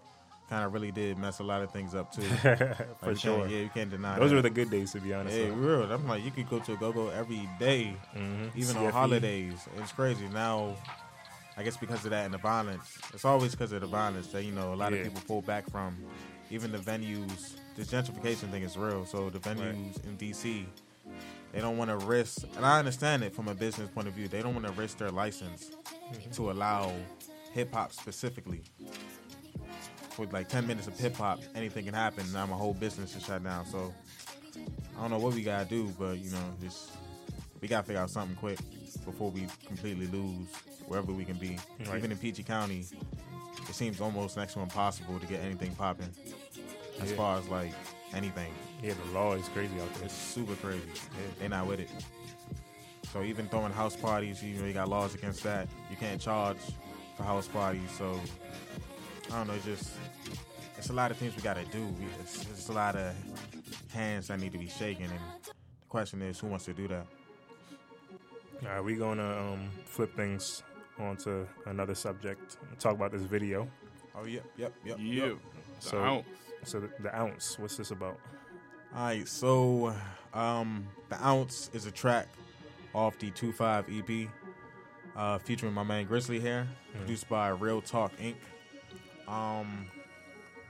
kind 0.49 0.65
of 0.65 0.73
really 0.73 0.91
did 0.91 1.17
mess 1.17 1.39
a 1.39 1.43
lot 1.43 1.61
of 1.61 1.71
things 1.71 1.95
up 1.95 2.11
too. 2.11 2.21
Like, 2.43 2.99
For 2.99 3.15
sure. 3.15 3.47
yeah, 3.47 3.61
you 3.61 3.69
can't 3.73 3.89
deny. 3.89 4.19
Those 4.19 4.29
that. 4.31 4.35
were 4.35 4.41
the 4.41 4.49
good 4.49 4.69
days, 4.69 4.91
to 4.91 4.99
be 4.99 5.13
honest. 5.13 5.35
Yeah, 5.37 5.49
real. 5.55 5.91
I'm 5.91 6.07
like, 6.07 6.23
you 6.23 6.31
could 6.31 6.49
go 6.49 6.59
to 6.59 6.73
a 6.73 6.77
go-go 6.77 7.07
every 7.09 7.47
day, 7.59 7.95
Mhm. 8.15 8.51
even 8.55 8.75
CFE. 8.75 8.85
on 8.87 8.91
holidays. 8.91 9.67
It's 9.77 9.91
crazy 9.93 10.27
now. 10.29 10.75
I 11.55 11.63
guess 11.63 11.77
because 11.77 12.03
of 12.05 12.11
that 12.11 12.25
and 12.25 12.33
the 12.33 12.39
violence, 12.39 12.97
it's 13.13 13.25
always 13.25 13.51
because 13.51 13.71
of 13.71 13.81
the 13.81 13.87
violence 13.87 14.27
that 14.27 14.43
you 14.43 14.51
know 14.51 14.73
a 14.73 14.75
lot 14.75 14.91
Yeah. 14.91 14.99
of 14.99 15.03
people 15.05 15.21
pull 15.27 15.41
back 15.41 15.69
from. 15.69 15.97
Even 16.49 16.71
the 16.71 16.77
venues, 16.77 17.55
the 17.75 17.83
gentrification 17.83 18.51
thing 18.51 18.63
is 18.63 18.77
real. 18.77 19.05
So 19.05 19.29
the 19.29 19.39
venues 19.39 20.03
in 20.05 20.17
DC, 20.17 20.65
they 21.51 21.59
don't 21.61 21.77
want 21.77 21.89
to 21.89 21.97
risk, 22.05 22.43
and 22.55 22.65
I 22.65 22.79
understand 22.79 23.23
it 23.23 23.33
from 23.35 23.47
a 23.47 23.55
business 23.55 23.89
point 23.89 24.07
of 24.07 24.13
view. 24.13 24.27
They 24.27 24.41
don't 24.41 24.53
want 24.53 24.65
to 24.67 24.73
risk 24.73 24.97
their 24.97 25.09
license 25.11 25.71
mm-hmm. 26.11 26.31
to 26.31 26.51
allow 26.51 26.91
hip 27.53 27.73
hop 27.73 27.91
specifically. 27.93 28.63
For 30.11 30.25
like 30.27 30.47
ten 30.47 30.67
minutes 30.67 30.87
of 30.87 30.99
hip 30.99 31.15
hop, 31.15 31.39
anything 31.55 31.85
can 31.85 31.93
happen. 31.93 32.31
Now 32.33 32.45
my 32.45 32.55
whole 32.55 32.73
business 32.73 33.15
is 33.15 33.25
shut 33.25 33.43
down. 33.43 33.65
So 33.65 33.93
I 34.97 35.01
don't 35.01 35.11
know 35.11 35.17
what 35.17 35.33
we 35.33 35.41
gotta 35.41 35.67
do, 35.67 35.91
but 35.97 36.19
you 36.19 36.31
know, 36.31 36.53
just 36.61 36.91
we 37.61 37.67
gotta 37.67 37.85
figure 37.85 38.01
out 38.01 38.09
something 38.11 38.35
quick 38.35 38.59
before 39.05 39.31
we 39.31 39.47
completely 39.65 40.07
lose 40.07 40.47
wherever 40.87 41.11
we 41.11 41.25
can 41.25 41.37
be. 41.37 41.57
Right. 41.87 41.97
Even 41.97 42.11
in 42.11 42.17
PG 42.17 42.43
County, 42.43 42.85
it 43.69 43.75
seems 43.75 44.01
almost 44.01 44.37
next 44.37 44.53
to 44.53 44.59
impossible 44.61 45.19
to 45.19 45.25
get 45.27 45.41
anything 45.41 45.73
popping. 45.75 46.09
As 47.01 47.09
Yeah. 47.11 47.17
far 47.17 47.39
as 47.39 47.47
like 47.47 47.71
anything, 48.13 48.53
Yeah, 48.81 48.93
the 48.93 49.11
law 49.11 49.33
is 49.33 49.47
crazy 49.49 49.79
out 49.81 49.93
there. 49.95 50.05
it's 50.05 50.13
super 50.13 50.55
crazy. 50.55 50.81
They're 51.39 51.49
not 51.49 51.65
with 51.67 51.79
it. 51.79 51.89
So 53.11 53.23
even 53.23 53.47
throwing 53.47 53.71
house 53.71 53.95
parties, 53.95 54.43
you 54.43 54.55
know, 54.59 54.65
you 54.65 54.73
got 54.73 54.89
laws 54.89 55.13
against 55.15 55.43
that. 55.43 55.67
You 55.89 55.95
can't 55.97 56.19
charge 56.21 56.57
for 57.15 57.23
house 57.23 57.47
parties. 57.47 57.89
So 57.97 58.19
I 59.31 59.37
don't 59.37 59.47
know, 59.47 59.53
it's 59.53 59.65
just 59.65 59.91
it's 60.77 60.89
a 60.89 60.93
lot 60.93 61.11
of 61.11 61.17
things 61.17 61.35
we 61.35 61.41
gotta 61.41 61.65
do. 61.65 61.87
It's, 62.21 62.41
it's 62.51 62.69
a 62.69 62.73
lot 62.73 62.95
of 62.95 63.13
hands 63.93 64.27
that 64.27 64.39
need 64.39 64.51
to 64.51 64.57
be 64.57 64.67
shaken, 64.67 65.05
and 65.05 65.19
the 65.45 65.51
question 65.89 66.21
is, 66.21 66.39
who 66.39 66.47
wants 66.47 66.65
to 66.65 66.73
do 66.73 66.87
that? 66.89 67.05
All 68.63 68.69
right, 68.69 68.83
we're 68.83 68.97
gonna 68.97 69.53
um, 69.53 69.69
flip 69.85 70.15
things 70.15 70.63
onto 70.99 71.45
another 71.65 71.95
subject. 71.95 72.57
Talk 72.79 72.93
about 72.95 73.11
this 73.11 73.21
video. 73.23 73.67
Oh 74.15 74.25
yep, 74.25 74.43
yep, 74.57 74.73
yep. 74.85 74.97
yeah, 74.99 75.25
yep. 75.25 75.37
the 75.79 75.85
So- 75.87 76.03
ounce. 76.03 76.25
So 76.65 76.79
the, 76.79 76.89
the 77.01 77.13
ounce. 77.13 77.59
What's 77.59 77.75
this 77.75 77.91
about? 77.91 78.17
All 78.95 79.05
right, 79.05 79.27
so 79.27 79.93
um, 80.33 80.87
the 81.09 81.25
ounce 81.27 81.69
is 81.73 81.85
a 81.87 81.91
track 81.91 82.27
off 82.93 83.17
the 83.17 83.31
2-5 83.31 84.25
EP, 84.25 84.29
uh, 85.17 85.39
featuring 85.39 85.73
my 85.73 85.81
man 85.83 86.05
Grizzly 86.05 86.39
here, 86.39 86.67
produced 86.95 87.27
by 87.27 87.49
Real 87.49 87.81
Talk 87.81 88.11
Inc. 88.17 88.35
Um, 89.27 89.87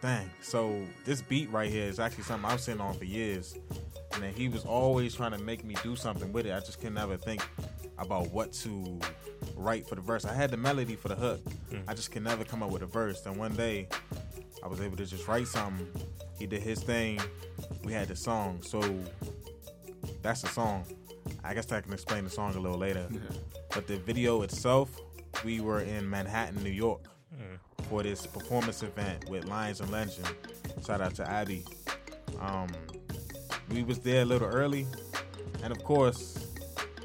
dang, 0.01 0.29
so 0.41 0.81
this 1.05 1.21
beat 1.21 1.51
right 1.51 1.69
here 1.69 1.86
is 1.86 1.99
actually 1.99 2.23
something 2.23 2.49
I've 2.49 2.62
sitting 2.62 2.81
on 2.81 2.93
for 2.93 3.05
years, 3.05 3.55
and 4.13 4.23
then 4.23 4.33
he 4.33 4.47
was 4.47 4.63
always 4.63 5.13
trying 5.13 5.31
to 5.31 5.38
make 5.38 5.63
me 5.65 5.75
do 5.83 5.95
something 5.95 6.31
with 6.31 6.45
it. 6.45 6.53
I 6.53 6.59
just 6.62 6.79
could 6.79 6.93
never 6.93 7.17
think 7.17 7.41
about 8.04 8.32
what 8.32 8.54
to 8.54 9.00
write 9.56 9.88
for 9.88 9.96
the 9.96 10.02
verse. 10.02 10.26
I 10.26 10.34
had 10.34 10.52
the 10.52 10.58
melody 10.58 10.96
for 10.96 11.08
the 11.08 11.16
hook, 11.16 11.42
I 11.88 11.94
just 11.94 12.12
could 12.12 12.24
never 12.24 12.44
come 12.44 12.62
up 12.62 12.70
with 12.70 12.84
a 12.84 12.86
verse. 12.86 13.26
And 13.26 13.36
one 13.38 13.56
day, 13.56 13.88
I 14.63 14.68
was 14.68 14.80
able 14.80 14.98
to 14.98 15.06
just 15.06 15.28
write 15.28 15.48
something. 15.48 15.88
He 16.38 16.46
did 16.46 16.62
his 16.62 16.82
thing. 16.82 17.20
We 17.84 17.94
had 17.94 18.08
the 18.08 18.16
song. 18.16 18.62
So 18.62 18.82
that's 20.22 20.42
the 20.42 20.50
song. 20.50 20.86
I 21.44 21.54
guess 21.54 21.72
I 21.72 21.82
can 21.82 21.94
explain 21.94 22.24
the 22.24 22.30
song 22.30 22.56
a 22.56 22.60
little 22.60 22.78
later. 22.78 23.08
But 23.74 23.88
the 23.88 23.98
video 23.98 24.42
itself, 24.44 24.89
we 25.44 25.60
were 25.60 25.82
in 25.82 26.10
Manhattan, 26.10 26.63
New 26.63 26.70
York 26.70 27.02
for 27.89 28.04
this 28.04 28.26
performance 28.26 28.84
event 28.84 29.30
with 29.30 29.46
Lions 29.46 29.82
and 29.82 29.92
Legend. 29.92 30.28
Shout 30.86 31.02
out 31.02 31.16
to 31.16 31.30
Abby. 31.30 31.66
Um, 32.39 32.68
we 33.70 33.84
was 33.84 34.00
there 34.00 34.22
a 34.22 34.26
little 34.26 34.48
early. 34.48 34.88
And 35.63 35.72
of 35.72 35.84
course, 35.84 36.42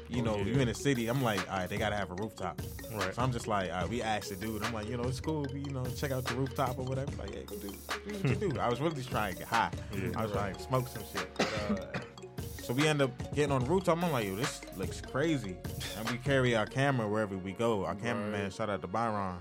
you 0.09 0.21
Oh, 0.21 0.25
know, 0.25 0.37
yeah. 0.37 0.43
you 0.45 0.59
in 0.59 0.67
the 0.67 0.73
city, 0.73 1.07
I'm 1.07 1.21
like, 1.21 1.39
all 1.51 1.57
right, 1.59 1.69
they 1.69 1.77
gotta 1.77 1.95
have 1.95 2.11
a 2.11 2.15
rooftop. 2.15 2.59
Right. 2.93 3.13
So 3.13 3.21
I'm 3.21 3.31
just 3.31 3.47
like, 3.47 3.71
all 3.71 3.81
right, 3.81 3.89
we 3.89 4.01
asked 4.01 4.29
the 4.29 4.35
dude. 4.35 4.63
I'm 4.63 4.73
like, 4.73 4.89
you 4.89 4.97
know, 4.97 5.03
it's 5.03 5.19
cool. 5.19 5.45
You 5.53 5.71
know, 5.71 5.85
check 5.95 6.11
out 6.11 6.25
the 6.25 6.35
rooftop 6.35 6.77
or 6.79 6.85
whatever. 6.85 7.11
Like, 7.17 7.33
yeah, 7.35 7.43
go 7.43 7.55
do, 7.57 7.67
do 7.69 8.13
what 8.29 8.41
you 8.41 8.49
do. 8.49 8.59
I 8.59 8.67
was 8.69 8.81
really 8.81 8.95
just 8.95 9.11
trying 9.11 9.33
to 9.33 9.39
get 9.39 9.47
high. 9.47 9.71
Yeah. 9.93 10.09
I 10.15 10.23
was 10.23 10.31
trying 10.31 10.55
to 10.55 10.61
smoke 10.61 10.87
some 10.87 11.03
shit. 11.13 11.29
Uh, 11.39 11.99
so 12.63 12.73
we 12.73 12.87
end 12.87 13.01
up 13.01 13.11
getting 13.35 13.51
on 13.51 13.63
the 13.63 13.69
rooftop. 13.69 14.01
I'm 14.03 14.11
like, 14.11 14.25
yo, 14.25 14.35
this 14.35 14.61
looks 14.77 14.99
crazy. 15.01 15.55
And 15.97 16.09
we 16.09 16.17
carry 16.17 16.55
our 16.55 16.65
camera 16.65 17.07
wherever 17.07 17.37
we 17.37 17.51
go. 17.51 17.85
Our 17.85 17.95
cameraman, 17.95 18.43
Right. 18.43 18.53
shout 18.53 18.69
out 18.69 18.81
to 18.81 18.87
Byron. 18.87 19.37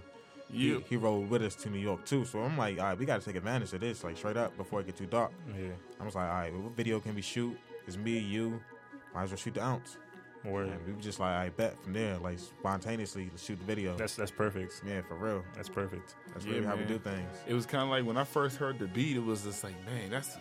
You- 0.50 0.78
he, 0.80 0.84
he 0.90 0.96
rode 0.96 1.28
with 1.30 1.42
us 1.42 1.54
to 1.56 1.70
New 1.70 1.78
York 1.78 2.04
too. 2.06 2.24
So 2.24 2.40
I'm 2.40 2.56
like, 2.58 2.78
all 2.78 2.84
right, 2.86 2.98
we 2.98 3.04
got 3.06 3.20
to 3.20 3.24
take 3.26 3.36
advantage 3.36 3.72
of 3.72 3.80
this, 3.80 4.02
like 4.04 4.16
straight 4.16 4.36
up 4.36 4.56
before 4.56 4.80
it 4.80 4.86
get 4.86 4.96
too 4.96 5.06
dark. 5.06 5.32
Yeah. 5.48 5.68
I 6.00 6.04
was 6.04 6.14
like, 6.14 6.28
all 6.28 6.34
right, 6.36 6.52
what 6.54 6.76
video 6.76 7.00
can 7.00 7.14
we 7.14 7.22
shoot? 7.22 7.58
It's 7.86 7.96
me, 7.96 8.18
you. 8.18 8.60
Might 9.14 9.24
as 9.24 9.30
well 9.30 9.36
shoot 9.38 9.54
the 9.54 9.62
ounce. 9.64 9.96
Word. 10.44 10.68
And 10.68 10.86
we 10.86 10.92
were 10.92 11.00
just 11.00 11.20
like, 11.20 11.30
I 11.32 11.48
bet 11.50 11.80
from 11.82 11.92
there, 11.92 12.16
like 12.18 12.38
spontaneously, 12.38 13.28
let's 13.30 13.44
shoot 13.44 13.58
the 13.58 13.64
video. 13.64 13.96
That's 13.96 14.16
that's 14.16 14.30
perfect. 14.30 14.82
yeah, 14.86 15.00
for 15.02 15.14
real. 15.16 15.44
That's 15.54 15.68
perfect. 15.68 16.14
That's 16.32 16.44
Yeah, 16.46 16.54
really 16.54 16.66
how 16.66 16.76
we 16.76 16.84
do 16.84 16.98
things. 16.98 17.28
It 17.46 17.54
was 17.54 17.66
kind 17.66 17.82
of 17.84 17.90
like 17.90 18.04
when 18.04 18.16
I 18.16 18.24
first 18.24 18.56
heard 18.56 18.78
the 18.78 18.86
beat, 18.86 19.16
it 19.16 19.24
was 19.24 19.42
just 19.44 19.64
like, 19.64 19.74
man, 19.86 20.10
that's 20.10 20.36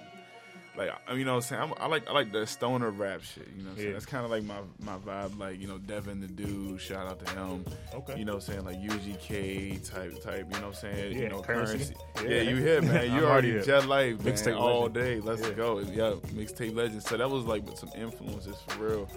like 0.77 0.91
I- 1.09 1.13
you 1.13 1.25
know 1.25 1.31
what 1.35 1.37
I'm 1.37 1.41
saying. 1.41 1.61
I'm, 1.61 1.73
I 1.77 1.87
like 1.87 2.07
I 2.07 2.13
like 2.13 2.31
the 2.31 2.45
stoner 2.45 2.89
rap 2.91 3.21
shit. 3.23 3.47
You 3.55 3.63
know, 3.63 3.69
what 3.69 3.71
I'm 3.71 3.75
saying 3.77 3.87
Yeah. 3.87 3.93
that's 3.93 4.05
kind 4.05 4.23
of 4.25 4.31
like 4.31 4.43
my 4.43 4.59
my 4.79 4.97
vibe. 4.97 5.37
Like 5.39 5.59
you 5.59 5.67
know, 5.67 5.77
Devin 5.79 6.21
the 6.21 6.27
dude. 6.27 6.79
Shout 6.79 7.07
out 7.07 7.25
to 7.25 7.31
him. 7.33 7.65
Okay. 7.93 8.17
You 8.19 8.25
know, 8.25 8.35
what 8.35 8.47
I'm 8.49 8.63
saying 8.63 8.65
like 8.65 8.77
UGK 8.81 9.89
type 9.89 10.21
type. 10.21 10.45
You 10.51 10.59
know, 10.61 10.67
what 10.67 10.67
I'm 10.67 10.73
saying 10.73 11.13
Yeah, 11.13 11.19
you 11.23 11.29
know 11.29 11.41
Curren$y. 11.41 11.95
Yeah, 12.23 12.29
Yeah. 12.29 12.41
you 12.49 12.55
here, 12.57 12.81
man. 12.81 13.11
You 13.17 13.25
already 13.25 13.51
here. 13.51 13.61
jet 13.63 13.87
life. 13.87 14.17
Mixtape 14.19 14.57
all 14.59 14.87
day. 14.89 15.19
Let's 15.19 15.41
Yeah. 15.41 15.51
go. 15.53 15.79
Yeah, 15.79 16.13
mixtape 16.35 16.75
legend. 16.75 17.03
So 17.03 17.17
that 17.17 17.29
was 17.29 17.45
like 17.45 17.65
with 17.65 17.77
some 17.79 17.91
influences 17.95 18.55
for 18.67 18.87
real. 18.87 19.09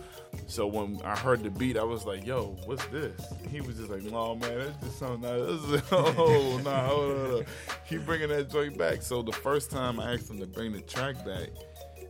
So 0.47 0.67
when 0.67 1.01
I 1.05 1.17
heard 1.17 1.43
the 1.43 1.51
beat, 1.51 1.77
I 1.77 1.83
was 1.83 2.05
like, 2.05 2.25
"Yo, 2.25 2.57
what's 2.65 2.85
this?" 2.87 3.21
He 3.51 3.61
was 3.61 3.77
just 3.77 3.91
like, 3.91 4.03
"Oh 4.13 4.37
man, 4.37 4.59
that's 4.59 4.79
just 4.85 4.99
something." 5.01 5.29
Else. 5.29 5.83
oh 5.93 6.03
no, 6.03 6.13
hold 6.13 6.67
on, 6.69 6.89
hold 6.89 7.35
on. 7.41 7.45
He 7.85 7.99
bringing 7.99 8.29
that 8.29 8.49
joint 8.49 8.79
back. 8.79 9.03
So 9.03 9.23
the 9.23 9.33
first 9.33 9.73
time 9.73 9.99
I 9.99 10.15
asked 10.15 10.31
him 10.31 10.39
to 10.39 10.47
bring 10.47 10.73
the 10.73 10.83
track 10.83 11.17
back, 11.27 11.49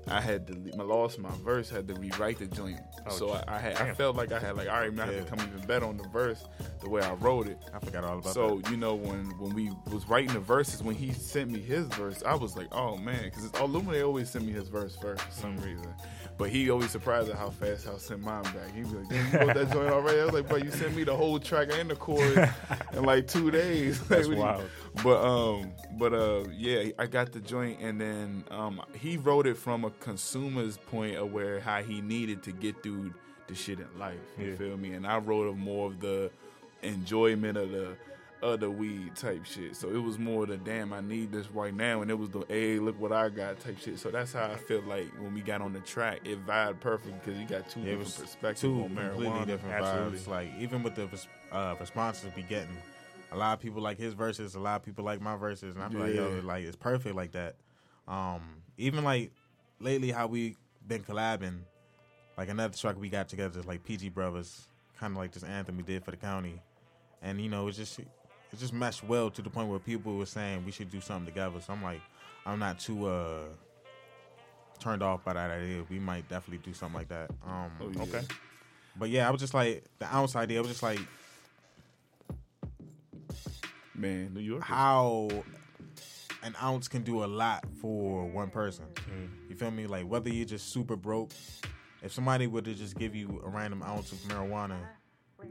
I 0.08 0.20
had 0.20 0.46
to 0.48 0.76
my 0.76 0.84
lost 0.84 1.18
my 1.18 1.30
verse. 1.44 1.70
Had 1.70 1.88
to 1.88 1.94
rewrite 1.94 2.38
the 2.38 2.46
joint. 2.46 2.80
Oh, 3.06 3.10
so 3.10 3.30
I, 3.30 3.44
I 3.46 3.58
had 3.58 3.76
I 3.76 3.92
felt 3.94 4.16
like 4.16 4.32
I 4.32 4.38
had 4.38 4.56
like, 4.56 4.68
all 4.68 4.80
right, 4.80 4.92
man, 4.92 5.08
I 5.08 5.12
have 5.12 5.24
to 5.24 5.36
come 5.36 5.46
even 5.46 5.66
better 5.66 5.86
on 5.86 5.96
the 5.96 6.08
verse 6.08 6.44
the 6.80 6.88
way 6.88 7.02
I 7.02 7.12
wrote 7.14 7.46
it. 7.46 7.58
I 7.74 7.78
forgot 7.78 8.04
all 8.04 8.18
about 8.18 8.30
it. 8.30 8.34
So 8.34 8.58
that. 8.58 8.70
you 8.70 8.76
know 8.76 8.94
when 8.94 9.26
when 9.38 9.54
we 9.54 9.70
was 9.92 10.08
writing 10.08 10.32
the 10.32 10.40
verses, 10.40 10.82
when 10.82 10.94
he 10.94 11.12
sent 11.12 11.50
me 11.50 11.60
his 11.60 11.86
verse, 11.88 12.22
I 12.24 12.34
was 12.34 12.56
like, 12.56 12.68
oh 12.72 12.96
man, 12.96 13.24
because 13.24 13.50
Olumide 13.52 14.04
always 14.04 14.30
sent 14.30 14.46
me 14.46 14.52
his 14.52 14.68
verse 14.68 14.96
first 14.96 15.22
for 15.22 15.32
some 15.32 15.56
mm-hmm. 15.56 15.64
reason. 15.64 15.94
But 16.40 16.48
he 16.48 16.70
always 16.70 16.90
surprised 16.90 17.28
at 17.28 17.36
how 17.36 17.50
fast 17.50 17.86
I 17.86 17.98
sent 17.98 18.22
mine 18.22 18.42
back. 18.44 18.74
He'd 18.74 18.90
be 18.90 18.96
like, 18.96 19.08
Damn, 19.10 19.30
you 19.30 19.38
wrote 19.40 19.54
that 19.54 19.72
joint 19.72 19.92
already? 19.92 20.20
I 20.20 20.24
was 20.24 20.32
like, 20.32 20.48
bro, 20.48 20.56
you 20.56 20.70
sent 20.70 20.96
me 20.96 21.04
the 21.04 21.14
whole 21.14 21.38
track 21.38 21.68
and 21.70 21.90
the 21.90 21.96
chorus 21.96 22.48
in 22.94 23.02
like 23.04 23.26
two 23.26 23.50
days. 23.50 24.00
That's 24.08 24.26
Like, 24.26 24.38
wild. 24.38 24.62
you- 24.62 24.70
But 25.04 25.22
um, 25.24 25.72
but 25.98 26.12
uh, 26.12 26.44
yeah, 26.52 26.90
I 26.98 27.06
got 27.06 27.32
the 27.32 27.40
joint, 27.40 27.80
and 27.80 28.00
then 28.00 28.44
um, 28.50 28.82
he 28.94 29.16
wrote 29.16 29.46
it 29.46 29.56
from 29.56 29.84
a 29.84 29.90
consumer's 29.90 30.76
point 30.78 31.16
of 31.16 31.32
where 31.32 31.60
how 31.60 31.82
he 31.82 32.00
needed 32.00 32.42
to 32.44 32.52
get 32.52 32.82
through 32.82 33.14
the 33.46 33.54
shit 33.54 33.78
in 33.78 33.86
life. 33.98 34.18
You 34.38 34.50
Yeah. 34.50 34.56
feel 34.56 34.76
me? 34.76 34.92
And 34.92 35.06
I 35.06 35.18
wrote 35.18 35.44
of 35.46 35.56
more 35.56 35.86
of 35.88 36.00
the 36.00 36.30
enjoyment 36.82 37.56
of 37.56 37.70
the 37.70 37.96
of 38.42 38.58
the 38.58 38.70
weed 38.70 39.14
type 39.16 39.44
shit. 39.44 39.76
So 39.76 39.90
it 39.90 39.98
was 40.02 40.18
more 40.18 40.46
the 40.46 40.56
damn 40.56 40.92
I 40.94 41.00
need 41.02 41.30
this 41.30 41.50
right 41.50 41.74
now, 41.74 42.00
and 42.02 42.10
it 42.10 42.14
was 42.18 42.30
the 42.30 42.42
hey 42.48 42.78
look 42.78 42.98
what 42.98 43.12
I 43.12 43.28
got 43.28 43.60
type 43.60 43.78
shit. 43.78 43.98
So 43.98 44.10
that's 44.10 44.32
how 44.32 44.46
I 44.50 44.56
feel 44.56 44.82
like 44.82 45.06
when 45.20 45.34
we 45.34 45.40
got 45.42 45.60
on 45.60 45.72
the 45.72 45.80
track, 45.80 46.20
it 46.24 46.44
vibed 46.46 46.80
perfect 46.80 47.22
because 47.22 47.38
you 47.38 47.46
got 47.46 47.68
two 47.68 47.80
Yeah, 47.80 47.90
different 47.96 48.16
perspectives 48.16 48.60
two 48.62 48.80
on 48.82 48.94
completely 48.96 49.44
different 49.44 49.74
Absolutely. 49.74 50.18
vibes. 50.18 50.26
Like 50.26 50.48
even 50.58 50.82
with 50.82 50.94
the 50.94 51.08
uh, 51.52 51.76
responses 51.78 52.30
we 52.34 52.42
getting, 52.42 52.76
a 53.32 53.36
lot 53.36 53.52
of 53.54 53.60
people 53.60 53.80
like 53.82 53.98
his 53.98 54.14
verses, 54.14 54.54
a 54.54 54.60
lot 54.60 54.76
of 54.76 54.82
people 54.84 55.04
like 55.04 55.20
my 55.20 55.36
verses, 55.36 55.74
and 55.74 55.84
I'm 55.84 55.98
like, 55.98 56.14
yo, 56.14 56.34
Yeah. 56.36 56.40
like 56.42 56.64
it's 56.64 56.76
perfect 56.76 57.14
like 57.14 57.32
that. 57.32 57.54
Um, 58.08 58.42
even 58.76 59.04
like 59.04 59.30
lately, 59.80 60.10
how 60.10 60.26
we 60.26 60.56
been 60.86 61.02
collabing, 61.02 61.60
like 62.36 62.48
another 62.48 62.76
track 62.76 62.96
we 62.98 63.08
got 63.08 63.28
together 63.28 63.60
is 63.60 63.66
like 63.66 63.84
PG 63.84 64.08
Brothers, 64.10 64.66
kind 64.98 65.12
of 65.12 65.18
like 65.18 65.32
this 65.32 65.42
anthem 65.44 65.76
we 65.76 65.82
did 65.82 66.04
for 66.04 66.10
the 66.10 66.16
county, 66.16 66.60
and 67.22 67.40
you 67.40 67.48
know, 67.48 67.68
it's 67.68 67.76
just 67.76 67.98
it 68.00 68.58
just 68.58 68.72
meshed 68.72 69.04
well 69.04 69.30
to 69.30 69.42
the 69.42 69.50
point 69.50 69.68
where 69.68 69.78
people 69.78 70.16
were 70.16 70.26
saying 70.26 70.64
we 70.64 70.72
should 70.72 70.90
do 70.90 71.00
something 71.00 71.26
together. 71.26 71.60
So 71.60 71.72
I'm 71.72 71.82
like, 71.82 72.00
I'm 72.44 72.58
not 72.58 72.80
too 72.80 73.06
uh 73.06 73.44
turned 74.80 75.02
off 75.02 75.22
by 75.24 75.34
that 75.34 75.50
idea. 75.50 75.84
We 75.90 75.98
might 75.98 76.28
definitely 76.28 76.62
do 76.64 76.72
something 76.74 76.98
like 76.98 77.08
that. 77.08 77.30
Um, 77.46 77.70
Oh, 77.80 77.90
yeah. 77.94 78.02
Okay. 78.02 78.22
but 78.96 79.10
yeah, 79.10 79.28
I 79.28 79.30
was 79.30 79.40
just 79.40 79.54
like 79.54 79.84
the 79.98 80.12
ounce 80.14 80.34
idea. 80.36 80.58
I 80.58 80.62
was 80.62 80.70
just 80.70 80.82
like 80.82 80.98
Man, 84.00 84.32
New 84.34 84.40
York. 84.40 84.62
how 84.62 85.28
an 86.42 86.54
ounce 86.62 86.88
can 86.88 87.02
do 87.02 87.22
a 87.22 87.26
lot 87.26 87.64
for 87.80 88.24
one 88.26 88.48
person. 88.50 88.86
Mm. 88.94 89.28
You 89.50 89.56
feel 89.56 89.70
me? 89.70 89.86
Like 89.86 90.06
whether 90.06 90.30
you're 90.30 90.46
just 90.46 90.72
super 90.72 90.96
broke, 90.96 91.32
if 92.02 92.12
somebody 92.12 92.46
were 92.46 92.62
to 92.62 92.74
just 92.74 92.96
give 92.96 93.14
you 93.14 93.42
a 93.44 93.48
random 93.48 93.82
ounce 93.82 94.12
of 94.12 94.18
marijuana, 94.20 94.78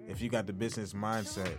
if 0.08 0.22
you 0.22 0.30
got 0.30 0.48
the 0.48 0.54
business 0.54 0.94
mindset, 0.94 1.56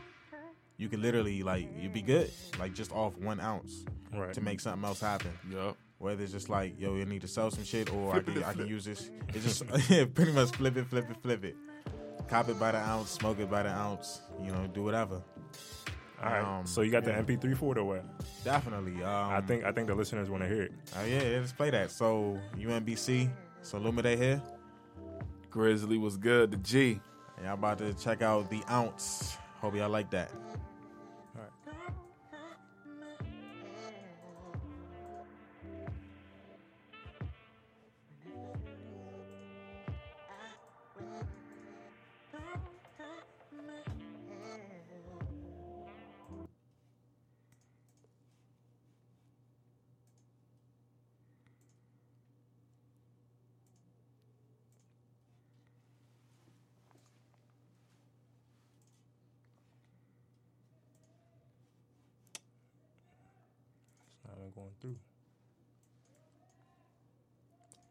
you 0.78 0.88
could 0.88 0.98
literally 1.00 1.42
like 1.44 1.68
you'd 1.80 1.92
be 1.92 2.02
good. 2.02 2.30
Like 2.58 2.74
just 2.74 2.90
off 2.92 3.16
one 3.18 3.40
ounce 3.40 3.84
Right. 4.12 4.32
to 4.34 4.40
make 4.40 4.58
something 4.58 4.84
else 4.84 5.00
happen. 5.00 5.30
Yup. 5.48 5.76
Whether 5.98 6.24
it's 6.24 6.32
just 6.32 6.48
like, 6.48 6.80
yo, 6.80 6.96
you 6.96 7.04
need 7.04 7.20
to 7.20 7.28
sell 7.28 7.50
some 7.52 7.62
shit, 7.62 7.92
or 7.92 8.12
Flip 8.12 8.28
I 8.28 8.32
can 8.32 8.44
I 8.44 8.52
can 8.54 8.66
use 8.66 8.84
this. 8.84 9.10
It's 9.28 9.44
just 9.44 9.62
yeah, 9.90 10.06
pretty 10.12 10.32
much 10.32 10.50
flip 10.56 10.76
it, 10.76 10.86
flip 10.88 11.08
it, 11.08 11.16
flip 11.22 11.44
it. 11.44 11.56
Cop 12.26 12.48
it 12.48 12.58
by 12.58 12.72
the 12.72 12.78
ounce, 12.78 13.10
smoke 13.10 13.38
it 13.38 13.48
by 13.50 13.62
the 13.62 13.68
ounce. 13.68 14.20
You 14.42 14.50
know, 14.50 14.66
do 14.66 14.82
whatever. 14.82 15.22
All 16.22 16.30
right. 16.30 16.44
Um, 16.44 16.66
so 16.66 16.82
you 16.82 16.90
got 16.90 17.06
yeah. 17.06 17.20
the 17.20 17.36
MP3 17.36 17.56
for 17.56 17.72
it 17.72 17.78
or 17.78 17.84
what? 17.84 18.04
Definitely. 18.44 19.02
Um, 19.02 19.30
I 19.30 19.40
think 19.40 19.64
I 19.64 19.72
think 19.72 19.88
the 19.88 19.94
listeners 19.94 20.28
want 20.28 20.42
to 20.42 20.48
hear 20.48 20.62
it. 20.62 20.72
Oh 20.98 21.04
yeah, 21.04 21.22
yeah, 21.22 21.38
let's 21.38 21.52
play 21.52 21.70
that. 21.70 21.90
So 21.90 22.38
UNBC, 22.56 23.30
so 23.62 23.78
Lumide 23.78 24.16
here. 24.16 24.42
Grizzly 25.50 25.98
was 25.98 26.16
good. 26.16 26.52
The 26.52 26.56
G. 26.58 27.00
Y'all 27.42 27.54
about 27.54 27.78
to 27.78 27.94
check 27.94 28.22
out 28.22 28.50
the 28.50 28.62
ounce. 28.70 29.36
Hope 29.60 29.74
y'all 29.74 29.88
like 29.88 30.10
that. 30.10 30.30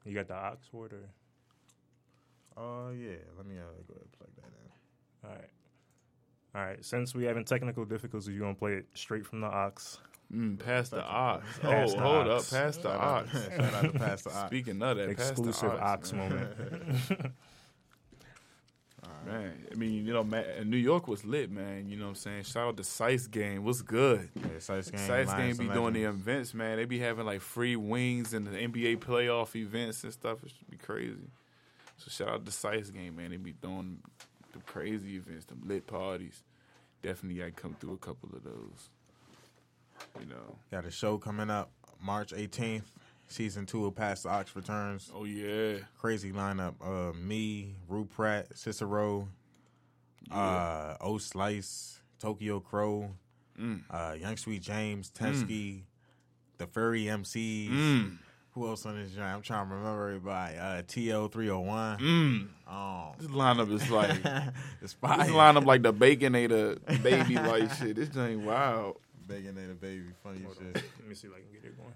You 0.10 0.16
got 0.16 0.28
the 0.28 0.34
Oxford 0.36 0.94
or 0.94 1.10
Oh 2.58 2.90
yeah, 2.92 3.16
let 3.38 3.46
me 3.46 3.56
uh, 3.58 3.62
go 3.88 3.94
ahead 3.94 4.02
and 4.04 4.12
plug 4.18 4.30
that 4.38 4.46
in. 4.48 5.30
all 5.30 5.36
right. 5.36 5.50
All 6.56 6.62
right. 6.66 6.84
Since 6.84 7.14
we 7.14 7.26
having 7.26 7.46
technical 7.46 7.86
difficulties, 7.86 8.28
you 8.28 8.40
gonna 8.40 8.56
play 8.56 8.74
it 8.74 8.88
straight 8.96 9.26
from 9.26 9.42
the 9.42 9.48
Ox. 9.48 10.00
Mm, 10.34 10.60
pass 10.64 10.90
the 10.90 11.04
ox. 11.04 11.44
Oh, 11.64 11.70
the 11.70 12.00
hold 12.00 12.28
ox. 12.28 12.54
up. 12.54 12.60
past 12.60 12.82
the 12.84 12.92
ox. 12.92 13.32
shout 13.32 13.74
out 13.74 13.82
to 13.82 13.92
Pastor 14.00 14.30
Ox. 14.32 14.48
Speaking 14.48 14.82
of 14.82 14.98
that, 14.98 15.16
pass 15.18 15.28
the 15.28 15.32
Exclusive 15.32 15.72
ox, 15.72 15.82
Ox 15.82 16.14
moment. 16.14 16.48
Man, 19.26 19.54
I 19.72 19.76
mean, 19.76 20.06
you 20.06 20.14
know, 20.14 20.24
New 20.64 20.78
York 20.78 21.08
was 21.08 21.26
lit, 21.26 21.52
man. 21.52 21.90
You 21.90 21.98
know 21.98 22.06
what 22.06 22.10
I'm 22.10 22.16
saying? 22.16 22.44
Shout 22.44 22.68
out 22.68 22.78
to 22.78 22.84
Sice 22.84 23.28
Game. 23.28 23.64
What's 23.64 23.82
good? 23.82 24.30
Yeah, 24.36 24.60
Sice 24.60 24.90
Game, 24.90 25.08
Sice 25.08 25.34
Game 25.34 25.58
be 25.58 25.68
doing 25.68 25.94
the 25.94 26.04
events, 26.04 26.54
man. 26.54 26.78
They 26.78 26.86
be 26.86 27.00
having 27.00 27.26
like 27.26 27.42
free 27.42 27.76
wings 27.76 28.34
and 28.34 28.48
the 28.48 28.52
NBA 28.52 28.98
playoff 28.98 29.56
events 29.56 30.04
and 30.04 30.14
stuff. 30.14 30.44
It 30.44 30.52
should 30.58 30.70
be 30.70 30.78
crazy. 30.78 31.30
So 31.98 32.10
shout 32.10 32.30
out 32.30 32.46
to 32.46 32.52
Sice 32.52 32.90
Game, 32.90 33.18
man. 33.18 33.32
They 33.32 33.38
be 33.38 33.52
doing 33.54 34.00
the 34.54 34.60
crazy 34.60 35.16
events, 35.16 35.46
the 35.46 35.56
lit 35.64 35.86
parties. 35.86 36.44
Definitely, 37.02 37.44
I 37.44 37.52
come 37.52 37.76
through 37.80 37.94
a 37.94 37.98
couple 37.98 38.30
of 38.34 38.44
those. 38.44 38.90
You 40.20 40.28
know. 40.28 40.56
Got 40.72 40.86
a 40.86 40.92
show 40.92 41.18
coming 41.18 41.50
up 41.50 41.72
March 42.02 42.32
18th. 42.32 42.84
Season 43.30 43.66
two 43.66 43.86
of 43.86 43.96
Past 43.96 44.24
the 44.24 44.30
Ox 44.30 44.56
returns. 44.56 45.12
Oh 45.14 45.24
yeah. 45.24 45.78
Crazy 45.98 46.32
lineup. 46.32 46.74
Uh, 46.84 47.14
me, 47.14 47.76
Rue 47.88 48.06
Pratt, 48.06 48.48
Cicero, 48.58 49.28
uh, 50.32 50.96
O 51.02 51.18
Slice, 51.18 52.00
Tokyo 52.20 52.60
Crow, 52.60 53.12
Mm. 53.60 53.82
uh, 53.92 54.14
Young 54.14 54.38
Sweet 54.38 54.62
James, 54.62 55.12
Tensky, 55.12 55.82
the 56.58 56.66
Furry 56.68 57.04
MCs. 57.04 57.70
Mm. 57.70 58.18
Who 58.54 58.68
else 58.68 58.86
on 58.86 58.96
this 59.02 59.12
joint? 59.12 59.28
I'm 59.28 59.42
trying 59.42 59.68
to 59.70 59.76
remember 59.76 60.08
everybody. 60.08 60.58
Uh, 60.58 60.82
TL301. 60.84 62.00
Mm. 62.00 62.48
Um, 62.68 63.14
This 63.20 63.28
lineup 63.30 63.72
is 63.72 63.90
like 63.92 64.24
this 64.82 64.96
lineup 65.04 65.66
like 65.66 65.84
the 65.84 65.94
Baconator 65.94 66.80
baby 67.04 67.36
like 67.36 67.72
shit. 67.74 67.96
This 67.98 68.10
thing 68.10 68.46
wild. 68.46 68.98
Baconator 69.28 69.80
baby, 69.80 70.06
funny 70.24 70.42
Hold 70.42 70.58
on. 70.58 70.64
shit. 70.74 70.76
Let 71.00 71.08
me 71.08 71.14
see 71.16 71.28
if 71.28 71.34
I 71.34 71.40
can 71.42 71.52
get 71.54 71.66
it 71.66 71.78
going. 71.78 71.94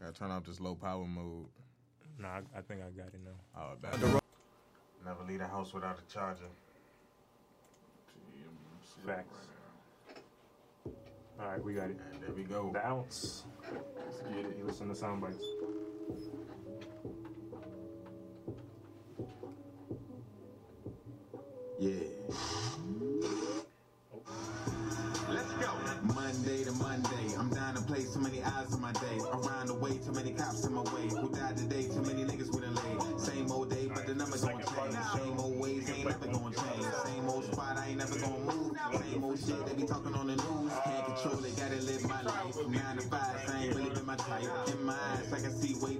Gotta 0.00 0.12
turn 0.12 0.30
off 0.30 0.44
this 0.44 0.60
low 0.60 0.74
power 0.74 1.04
mode. 1.04 1.46
Nah, 2.18 2.28
I, 2.28 2.58
I 2.58 2.60
think 2.62 2.80
I 2.80 2.90
got 2.96 3.08
it 3.08 3.20
now. 3.24 3.60
Oh, 3.60 3.74
bad. 3.80 4.00
Never 5.04 5.24
leave 5.26 5.38
the 5.38 5.46
house 5.46 5.72
without 5.72 5.98
a 5.98 6.12
charger. 6.12 6.44
Facts. 9.06 9.36
All 11.40 11.46
right, 11.48 11.62
we 11.64 11.74
got 11.74 11.90
it. 11.90 11.98
And 12.12 12.22
there 12.22 12.32
we 12.32 12.42
go. 12.42 12.70
The 12.72 12.84
ounce. 12.84 13.44
Let's 13.72 14.18
get 14.34 14.44
it. 14.44 14.56
You 14.58 14.64
listen 14.64 14.88
to 14.88 14.94
sound 14.94 15.20
bites. 15.20 15.44
Yeah. 21.78 22.07
Monday. 26.88 27.36
I'm 27.38 27.50
down 27.50 27.74
to 27.74 27.82
play 27.82 28.00
so 28.00 28.18
many 28.18 28.42
eyes 28.42 28.72
of 28.72 28.80
my 28.80 28.92
day. 28.92 29.18
Around 29.30 29.66
the 29.68 29.74
way, 29.74 29.98
too 29.98 30.12
many 30.12 30.32
cops 30.32 30.64
in 30.64 30.72
my 30.72 30.80
way. 30.94 31.04
Who 31.20 31.28
died 31.28 31.56
today? 31.58 31.84
Too 31.86 32.00
many 32.00 32.24
niggas 32.24 32.48
with 32.48 32.64
a 32.64 32.72
lay. 32.72 33.18
Same 33.18 33.52
old 33.52 33.68
day, 33.68 33.90
but 33.94 34.06
the 34.06 34.14
numbers 34.14 34.40
don't 34.40 34.56
change. 34.56 34.96
Same 35.12 35.38
old 35.38 35.60
ways 35.60 35.90
ain't 35.90 36.08
never 36.08 36.26
gonna 36.26 36.54
change. 36.56 36.86
Same 37.04 37.28
old 37.28 37.44
spot, 37.44 37.76
I 37.76 37.88
ain't 37.88 37.98
never 37.98 38.18
gonna 38.18 38.38
move. 38.40 38.72
Same 39.04 39.22
old 39.22 39.38
shit 39.38 39.66
they 39.66 39.74
be 39.74 39.86
talking 39.86 40.14
on 40.14 40.28
the 40.28 40.36
news. 40.36 40.72
Can't 40.84 41.04
control 41.04 41.44
it, 41.44 41.56
gotta 41.60 41.76
live 41.84 42.08
my 42.08 42.22
life. 42.22 42.56
Nine 42.56 42.96
to 42.96 43.02
five, 43.02 43.36
I 43.52 43.64
ain't 43.64 43.74
really 43.76 43.90
been 43.90 44.06
my 44.06 44.16
type. 44.16 44.48
In 44.72 44.82
my 44.82 44.96
eyes, 45.12 45.30
I 45.30 45.40
can 45.40 45.52
see 45.52 45.74
way 45.84 45.98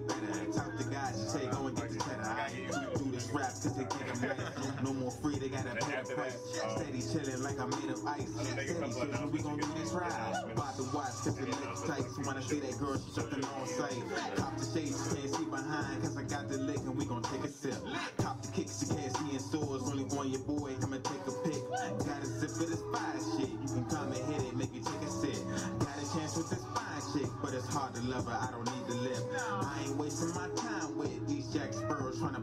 cause 3.43 3.77
they 3.77 3.85
get 3.85 4.03
I'm 4.11 4.21
nice. 4.23 4.83
No 4.83 4.93
more 4.95 5.11
free, 5.11 5.39
they 5.39 5.49
gotta 5.49 5.75
pay 5.77 6.03
the 6.03 6.15
price. 6.15 6.39
Steady 6.77 7.03
chilling 7.03 7.43
like 7.43 7.61
I'm 7.61 7.71
made 7.71 7.91
of 7.91 8.05
ice. 8.07 8.29
Steady 8.47 8.93
chilling, 8.93 9.31
we 9.31 9.39
gon' 9.43 9.59
do 9.59 9.67
this 9.79 9.93
ride. 9.93 10.35
About 10.53 10.77
to 10.77 10.85
watch 10.95 11.15
cause 11.25 11.39
it 11.39 11.49
looks 11.49 11.83
tight. 11.83 12.05
So 12.05 12.23
when 12.27 12.37
I 12.37 12.43
see 12.43 12.61
that 12.61 12.79
girl, 12.79 12.99
she 12.99 13.11
jumping 13.15 13.45
on 13.45 13.67
sight. 13.67 14.03
Cop 14.37 14.57
the 14.59 14.65
shades, 14.65 14.97
she 14.99 15.17
can't 15.17 15.35
see 15.35 15.45
behind 15.45 16.03
cause 16.03 16.17
I 16.17 16.23
got 16.25 16.49
the 16.49 16.59
lick 16.59 16.79
and 16.79 16.97
we 16.97 17.05
gon' 17.05 17.23
take 17.23 17.45
a 17.45 17.49
sip. 17.49 17.79
Cop 18.19 18.43
the 18.43 18.49
kicks, 18.53 18.83
you 18.83 18.97
can't 18.97 19.15
see 19.17 19.33
in 19.35 19.41
stores. 19.41 19.83
Only 19.87 20.05
on 20.17 20.31
your 20.31 20.43
boy, 20.43 20.75
come 20.81 20.93
and 20.95 21.05
take 21.05 21.25
a 21.27 21.33
pic. 21.47 21.61
Got 22.07 22.23
a 22.23 22.27
sip 22.27 22.51
of 22.51 22.69
this 22.71 22.83
fire 22.93 23.21
shit. 23.37 23.51
You 23.51 23.69
can 23.69 23.85
come 23.87 24.13
and 24.13 24.25
hit 24.33 24.43
it, 24.49 24.57
make 24.57 24.73
maybe 24.73 24.85
take 24.85 25.03
a 25.03 25.11
sip. 25.11 25.39
Got 25.81 25.97
a 25.99 26.07
chance 26.15 26.37
with 26.37 26.51
this 26.51 26.65
fine 26.75 27.03
chick, 27.13 27.31
but 27.43 27.55
it's 27.55 27.67
hard 27.69 27.95
to 27.95 28.03
love 28.03 28.27
her. 28.27 28.39
I 28.39 28.51
don't 28.51 28.67
need 28.67 28.87
to 28.89 28.97
live. 29.03 29.23
I 29.63 29.83
ain't 29.85 29.97
wasting 29.97 30.35
my 30.35 30.49
time 30.57 30.97
with 30.99 31.27
these 31.29 31.47
Jack 31.53 31.73
Sparrows 31.73 32.19
trying 32.19 32.35
to 32.35 32.41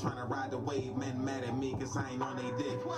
rockets 0.00 0.16
trying 0.16 0.16
to 0.16 0.34
ride 0.34 0.50
the 0.50 0.58
wave. 0.58 0.96
Men 0.96 1.24
mad 1.24 1.44
at 1.44 1.56
me 1.56 1.74
cause 1.78 1.96
I 1.96 2.10
ain't 2.12 2.22
on 2.22 2.36
they 2.36 2.62
dick. 2.62 2.82
Go 2.84 2.92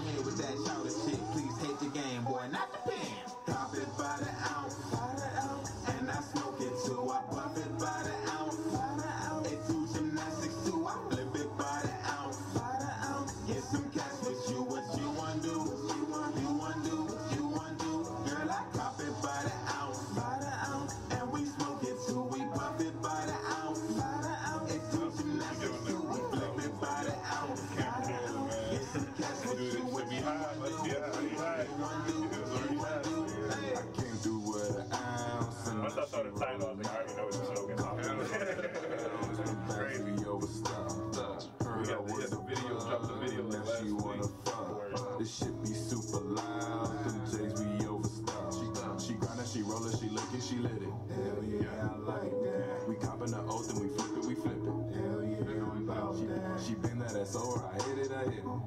here 0.00 0.22
with 0.22 0.36
that 0.38 0.54
shout 0.66 0.84
shit. 0.84 1.20
Please 1.32 1.56
hate 1.58 1.78
the 1.80 1.98
game, 1.98 2.24
boy, 2.24 2.46
not 2.50 2.72
the 2.72 2.90
pen. 2.90 3.23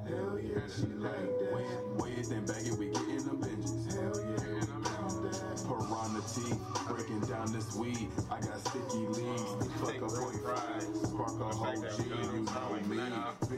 Hell 0.06 0.38
yeah, 0.38 0.60
she 0.74 0.86
like 0.98 1.38
that. 1.38 1.52
Way 1.52 1.64
it, 1.64 1.82
way 1.96 2.10
it, 2.12 2.28
then 2.28 2.46
we 2.78 2.86
gettin' 2.88 3.24
them 3.26 3.38
binges. 3.42 3.92
Hell 3.92 4.20
yeah, 4.20 4.60
and 4.60 4.68
I'm 4.72 4.86
about 4.86 5.22
that. 5.22 5.64
Piranha 5.66 6.22
teeth, 6.34 6.60
breaking 6.88 7.20
down 7.20 7.52
this 7.52 7.74
weed. 7.74 8.08
I 8.30 8.40
got 8.40 8.60
sticky 8.68 9.06
leaves. 9.08 9.52
Fuck 9.80 9.96
a 9.96 10.06
boyfriend, 10.06 10.96
spark 10.96 11.40
a 11.40 11.54
whole 11.54 11.82
G. 11.82 12.07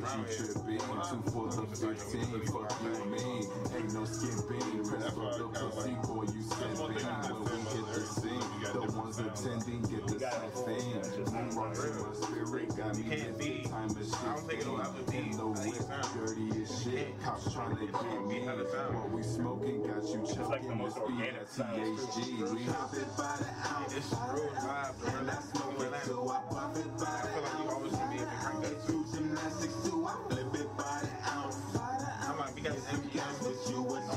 you 0.01 0.25
tripping. 0.37 0.79
Two 0.79 1.23
for 1.31 1.49
the 1.49 1.67
fifteen. 1.77 2.41
Fuck 2.47 2.83
you 2.83 2.93
and 2.95 3.11
me. 3.13 3.49
Ain't 3.77 3.93
no 3.95 4.05
bean. 4.49 4.85
Press 4.85 5.13
for 5.13 5.31
the 5.39 5.49
pussy, 5.53 5.95
boy 6.05 6.25
you 6.33 6.43
bean. 6.89 7.07
When 7.31 7.45
we 7.45 7.61
hit 7.71 7.87
the 7.95 8.01
scene, 8.01 8.51
the 8.73 8.93
ones 8.99 9.19
attending 9.19 9.83
get 9.83 10.07
the 10.07 10.19
same 10.19 10.65
thing. 10.67 11.37
I'm 11.37 11.51
rocking 11.57 11.97
my 12.01 12.15
spirit, 12.15 12.77
got 12.77 12.97
me 12.97 13.05
can't 13.05 13.39
be- 13.39 13.65
time 13.69 13.89
machine. 13.89 14.15
I 14.25 14.35
don't 14.35 14.47
think 14.49 14.61
it'll 14.61 14.81
ever 14.81 15.03
be 15.11 15.19
In 15.19 15.31
the 15.37 15.47
whip, 15.47 15.85
dirty 16.15 16.63
as 16.63 16.83
shit. 16.83 17.21
Cops 17.23 17.53
trying 17.53 17.77
to 17.77 17.87
get 17.87 18.27
me. 18.29 18.41
What 18.95 19.11
we 19.11 19.23
smoking 19.23 19.83
got 19.83 20.03
you 20.05 20.21
choking. 20.27 20.49
like 20.51 20.63
the 20.69 20.75
This 20.85 20.95
be 20.95 21.01
organic 21.01 21.39
that 21.41 21.51
sound. 21.51 21.77
THG. 21.81 22.55
We 22.55 22.65
hop 22.65 22.95
it 22.95 23.17
by 23.17 23.37
the 23.39 23.51
ounce. 23.71 23.97
It's 23.97 24.13
real 24.13 24.51
vibe 24.65 25.01
to 25.01 25.19
And 25.19 25.31
I 25.31 25.35
smoke 25.41 25.81
it 25.81 26.05
too. 26.07 26.29
I 26.31 26.41
puff 26.51 26.77
it 26.77 26.99
by 26.99 27.07
I 27.07 27.23
the 27.23 27.29
feel 27.29 27.43
like 27.43 27.59
you 27.65 27.71
always 27.71 27.93
gonna 27.93 28.11
be 28.13 28.19
crank 28.19 28.63
that 28.63 28.81
ounce. 28.89 29.90
Do 29.91 29.97
gymnastics 29.97 30.07
too. 30.07 30.07
I 30.07 30.29
flip 30.29 30.55
it 30.55 30.77
by 30.77 31.01
the 31.03 31.33
ounce. 31.33 31.57
I'm 32.29 32.39
like, 32.39 32.55
we 32.55 32.63
got 32.63 32.75
cash 32.77 32.95
MPs. 32.95 33.45
with 33.45 33.69
you. 33.71 34.10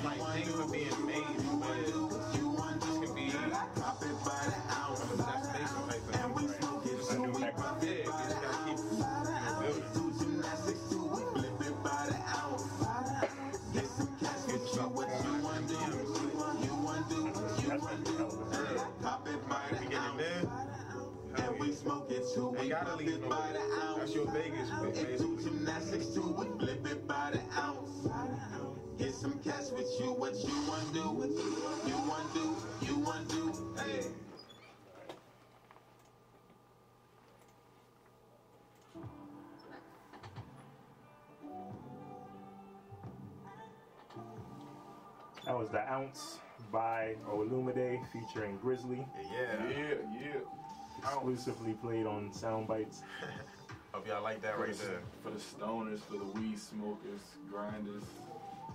And 21.94 22.08
we 22.08 22.16
smoke 22.16 22.24
it 22.24 22.34
too. 22.34 22.56
They 22.58 22.70
gotta 22.70 22.96
leave 22.96 23.10
it 23.10 23.22
no 23.22 23.30
by 23.30 23.52
the 23.54 23.60
ounce. 23.60 23.98
That's 24.00 24.16
your 24.16 24.32
Vegas 24.32 24.70
bit, 24.82 24.98
It 24.98 25.18
do 25.20 25.40
gymnastics 25.42 26.08
too. 26.08 26.36
We 26.38 26.46
flip 26.60 26.86
it 26.88 27.08
by 27.08 27.32
the 27.32 27.40
ounce. 27.60 28.08
Get 28.98 29.14
some 29.14 29.40
cash 29.40 29.70
with 29.72 29.90
you. 30.00 30.14
What 30.14 30.36
you 30.36 30.54
want 30.68 30.94
do? 30.94 31.00
You 31.88 31.98
want 32.08 32.34
do? 32.34 32.56
You 32.86 32.98
want 32.98 33.30
do? 33.30 33.76
Hey. 33.78 34.08
That 45.46 45.58
was 45.58 45.70
The 45.70 45.92
Ounce 45.92 46.40
by 46.72 47.16
Olumide 47.30 48.00
featuring 48.14 48.58
Grizzly, 48.58 49.06
Yeah. 49.30 49.68
Yeah, 49.68 49.94
yeah. 50.14 50.63
Exclusively 51.04 51.74
played 51.74 52.06
on 52.06 52.32
Sound 52.32 52.68
Bites. 52.68 53.02
Hope 53.94 54.08
y'all 54.08 54.24
like 54.24 54.42
that 54.42 54.56
For 54.56 54.64
right 54.64 54.74
the, 54.74 54.86
there. 54.86 55.02
for 55.22 55.30
the 55.30 55.40
stoners, 55.40 56.00
for 56.00 56.14
the 56.18 56.26
weed 56.40 56.58
smokers, 56.58 57.22
grinders, 57.50 58.04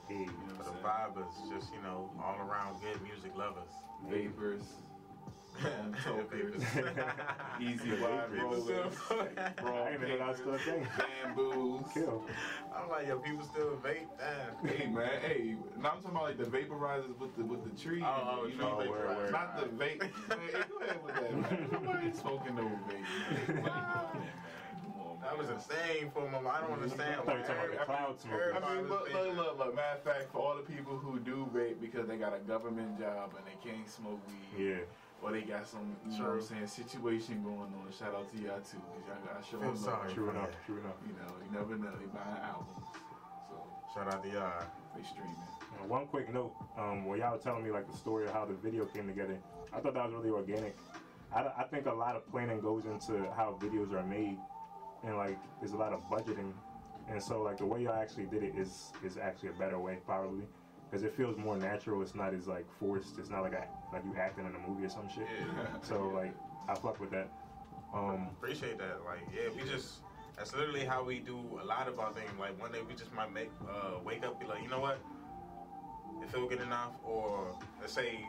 Hey, 0.08 0.20
you 0.20 0.26
know 0.26 0.54
For 0.56 0.64
the 0.64 0.70
vibers, 0.78 1.32
just, 1.52 1.72
you 1.74 1.82
know, 1.82 2.10
all 2.22 2.36
around 2.40 2.80
good 2.80 3.02
music 3.02 3.32
lovers. 3.36 3.68
saying? 4.08 4.28
Vapors, 4.30 4.62
tokers, 6.08 6.62
Vapors. 6.62 6.94
easy 7.60 7.90
wide 8.00 8.32
rollers, 8.42 8.94
I 9.10 9.90
didn't 9.90 9.94
even 9.94 10.08
know 10.08 10.18
that 10.18 10.28
was 10.28 10.36
still 10.38 10.54
a 10.54 10.58
thing. 10.58 10.86
bamboos. 11.24 11.84
Kill. 11.94 12.24
I'm 12.74 12.88
like, 12.88 13.06
yo, 13.08 13.18
people 13.18 13.44
still 13.44 13.78
vape? 13.84 14.06
Damn. 14.18 14.68
Hey 14.68 14.86
man, 14.86 15.10
hey, 15.22 15.56
now 15.80 15.90
I'm 15.90 16.02
talking 16.02 16.10
about 16.10 16.22
like 16.24 16.38
the 16.38 16.44
vaporizers 16.44 17.16
with 17.18 17.36
the 17.36 17.44
with 17.44 17.62
the 17.64 17.82
tree. 17.82 18.02
Oh, 18.04 18.38
oh, 18.42 18.46
you 18.46 18.52
tree 18.52 18.58
know, 18.58 18.76
vaporizer. 18.76 18.88
word, 18.88 19.16
word. 19.16 19.32
not 19.32 19.56
the 19.56 19.66
vape. 19.84 20.00
Man, 20.00 20.10
go 20.68 20.84
ahead 20.84 21.04
with 21.04 21.14
that. 21.14 21.32
Man. 21.32 21.68
Nobody 21.72 22.12
smoking 22.20 22.56
no 22.56 22.70
vape. 22.88 23.54
Man. 23.54 23.64
That 25.20 25.36
was 25.36 25.48
man. 25.48 25.56
a 25.56 25.60
thing 25.60 26.10
for 26.14 26.30
my 26.30 26.38
I 26.48 26.60
don't 26.60 26.72
understand 26.72 27.20
I 27.20 27.24
thought 27.24 27.34
you 27.34 27.40
were 27.42 27.46
talking 27.46 27.54
about 27.56 27.70
the 27.70 27.74
every- 27.74 27.84
cloud 27.86 28.20
smoke. 28.20 28.40
I 28.54 28.74
mean, 28.74 28.88
look, 28.88 29.12
look, 29.12 29.36
look, 29.36 29.58
look. 29.58 29.74
Matter 29.76 29.98
of 29.98 30.02
fact, 30.04 30.32
for 30.32 30.38
all 30.38 30.56
the 30.56 30.62
people 30.62 30.96
who 30.96 31.18
do 31.18 31.48
vape 31.54 31.80
because 31.80 32.06
they 32.08 32.16
got 32.16 32.34
a 32.34 32.38
government 32.38 32.98
job 32.98 33.32
and 33.36 33.44
they 33.44 33.58
can't 33.68 33.88
smoke 33.90 34.20
weed, 34.28 34.64
Yeah. 34.64 34.76
Or 35.22 35.33
they 35.33 35.42
got 35.42 35.66
some, 35.66 35.96
you 36.09 36.18
know 36.18 36.24
what 36.31 36.35
I'm 36.35 36.42
saying, 36.42 36.66
situation 36.66 37.42
going 37.42 37.59
on. 37.59 37.87
Shout 37.96 38.14
out 38.14 38.31
to 38.31 38.37
y'all 38.38 38.61
too, 38.61 38.78
because 38.78 39.04
y'all 39.09 39.35
got 39.35 39.44
show 39.44 39.59
Feel 39.59 39.72
them 39.72 39.76
sorry. 39.76 40.07
love. 40.07 40.14
True 40.14 40.31
enough. 40.31 40.50
True 40.66 40.78
enough. 40.78 40.98
You 41.07 41.14
know, 41.18 41.33
you 41.44 41.50
never 41.59 41.76
know. 41.76 41.90
They 41.98 42.07
buying 42.07 42.42
albums, 42.42 42.87
so 43.48 43.57
Shout 43.94 44.12
out 44.14 44.22
to 44.22 44.28
y'all. 44.31 44.62
they 44.96 45.02
streaming. 45.02 45.35
One 45.87 46.07
quick 46.07 46.33
note, 46.33 46.54
um, 46.76 47.04
where 47.07 47.18
y'all 47.18 47.33
were 47.33 47.38
telling 47.38 47.62
me 47.64 47.70
like 47.70 47.90
the 47.90 47.96
story 47.96 48.26
of 48.26 48.33
how 48.33 48.44
the 48.44 48.54
video 48.54 48.85
came 48.85 49.07
together. 49.07 49.38
I 49.72 49.81
thought 49.81 49.94
that 49.94 50.04
was 50.07 50.14
really 50.14 50.31
organic. 50.31 50.76
I, 51.35 51.46
I 51.59 51.64
think 51.64 51.87
a 51.87 51.92
lot 51.92 52.16
of 52.16 52.28
planning 52.31 52.61
goes 52.61 52.85
into 52.87 53.31
how 53.37 53.59
videos 53.61 53.92
are 53.92 54.02
made, 54.04 54.38
and 55.04 55.16
like 55.16 55.38
there's 55.61 55.72
a 55.72 55.76
lot 55.76 55.92
of 55.92 56.00
budgeting, 56.11 56.52
and 57.09 57.22
so 57.22 57.42
like 57.42 57.59
the 57.59 57.66
way 57.66 57.83
y'all 57.83 57.94
actually 57.94 58.26
did 58.26 58.42
it 58.42 58.54
is 58.57 58.92
is 59.04 59.16
actually 59.18 59.50
a 59.50 59.52
better 59.52 59.78
way 59.78 59.98
probably. 60.04 60.44
Because 60.88 61.05
it 61.05 61.14
feels 61.14 61.37
more 61.37 61.57
natural. 61.57 62.03
It's 62.03 62.14
not 62.14 62.35
as 62.35 62.46
like 62.46 62.66
forced. 62.79 63.18
It's 63.18 63.31
not 63.31 63.42
like 63.42 63.53
a, 63.53 63.66
like 63.92 64.05
you 64.05 64.14
acting 64.18 64.46
in 64.46 64.55
a 64.55 64.68
movie 64.68 64.87
or 64.87 64.88
some 64.88 65.09
shit. 65.09 65.27
Yeah. 65.29 65.66
So 65.83 66.09
like 66.14 66.35
I 66.68 66.74
fuck 66.74 67.01
with 67.01 67.11
that. 67.11 67.31
Um, 67.94 68.29
Appreciate 68.38 68.79
that. 68.79 69.01
Like, 69.05 69.20
yeah, 69.35 69.48
we 69.57 69.68
just 69.68 70.01
that's 70.37 70.55
literally 70.55 70.85
how 70.85 71.03
we 71.03 71.18
do 71.18 71.38
a 71.61 71.64
lot 71.64 71.88
of 71.88 71.98
our 71.98 72.12
things. 72.12 72.31
Like 72.38 72.61
one 72.61 72.72
day 72.72 72.81
we 72.87 72.94
just 72.94 73.12
might 73.12 73.33
make 73.33 73.51
uh, 73.68 73.98
wake 74.05 74.24
up, 74.24 74.38
be 74.40 74.46
like, 74.46 74.62
you 74.62 74.68
know 74.68 74.81
what, 74.81 74.98
it 76.22 76.31
feel 76.31 76.46
good 76.46 76.61
enough, 76.61 76.92
or 77.05 77.57
let's 77.81 77.92
say 77.92 78.24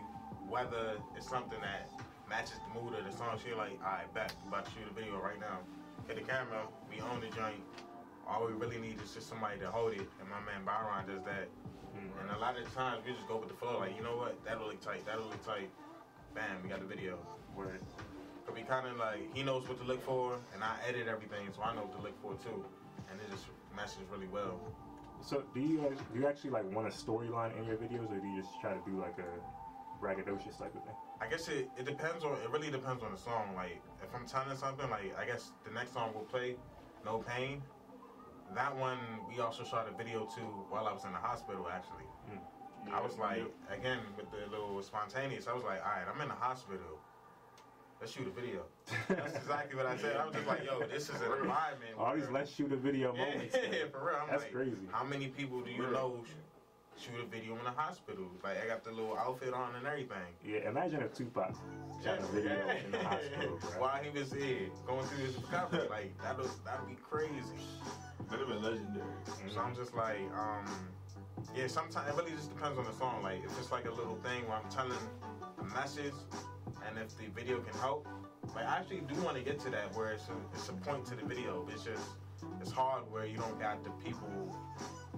whether 0.48 0.98
it's 1.16 1.30
something 1.30 1.60
that 1.62 1.92
matches 2.30 2.58
the 2.68 2.82
mood 2.82 2.94
of 2.98 3.06
the 3.06 3.16
song. 3.16 3.38
She 3.44 3.54
like, 3.54 3.78
all 3.84 3.92
right, 3.92 4.14
back, 4.14 4.32
about 4.48 4.66
to 4.66 4.72
shoot 4.72 4.90
a 4.90 4.94
video 4.94 5.20
right 5.20 5.40
now. 5.40 5.60
Hit 6.08 6.16
the 6.16 6.24
camera, 6.24 6.64
we 6.90 7.02
own 7.02 7.20
the 7.22 7.28
joint. 7.36 7.62
All 8.28 8.46
we 8.46 8.54
really 8.54 8.78
need 8.78 9.02
is 9.04 9.14
just 9.14 9.28
somebody 9.28 9.60
to 9.60 9.70
hold 9.70 9.94
it, 9.94 10.08
and 10.20 10.30
my 10.30 10.40
man 10.46 10.64
Byron 10.66 11.06
does 11.08 11.24
that. 11.26 11.50
Mm-hmm. 11.96 12.20
And 12.22 12.32
a 12.36 12.40
lot 12.40 12.58
of 12.58 12.74
times 12.74 13.04
we 13.06 13.14
just 13.14 13.28
go 13.28 13.38
with 13.38 13.50
the 13.50 13.56
flow. 13.56 13.80
Like, 13.80 13.96
you 13.98 14.04
know 14.04 14.18
what, 14.18 14.38
that'll 14.46 14.68
look 14.68 14.82
tight, 14.82 15.06
that'll 15.06 15.26
look 15.26 15.46
tight. 15.46 15.70
Bam, 16.36 16.62
we 16.64 16.70
got 16.70 16.80
the 16.80 16.86
video. 16.86 17.18
where 17.56 17.78
Cause 18.46 18.56
we 18.56 18.64
kind 18.64 18.88
of 18.88 18.98
like 18.98 19.30
he 19.36 19.44
knows 19.44 19.68
what 19.68 19.78
to 19.80 19.86
look 19.86 20.04
for, 20.04 20.34
and 20.54 20.64
I 20.64 20.76
edit 20.88 21.08
everything, 21.08 21.48
so 21.56 21.62
I 21.62 21.76
know 21.76 21.82
what 21.82 21.96
to 21.98 22.02
look 22.02 22.20
for 22.22 22.34
too, 22.44 22.66
and 23.12 23.20
it 23.22 23.30
just 23.30 23.46
meshes 23.76 24.10
really 24.12 24.28
well. 24.28 24.60
So 25.22 25.44
do 25.54 25.60
you 25.60 25.78
guys 25.80 25.98
do 26.14 26.20
you 26.20 26.28
actually 26.28 26.50
like 26.52 26.66
want 26.74 26.88
a 26.88 26.92
storyline 26.92 27.58
in 27.60 27.66
your 27.66 27.76
videos, 27.76 28.10
or 28.12 28.18
do 28.20 28.28
you 28.28 28.42
just 28.42 28.60
try 28.60 28.74
to 28.74 28.82
do 28.86 29.00
like 29.00 29.18
a 29.20 30.04
braggadocious 30.04 30.58
type 30.58 30.74
of 30.74 30.84
thing? 30.84 30.98
I 31.22 31.28
guess 31.28 31.48
it, 31.48 31.70
it 31.78 31.86
depends 31.86 32.24
on 32.24 32.34
it 32.34 32.50
really 32.50 32.72
depends 32.72 33.04
on 33.04 33.12
the 33.12 33.18
song. 33.18 33.54
Like 33.56 33.82
if 34.02 34.10
I'm 34.16 34.26
telling 34.26 34.58
something, 34.58 34.90
like 34.90 35.16
I 35.16 35.26
guess 35.26 35.52
the 35.66 35.72
next 35.72 35.94
song 35.94 36.12
we'll 36.16 36.24
play, 36.24 36.56
No 37.06 37.20
Pain. 37.20 37.62
That 38.56 38.76
one 38.76 38.98
we 39.28 39.40
also 39.40 39.64
shot 39.64 39.88
a 39.92 39.96
video 39.96 40.26
to 40.36 40.42
while 40.70 40.88
I 40.88 40.94
was 40.94 41.06
in 41.06 41.12
the 41.12 41.20
hospital 41.20 41.68
actually. 41.72 42.06
Hmm. 42.30 42.94
I 42.94 43.02
was 43.02 43.18
like, 43.18 43.44
again 43.70 44.00
with 44.18 44.28
the 44.32 44.50
little 44.50 44.82
spontaneous. 44.82 45.48
I 45.48 45.54
was 45.54 45.64
like, 45.64 45.80
all 45.86 45.92
right, 45.92 46.06
I'm 46.12 46.20
in 46.22 46.30
the 46.30 46.34
hospital. 46.34 46.98
Let's 48.00 48.14
shoot 48.14 48.28
a 48.28 48.30
video. 48.32 48.64
That's 49.10 49.36
exactly 49.36 49.76
what 49.76 49.86
I 49.86 49.98
said. 49.98 50.16
I 50.16 50.26
was 50.26 50.34
just 50.34 50.48
like, 50.48 50.64
yo, 50.64 50.80
this 50.88 51.10
is 51.10 51.16
an 51.16 51.32
environment. 51.42 51.96
All 51.98 52.16
these 52.16 52.30
let's 52.30 52.50
shoot 52.50 52.72
a 52.72 52.78
video 52.78 53.14
Yeah, 53.18 53.26
moments. 53.26 53.56
for 53.92 54.06
real. 54.06 54.16
I'm 54.24 54.30
That's 54.30 54.44
like, 54.44 54.54
crazy. 54.54 54.88
How 54.92 55.04
many 55.04 55.28
people 55.28 55.60
do 55.62 55.70
you 55.70 55.84
know 55.92 56.24
shoot 57.00 57.16
a 57.24 57.26
video 57.26 57.58
in 57.58 57.64
the 57.64 57.72
hospital? 57.72 58.26
Like 58.44 58.64
I 58.64 58.68
got 58.68 58.84
the 58.84 58.92
little 58.92 59.18
outfit 59.18 59.54
on 59.54 59.76
and 59.76 59.88
everything. 59.88 60.30
Yeah, 60.46 60.70
imagine 60.70 61.02
if 61.02 61.14
Tupac 61.14 61.56
shot 62.04 62.20
a 62.20 62.26
video 62.34 62.52
in 62.86 62.92
the 62.92 63.00
hospital, 63.04 63.60
bro. 63.62 63.82
While 63.82 64.04
he 64.04 64.10
was 64.18 64.32
here 64.34 64.70
going 64.86 65.06
through 65.08 65.26
his 65.26 65.36
recovery, 65.36 65.88
like 65.90 66.22
that 66.22 66.38
was 66.38 66.50
that'd 66.66 66.88
be 66.88 66.96
crazy. 66.96 67.32
That'd 68.30 68.48
have 68.48 68.50
been 68.50 68.62
legendary. 68.62 69.06
So 69.54 69.60
I'm 69.60 69.76
just 69.76 69.96
like, 69.96 70.20
um, 70.38 70.66
yeah. 71.56 71.68
Sometimes 71.68 72.10
it 72.10 72.16
really 72.16 72.36
just 72.36 72.50
depends 72.50 72.78
on 72.78 72.86
the 72.86 72.94
song. 72.94 73.24
Like 73.24 73.42
it's 73.44 73.56
just 73.56 73.72
like 73.72 73.86
a 73.86 73.92
little 73.92 74.18
thing 74.18 74.48
where 74.48 74.58
I'm 74.58 74.70
telling 74.70 75.00
a 75.60 75.64
message, 75.64 76.14
and 76.88 76.98
if 76.98 77.18
the 77.18 77.28
video 77.34 77.60
can 77.60 77.74
help, 77.80 78.08
like 78.56 78.66
I 78.66 78.78
actually 78.78 79.02
do 79.02 79.16
want 79.22 79.38
to 79.38 79.44
get 79.44 79.60
to 79.62 79.70
that 79.70 79.96
where 79.96 80.12
it's 80.12 80.28
a, 80.28 80.36
it's 80.54 80.68
a 80.70 80.74
point 80.74 81.06
to 81.08 81.16
the 81.16 81.24
video. 81.26 81.66
It's 81.72 81.84
just 81.84 82.04
it's 82.62 82.72
hard 82.72 83.04
where 83.12 83.26
you 83.26 83.38
don't 83.38 83.60
got 83.60 83.84
the 83.84 83.92
people 84.04 84.56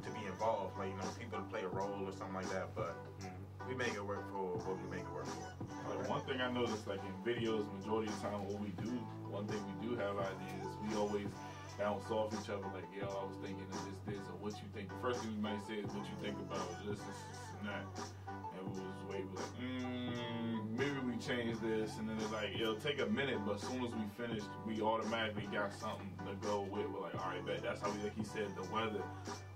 to 0.04 0.10
be 0.12 0.26
involved, 0.26 0.78
like 0.78 0.90
you 0.90 0.96
know, 0.96 1.10
people 1.20 1.40
to 1.40 1.46
play 1.46 1.62
a 1.62 1.68
role 1.68 2.02
or 2.06 2.12
something 2.12 2.36
like 2.36 2.50
that. 2.50 2.74
But 2.76 2.96
mm-hmm. 3.22 3.70
we 3.70 3.76
make 3.76 3.94
it 3.94 4.06
work 4.06 4.30
for 4.32 4.58
what 4.66 4.78
we 4.82 4.88
make 4.90 5.06
it 5.06 5.14
work 5.14 5.28
for. 5.28 5.50
Like, 5.90 6.10
one 6.10 6.22
thing 6.22 6.42
I 6.42 6.52
noticed, 6.52 6.88
like 6.88 7.02
in 7.04 7.16
videos, 7.26 7.66
majority 7.80 8.10
of 8.10 8.16
the 8.22 8.30
time, 8.30 8.46
what 8.46 8.60
we 8.62 8.70
do, 8.82 8.92
one 9.30 9.46
thing 9.48 9.60
we 9.66 9.88
do 9.88 9.96
have 9.98 10.18
ideas, 10.18 10.70
we 10.88 10.96
always 10.96 11.28
bounce 11.78 12.10
off 12.12 12.34
each 12.34 12.50
other. 12.50 12.66
Like, 12.74 12.88
yo, 12.94 13.08
I 13.10 13.26
was 13.26 13.38
thinking 13.42 13.66
of 13.72 13.82
this, 13.86 14.00
this, 14.06 14.24
or 14.30 14.38
what 14.40 14.54
you 14.62 14.68
think. 14.74 14.90
The 14.90 15.02
first 15.02 15.22
thing 15.22 15.36
we 15.36 15.42
might 15.42 15.62
say 15.68 15.82
is 15.82 15.90
what 15.92 16.06
you 16.06 16.16
think 16.22 16.38
about 16.40 16.64
this, 16.86 17.00
this, 17.00 17.06
this, 17.06 17.51
that. 17.64 17.86
And 18.28 18.76
we 18.76 18.82
was 18.82 19.04
way 19.10 19.24
like, 19.36 19.46
mm, 19.62 20.78
maybe 20.78 21.00
we 21.06 21.18
change 21.18 21.60
this, 21.60 21.98
and 21.98 22.10
then 22.10 22.18
it's 22.18 22.32
like, 22.32 22.50
it'll 22.60 22.76
take 22.76 23.00
a 23.00 23.06
minute, 23.08 23.40
but 23.46 23.56
as 23.56 23.62
soon 23.62 23.86
as 23.86 23.92
we 23.94 24.06
finished, 24.18 24.48
we 24.66 24.82
automatically 24.82 25.48
got 25.52 25.74
something 25.74 26.12
to 26.26 26.48
go 26.48 26.62
with. 26.62 26.88
We're 26.90 27.02
like, 27.02 27.16
all 27.16 27.32
right, 27.32 27.46
bet. 27.46 27.64
That's 27.64 27.82
how 27.82 27.92
we, 27.92 28.04
like 28.04 28.18
he 28.18 28.24
said, 28.24 28.48
the 28.56 28.70
weather. 28.74 29.04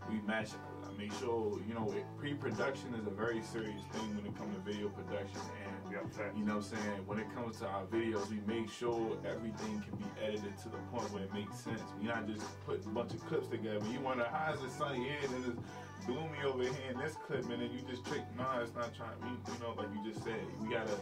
We 0.09 0.21
match. 0.27 0.49
I 0.85 0.97
make 0.97 1.13
sure, 1.13 1.59
you 1.67 1.73
know, 1.73 1.93
pre-production 2.17 2.93
is 2.93 3.07
a 3.07 3.09
very 3.09 3.41
serious 3.41 3.81
thing 3.91 4.15
when 4.15 4.25
it 4.25 4.37
comes 4.37 4.55
to 4.55 4.61
video 4.61 4.89
production, 4.89 5.41
and 5.65 5.91
Yeah, 5.91 5.99
you 6.37 6.45
know 6.45 6.57
what 6.57 6.65
I'm 6.65 6.77
saying? 6.77 6.99
When 7.05 7.19
it 7.19 7.33
comes 7.33 7.59
to 7.59 7.67
our 7.67 7.85
videos, 7.85 8.29
we 8.29 8.39
make 8.45 8.69
sure 8.69 9.17
everything 9.25 9.81
can 9.81 9.97
be 9.97 10.05
edited 10.21 10.57
to 10.59 10.69
the 10.69 10.77
point 10.93 11.11
where 11.11 11.23
it 11.23 11.33
makes 11.33 11.57
sense. 11.57 11.81
We're 11.99 12.13
not 12.13 12.27
just 12.27 12.45
putting 12.65 12.85
a 12.85 12.89
bunch 12.89 13.13
of 13.13 13.25
clips 13.25 13.47
together. 13.47 13.81
You 13.91 13.99
wonder, 13.99 14.27
how 14.31 14.53
is 14.53 14.61
it 14.61 14.71
sunny 14.71 15.03
here 15.03 15.17
and 15.23 15.57
it's 15.95 16.05
gloomy 16.05 16.39
over 16.45 16.63
here 16.63 16.91
in 16.91 16.97
this 16.97 17.15
clip 17.25 17.41
and 17.41 17.61
then 17.61 17.71
you 17.71 17.81
just 17.89 18.05
trick, 18.05 18.21
nah, 18.37 18.59
it's 18.59 18.73
not 18.75 18.93
trying, 18.95 19.15
we, 19.21 19.29
you 19.53 19.59
know, 19.61 19.73
like 19.77 19.87
you 19.93 20.11
just 20.11 20.23
said, 20.23 20.39
we 20.61 20.69
gotta 20.69 20.97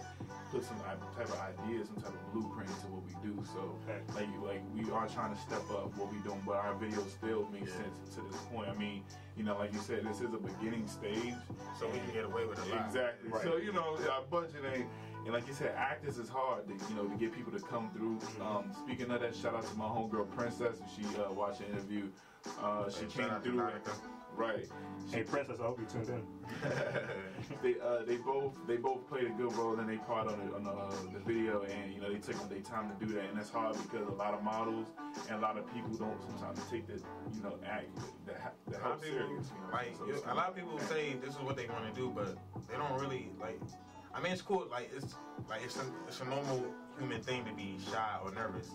put 0.52 0.64
some 0.64 0.78
type 0.80 1.02
of 1.02 1.40
idea, 1.42 1.86
some 1.86 1.96
type 1.98 2.14
of 2.14 2.34
blueprint 2.34 2.70
to 2.70 2.88
what 2.88 3.02
we 3.06 3.14
do. 3.26 3.44
So, 3.54 3.76
like, 4.14 4.30
like 4.46 4.62
we 4.76 4.90
are 4.92 5.08
trying 5.08 5.34
to 5.34 5.42
step 5.42 5.64
up 5.72 5.98
what 5.98 6.12
we 6.12 6.20
doing, 6.20 6.42
but 6.46 6.56
our 6.58 6.76
videos 6.76 7.10
still 7.10 7.48
make 7.52 7.68
sense 7.68 7.98
to 8.16 8.22
this 8.22 8.40
point. 8.54 8.70
I 8.70 8.76
mean, 8.76 9.04
you 9.36 9.44
know, 9.44 9.58
like 9.58 9.74
you 9.74 9.80
said, 9.80 10.06
this 10.06 10.22
is 10.22 10.34
a 10.34 10.38
beginning 10.38 10.88
stage. 10.88 11.34
So 11.80 11.88
we 11.88 11.98
can 12.00 12.14
get 12.14 12.26
away 12.26 12.46
with 12.46 12.60
a 12.60 12.70
lot. 12.70 12.86
Exactly. 12.86 13.30
Right. 13.30 13.44
So 13.44 13.58
you 13.58 13.74
know, 13.74 13.98
our 14.12 14.24
budget 14.30 14.62
ain't. 14.74 14.88
And 15.26 15.34
like 15.34 15.48
you 15.48 15.54
said, 15.54 15.74
actors 15.78 16.18
is 16.18 16.28
hard 16.28 16.68
to 16.68 16.74
you 16.74 16.96
know 16.96 17.08
to 17.08 17.16
get 17.16 17.34
people 17.34 17.52
to 17.54 17.60
come 17.60 17.90
through. 17.96 18.20
Um, 18.46 18.72
speaking 18.84 19.10
of 19.10 19.22
that, 19.22 19.36
shout 19.36 19.56
out 19.56 19.66
to 19.66 19.76
my 19.76 19.86
homegirl 19.86 20.30
Princess. 20.36 20.78
She 20.96 21.04
uh, 21.18 21.32
watched 21.32 21.60
the 21.60 21.70
interview, 21.70 22.10
uh, 22.62 22.90
she 22.90 23.06
came 23.06 23.30
through. 23.42 23.70
Monica. 24.38 24.58
Right. 24.58 24.70
Hey, 25.12 25.24
Princess, 25.24 25.60
I 25.60 25.64
hope 25.64 25.80
you 25.80 25.86
tuned 25.86 26.10
in. 26.10 26.24
They 27.62 27.76
uh, 27.80 28.04
they 28.06 28.18
both 28.18 28.56
they 28.68 28.78
both 28.78 29.08
played 29.10 29.26
a 29.26 29.30
good 29.32 29.54
role 29.56 29.78
in 29.80 29.88
their 29.88 29.98
part 30.00 30.28
on 30.28 30.38
the 30.40 30.56
on 30.56 30.64
the, 30.64 30.72
uh, 30.72 30.92
the 31.14 31.20
video, 31.20 31.62
and 31.64 31.94
you 31.94 32.00
know 32.02 32.12
they 32.12 32.18
took 32.20 32.50
their 32.50 32.60
time 32.62 32.90
to 32.90 33.06
do 33.06 33.14
that, 33.14 33.26
and 33.30 33.38
that's 33.38 33.50
hard 33.50 33.76
because 33.84 34.08
a 34.08 34.12
lot 34.12 34.34
of 34.34 34.42
models 34.44 34.88
and 35.30 35.38
a 35.38 35.42
lot 35.42 35.58
of 35.58 35.66
people 35.74 35.92
don't 35.92 36.22
sometimes 36.30 36.60
take 36.72 36.88
the 36.88 36.94
you 37.34 37.44
know 37.44 37.56
act 37.66 37.88
the, 38.26 38.34
the 38.72 38.78
A 38.78 38.80
lot 38.80 38.82
help 38.82 38.96
of 38.96 39.02
people, 39.02 39.18
serious. 39.20 39.48
You 39.48 39.62
know? 39.62 39.74
like 39.74 39.96
So 39.98 40.06
you- 40.06 40.14
it's- 40.14 40.32
a 40.32 40.34
lot 40.34 40.50
of 40.50 40.56
people 40.56 40.80
say 40.80 41.16
this 41.24 41.36
is 41.36 41.42
what 41.42 41.56
they 41.58 41.68
want 41.68 41.86
to 41.94 41.94
do, 41.94 42.12
but 42.16 42.38
they 42.70 42.76
don't 42.78 43.00
really 43.00 43.30
like. 43.40 43.60
I 44.16 44.22
mean, 44.22 44.32
it's 44.34 44.42
cool. 44.42 44.66
Like 44.72 44.90
it's 44.96 45.16
like 45.50 45.62
it's 45.64 45.78
a 45.78 45.86
it's 46.08 46.22
a 46.22 46.26
normal 46.26 46.66
human 47.00 47.22
thing 47.22 47.44
to 47.46 47.54
be 47.54 47.78
shy 47.92 48.18
or 48.24 48.32
nervous, 48.32 48.70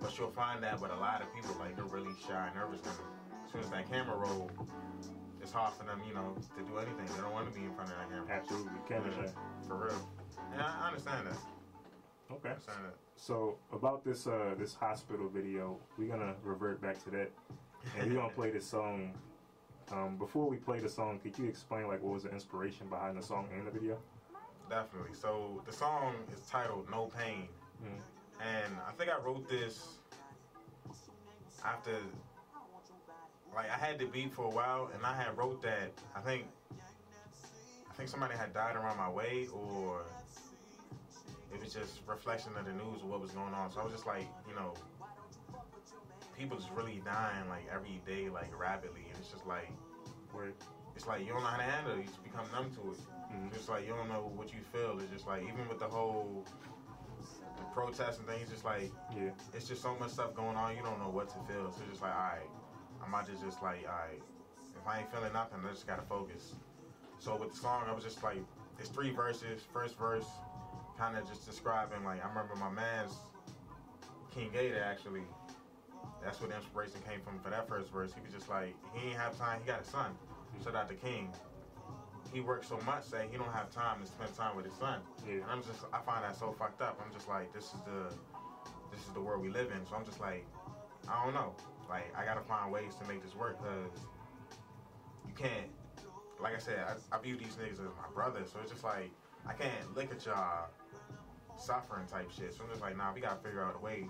but 0.00 0.16
you'll 0.18 0.30
find 0.30 0.62
that 0.64 0.80
with 0.80 0.90
a 0.90 0.96
lot 0.96 1.22
of 1.22 1.32
people, 1.34 1.54
like 1.60 1.76
they're 1.76 1.84
really 1.86 2.14
shy 2.26 2.46
and 2.46 2.54
nervous. 2.56 2.80
As 3.48 3.52
soon 3.52 3.62
as 3.62 3.70
that 3.70 3.90
camera 3.90 4.14
roll, 4.14 4.50
it's 5.40 5.52
hard 5.52 5.72
for 5.72 5.84
them, 5.84 6.02
you 6.06 6.12
know, 6.12 6.36
to 6.54 6.62
do 6.70 6.76
anything. 6.76 7.06
They 7.16 7.22
don't 7.22 7.32
want 7.32 7.50
to 7.50 7.58
be 7.58 7.64
in 7.64 7.72
front 7.72 7.90
of 7.90 7.96
that 7.96 8.10
camera. 8.10 8.26
Absolutely, 8.30 8.72
shy. 9.26 9.32
For 9.66 9.86
real. 9.86 10.08
And 10.52 10.60
I, 10.60 10.82
I 10.82 10.88
understand 10.88 11.28
that. 11.28 11.32
I 12.30 12.34
Okay. 12.34 12.50
understand 12.50 12.84
that. 12.84 12.94
So 13.16 13.56
about 13.72 14.04
this 14.04 14.26
uh 14.26 14.54
this 14.58 14.74
hospital 14.74 15.30
video, 15.30 15.78
we're 15.96 16.08
gonna 16.08 16.34
revert 16.42 16.82
back 16.82 17.02
to 17.04 17.10
that, 17.10 17.30
and 17.96 18.12
we're 18.12 18.20
gonna 18.20 18.32
play 18.34 18.50
this 18.50 18.66
song. 18.66 19.14
Um, 19.92 20.18
before 20.18 20.46
we 20.46 20.58
play 20.58 20.80
the 20.80 20.88
song, 20.90 21.18
could 21.18 21.38
you 21.38 21.46
explain 21.48 21.88
like 21.88 22.02
what 22.02 22.12
was 22.12 22.24
the 22.24 22.30
inspiration 22.30 22.86
behind 22.90 23.16
the 23.16 23.22
song 23.22 23.48
and 23.56 23.66
the 23.66 23.70
video? 23.70 23.96
Definitely. 24.68 25.14
So 25.14 25.62
the 25.64 25.72
song 25.72 26.12
is 26.34 26.40
titled 26.42 26.90
"No 26.90 27.06
Pain," 27.06 27.48
Mm. 27.82 27.98
and 28.44 28.74
I 28.86 28.92
think 28.92 29.10
I 29.10 29.18
wrote 29.18 29.48
this 29.48 30.00
after, 31.64 31.96
like, 33.54 33.70
I 33.70 33.78
had 33.78 33.98
the 33.98 34.06
beat 34.06 34.32
for 34.32 34.44
a 34.46 34.50
while, 34.50 34.90
and 34.94 35.04
I 35.04 35.14
had 35.14 35.36
wrote 35.36 35.62
that. 35.62 35.90
I 36.14 36.20
think, 36.20 36.46
I 37.90 37.94
think 37.94 38.08
somebody 38.08 38.34
had 38.36 38.52
died 38.54 38.76
around 38.76 38.96
my 38.96 39.08
way, 39.10 39.48
or 39.52 40.02
it 41.52 41.60
was 41.60 41.72
just 41.72 42.00
reflection 42.06 42.52
of 42.56 42.64
the 42.66 42.72
news 42.72 43.02
of 43.02 43.08
what 43.08 43.20
was 43.20 43.30
going 43.32 43.54
on. 43.54 43.70
So 43.70 43.80
I 43.80 43.84
was 43.84 43.92
just 43.92 44.06
like, 44.06 44.26
you 44.48 44.54
know, 44.54 44.74
people 46.36 46.56
just 46.56 46.70
really 46.72 47.00
dying 47.04 47.48
like 47.48 47.66
every 47.72 48.00
day, 48.06 48.28
like 48.28 48.50
rapidly, 48.58 49.02
and 49.08 49.18
it's 49.18 49.30
just 49.30 49.46
like 49.46 49.70
Where 50.32 50.52
it's 50.96 51.06
like 51.06 51.20
you 51.26 51.32
don't 51.32 51.42
know 51.42 51.48
how 51.48 51.56
to 51.58 51.62
handle 51.64 51.92
it. 51.94 51.98
You 51.98 52.04
just 52.04 52.22
become 52.24 52.46
numb 52.52 52.70
to 52.76 52.92
it. 52.92 52.98
Mhm. 53.32 53.52
Just 53.52 53.68
like 53.68 53.86
you 53.86 53.94
don't 53.94 54.08
know 54.08 54.32
what 54.36 54.52
you 54.52 54.60
feel. 54.72 54.98
It's 55.00 55.10
just 55.12 55.26
like 55.26 55.42
even 55.42 55.68
with 55.68 55.78
the 55.80 55.88
whole 55.88 56.44
the 57.56 57.64
protests 57.74 58.18
and 58.18 58.26
things, 58.26 58.50
just 58.50 58.64
like 58.64 58.90
yeah, 59.14 59.30
it's 59.54 59.68
just 59.68 59.82
so 59.82 59.96
much 59.96 60.10
stuff 60.10 60.34
going 60.34 60.56
on. 60.56 60.76
You 60.76 60.82
don't 60.82 60.98
know 61.00 61.10
what 61.10 61.28
to 61.30 61.38
feel. 61.52 61.72
So 61.72 61.80
it's 61.82 61.90
just 61.92 62.02
like, 62.02 62.14
all 62.14 62.30
right, 62.36 62.50
I 63.04 63.08
might 63.08 63.26
just 63.26 63.42
just 63.42 63.62
like, 63.62 63.86
right, 63.86 64.20
if 64.76 64.86
I 64.86 65.00
ain't 65.00 65.12
feeling 65.12 65.32
nothing, 65.32 65.60
I 65.66 65.72
just 65.72 65.86
gotta 65.86 66.02
focus. 66.02 66.54
So 67.18 67.36
with 67.36 67.52
the 67.52 67.58
song, 67.58 67.84
I 67.88 67.92
was 67.92 68.04
just 68.04 68.22
like, 68.22 68.38
it's 68.78 68.88
three 68.88 69.10
verses. 69.10 69.62
First 69.72 69.98
verse, 69.98 70.26
kind 70.98 71.16
of 71.16 71.28
just 71.28 71.46
describing 71.46 72.04
like 72.04 72.24
I 72.24 72.28
remember 72.28 72.54
my 72.56 72.70
man's 72.70 73.12
King 74.34 74.50
Gator 74.52 74.82
actually. 74.82 75.22
That's 76.22 76.40
where 76.40 76.50
the 76.50 76.56
inspiration 76.56 77.00
came 77.08 77.20
from 77.20 77.38
for 77.40 77.50
that 77.50 77.68
first 77.68 77.90
verse. 77.92 78.12
He 78.12 78.20
was 78.20 78.32
just 78.32 78.48
like, 78.48 78.74
he 78.92 79.08
ain't 79.08 79.18
have 79.18 79.38
time. 79.38 79.60
He 79.60 79.66
got 79.66 79.82
a 79.82 79.84
son. 79.84 80.10
Shout 80.62 80.74
out 80.74 80.88
to 80.88 80.94
King. 80.94 81.30
He 82.32 82.40
works 82.40 82.68
so 82.68 82.78
much 82.84 83.08
that 83.10 83.28
he 83.30 83.38
don't 83.38 83.52
have 83.52 83.70
time 83.70 84.00
to 84.00 84.06
spend 84.06 84.34
time 84.36 84.56
with 84.56 84.66
his 84.66 84.74
son. 84.74 85.00
Yeah. 85.26 85.34
And 85.34 85.44
I'm 85.50 85.62
just, 85.62 85.84
I 85.92 86.00
find 86.02 86.22
that 86.24 86.36
so 86.36 86.54
fucked 86.58 86.82
up. 86.82 87.00
I'm 87.04 87.12
just 87.12 87.28
like, 87.28 87.52
this 87.54 87.64
is 87.64 87.80
the, 87.86 88.12
this 88.90 89.00
is 89.00 89.10
the 89.14 89.20
world 89.20 89.42
we 89.42 89.48
live 89.48 89.70
in. 89.70 89.86
So 89.86 89.96
I'm 89.96 90.04
just 90.04 90.20
like, 90.20 90.44
I 91.08 91.24
don't 91.24 91.34
know. 91.34 91.54
Like, 91.88 92.14
I 92.16 92.24
gotta 92.24 92.42
find 92.42 92.70
ways 92.70 92.94
to 93.00 93.08
make 93.08 93.22
this 93.22 93.34
work 93.34 93.58
because 93.62 94.06
you 95.26 95.34
can't 95.34 95.70
like 96.40 96.54
I 96.54 96.58
said, 96.58 96.78
I, 96.86 97.16
I 97.16 97.20
view 97.20 97.36
these 97.36 97.56
niggas 97.56 97.82
as 97.82 97.90
my 97.98 98.08
brothers. 98.14 98.50
So 98.52 98.58
it's 98.62 98.70
just 98.70 98.84
like 98.84 99.10
I 99.46 99.52
can't 99.52 99.96
look 99.96 100.10
at 100.10 100.24
y'all 100.24 100.70
suffering 101.56 102.06
type 102.06 102.30
shit. 102.30 102.54
So 102.54 102.64
I'm 102.64 102.70
just 102.70 102.80
like, 102.80 102.96
nah, 102.96 103.12
we 103.12 103.20
gotta 103.20 103.42
figure 103.42 103.62
out 103.62 103.74
a 103.76 103.82
way 103.82 104.06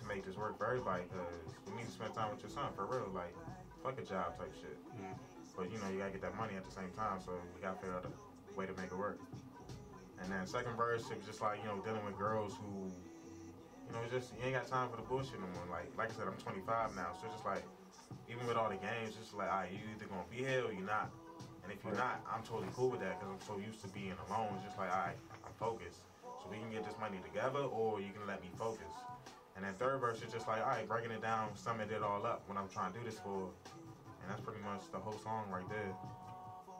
to 0.00 0.06
make 0.06 0.24
this 0.26 0.36
work 0.36 0.58
for 0.58 0.66
everybody 0.66 1.04
because 1.04 1.54
you 1.68 1.74
need 1.76 1.86
to 1.86 1.92
spend 1.92 2.14
time 2.14 2.30
with 2.30 2.42
your 2.42 2.50
son 2.50 2.72
for 2.74 2.86
real. 2.86 3.10
Like, 3.14 3.34
fuck 3.82 3.98
a 3.98 4.02
job 4.02 4.36
type 4.38 4.52
shit. 4.54 4.78
Mm-hmm. 4.94 5.14
But 5.56 5.70
you 5.70 5.78
know, 5.78 5.88
you 5.92 5.98
gotta 5.98 6.12
get 6.12 6.22
that 6.22 6.36
money 6.36 6.54
at 6.56 6.64
the 6.64 6.74
same 6.74 6.90
time, 6.96 7.20
so 7.24 7.32
you 7.32 7.62
gotta 7.62 7.78
figure 7.78 7.94
out 7.94 8.06
a 8.06 8.58
way 8.58 8.66
to 8.66 8.74
make 8.74 8.90
it 8.90 8.98
work. 8.98 9.20
And 10.22 10.30
then 10.30 10.46
second 10.46 10.76
verse, 10.76 11.10
it 11.10 11.18
was 11.18 11.26
just 11.26 11.40
like 11.40 11.58
you 11.62 11.68
know 11.68 11.78
dealing 11.84 12.04
with 12.04 12.18
girls 12.18 12.54
who, 12.58 12.90
you 13.92 13.98
know, 14.00 14.04
it's 14.08 14.12
just 14.16 14.32
you 14.40 14.48
ain't 14.48 14.56
got 14.56 14.64
time 14.64 14.88
for 14.88 14.96
the 14.96 15.04
bullshit 15.04 15.36
no 15.36 15.44
more. 15.52 15.68
Like 15.68 15.92
like 16.00 16.08
I 16.08 16.14
said, 16.16 16.24
I'm 16.24 16.40
25 16.40 16.96
now, 16.96 17.12
so 17.12 17.28
it's 17.28 17.36
just 17.36 17.44
like 17.44 17.60
even 18.24 18.48
with 18.48 18.56
all 18.56 18.72
the 18.72 18.80
games, 18.80 19.12
it's 19.20 19.28
just 19.28 19.36
like, 19.36 19.52
all 19.52 19.60
right, 19.60 19.72
you 19.72 19.84
either 19.92 20.08
gonna 20.08 20.24
be 20.32 20.40
here 20.40 20.64
or 20.64 20.72
you're 20.72 20.88
not. 20.88 21.12
And 21.60 21.68
if 21.68 21.84
you're 21.84 21.94
not, 21.94 22.24
I'm 22.24 22.42
totally 22.42 22.72
cool 22.72 22.88
with 22.88 23.04
that 23.04 23.20
because 23.20 23.28
I'm 23.28 23.44
so 23.44 23.60
used 23.60 23.84
to 23.84 23.88
being 23.92 24.16
alone. 24.28 24.56
It's 24.56 24.72
just 24.72 24.80
like, 24.80 24.88
all 24.88 25.12
right, 25.12 25.20
I'm 25.44 25.52
focused. 25.60 26.08
So 26.24 26.48
we 26.48 26.56
can 26.56 26.72
get 26.72 26.88
this 26.88 26.96
money 26.98 27.20
together 27.20 27.60
or 27.68 28.00
you 28.00 28.10
can 28.16 28.26
let 28.26 28.40
me 28.40 28.48
focus. 28.56 28.88
And 29.54 29.64
then 29.64 29.74
third 29.76 30.00
verse 30.00 30.24
is 30.24 30.32
just 30.32 30.48
like, 30.48 30.64
all 30.64 30.72
right, 30.72 30.88
breaking 30.88 31.12
it 31.12 31.20
down, 31.20 31.54
summing 31.54 31.90
it 31.92 32.02
all 32.02 32.24
up 32.24 32.42
what 32.48 32.56
I'm 32.56 32.68
trying 32.72 32.92
to 32.92 32.98
do 32.98 33.04
this 33.04 33.20
for. 33.20 33.52
And 34.24 34.26
that's 34.32 34.40
pretty 34.40 34.64
much 34.64 34.80
the 34.90 34.98
whole 34.98 35.18
song 35.20 35.44
right 35.52 35.68
there. 35.68 35.92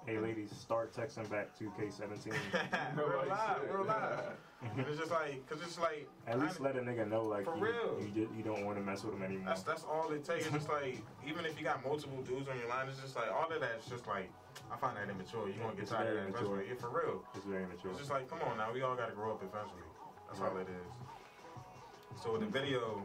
Hey, 0.06 0.18
ladies, 0.18 0.50
start 0.50 0.92
texting 0.92 1.28
back 1.30 1.56
to 1.58 1.64
K17. 1.78 2.32
real 2.96 3.28
live, 3.28 3.60
real 3.70 3.84
live. 3.84 4.34
And 4.62 4.86
it's 4.86 4.98
just 4.98 5.10
like, 5.10 5.44
cause 5.48 5.58
it's 5.62 5.78
like, 5.78 6.08
At 6.26 6.38
least 6.38 6.60
I- 6.60 6.64
let 6.64 6.76
a 6.76 6.80
nigga 6.80 7.08
know, 7.08 7.22
like, 7.24 7.44
For 7.44 7.56
you, 7.56 7.64
real. 7.64 7.98
you, 8.00 8.08
just, 8.14 8.34
you 8.36 8.42
don't 8.42 8.64
want 8.64 8.78
to 8.78 8.82
mess 8.84 9.02
with 9.04 9.14
him 9.14 9.22
anymore. 9.22 9.46
That's 9.48 9.62
that's 9.62 9.84
all 9.84 10.10
it 10.12 10.24
takes. 10.24 10.46
It's 10.46 10.54
just 10.54 10.68
like 10.80 11.02
even 11.26 11.44
if 11.44 11.58
you 11.58 11.64
got 11.64 11.84
multiple 11.84 12.22
dudes 12.22 12.48
on 12.48 12.58
your 12.58 12.68
line, 12.68 12.88
it's 12.88 13.00
just 13.00 13.16
like 13.16 13.30
all 13.32 13.50
of 13.52 13.60
that's 13.60 13.86
just 13.86 14.06
like 14.06 14.30
I 14.70 14.76
find 14.76 14.96
that 14.96 15.08
immature. 15.10 15.48
You 15.48 15.54
gonna 15.60 15.74
get 15.74 15.82
It's 15.82 15.90
tired 15.90 16.08
of 16.08 16.14
that 16.14 16.22
immature. 16.28 16.60
eventually. 16.62 16.66
Yeah, 16.68 16.80
for 16.80 16.90
real. 16.90 17.24
It's 17.34 17.44
very 17.44 17.66
mature. 17.66 17.90
It's 17.90 17.98
just 18.00 18.10
like 18.10 18.28
come 18.30 18.40
on 18.42 18.56
now. 18.58 18.72
We 18.72 18.82
all 18.82 18.94
gotta 18.94 19.12
grow 19.12 19.32
up 19.32 19.42
eventually. 19.42 19.82
That's 20.28 20.40
all 20.40 20.56
it 20.58 20.68
is. 20.68 22.22
So 22.22 22.34
in 22.36 22.40
the 22.42 22.46
video, 22.46 23.02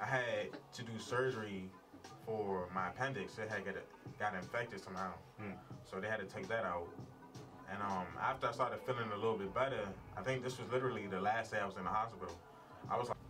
I 0.00 0.04
had 0.06 0.50
to 0.74 0.82
do 0.82 0.92
surgery 0.98 1.68
for 2.26 2.68
my 2.74 2.88
appendix. 2.88 3.38
It 3.38 3.50
had 3.50 3.64
got 3.64 3.74
got 4.18 4.34
infected 4.34 4.82
somehow. 4.82 5.12
Hmm. 5.40 5.52
So 5.84 5.98
they 6.00 6.08
had 6.08 6.20
to 6.20 6.26
take 6.26 6.46
that 6.48 6.64
out. 6.64 6.86
And 7.74 7.82
um, 7.82 8.06
after 8.22 8.46
I 8.46 8.52
started 8.52 8.78
feeling 8.86 9.10
a 9.12 9.16
little 9.16 9.36
bit 9.36 9.52
better, 9.52 9.88
I 10.16 10.22
think 10.22 10.44
this 10.44 10.58
was 10.58 10.70
literally 10.70 11.08
the 11.08 11.20
last 11.20 11.50
day 11.50 11.58
I 11.58 11.66
was 11.66 11.76
in 11.76 11.82
the 11.82 11.90
hospital. 11.90 12.32
I 12.88 12.96
was 12.96 13.08
like. 13.08 13.23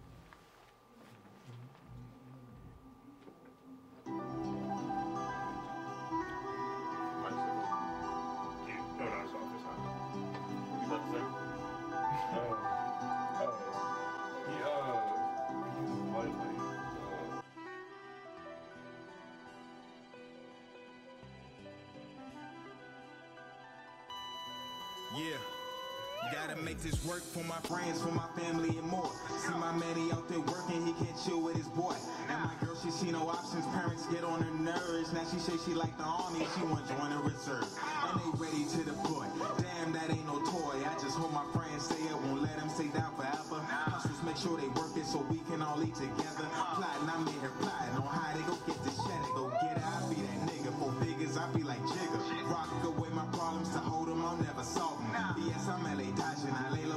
Work 27.07 27.23
for 27.23 27.45
my 27.45 27.61
friends, 27.69 28.01
for 28.01 28.13
my 28.13 28.27
family, 28.37 28.71
and 28.77 28.89
more. 28.89 29.11
See 29.39 29.53
my 29.61 29.73
man, 29.77 29.95
he 29.97 30.11
out 30.13 30.29
there 30.29 30.41
working, 30.41 30.87
he 30.87 30.93
can't 30.95 31.17
chill 31.25 31.41
with 31.43 31.57
his 31.57 31.69
boy. 31.69 31.95
And 32.29 32.41
my 32.41 32.53
girl, 32.61 32.77
she 32.81 32.91
see 32.91 33.13
no 33.13 33.29
options, 33.29 33.67
parents 33.77 34.07
get 34.09 34.25
on 34.25 34.41
her 34.41 34.55
nerves. 34.57 35.13
Now 35.13 35.25
she 35.29 35.39
say 35.39 35.53
she 35.65 35.75
like 35.75 35.97
the 35.99 36.05
army, 36.05 36.47
she 36.57 36.65
want 36.65 36.87
to 36.87 36.95
join 36.97 37.11
the 37.11 37.21
reserve. 37.21 37.69
And 38.09 38.21
they 38.21 38.31
ready 38.41 38.65
to 38.65 38.81
deploy. 38.89 39.27
Damn, 39.61 39.93
that 39.93 40.09
ain't 40.11 40.27
no 40.27 40.41
toy. 40.49 40.81
I 40.81 40.95
just 40.97 41.17
hope 41.17 41.33
my 41.33 41.45
friends 41.53 41.85
stay 41.85 42.01
up, 42.09 42.21
won't 42.25 42.43
let 42.43 42.57
them 42.57 42.69
stay 42.73 42.89
down 42.89 43.13
forever. 43.17 43.61
Hustlers 43.61 44.23
make 44.25 44.37
sure 44.37 44.57
they 44.57 44.69
work 44.73 44.97
it 44.97 45.05
so 45.05 45.21
we 45.29 45.39
can 45.51 45.61
all 45.61 45.81
eat 45.85 45.95
together. 45.95 46.49
Plotting, 46.77 47.09
I'm 47.09 47.29
in 47.29 47.43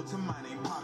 to 0.07 0.17
mine 0.19 0.35
ain't 0.49 0.76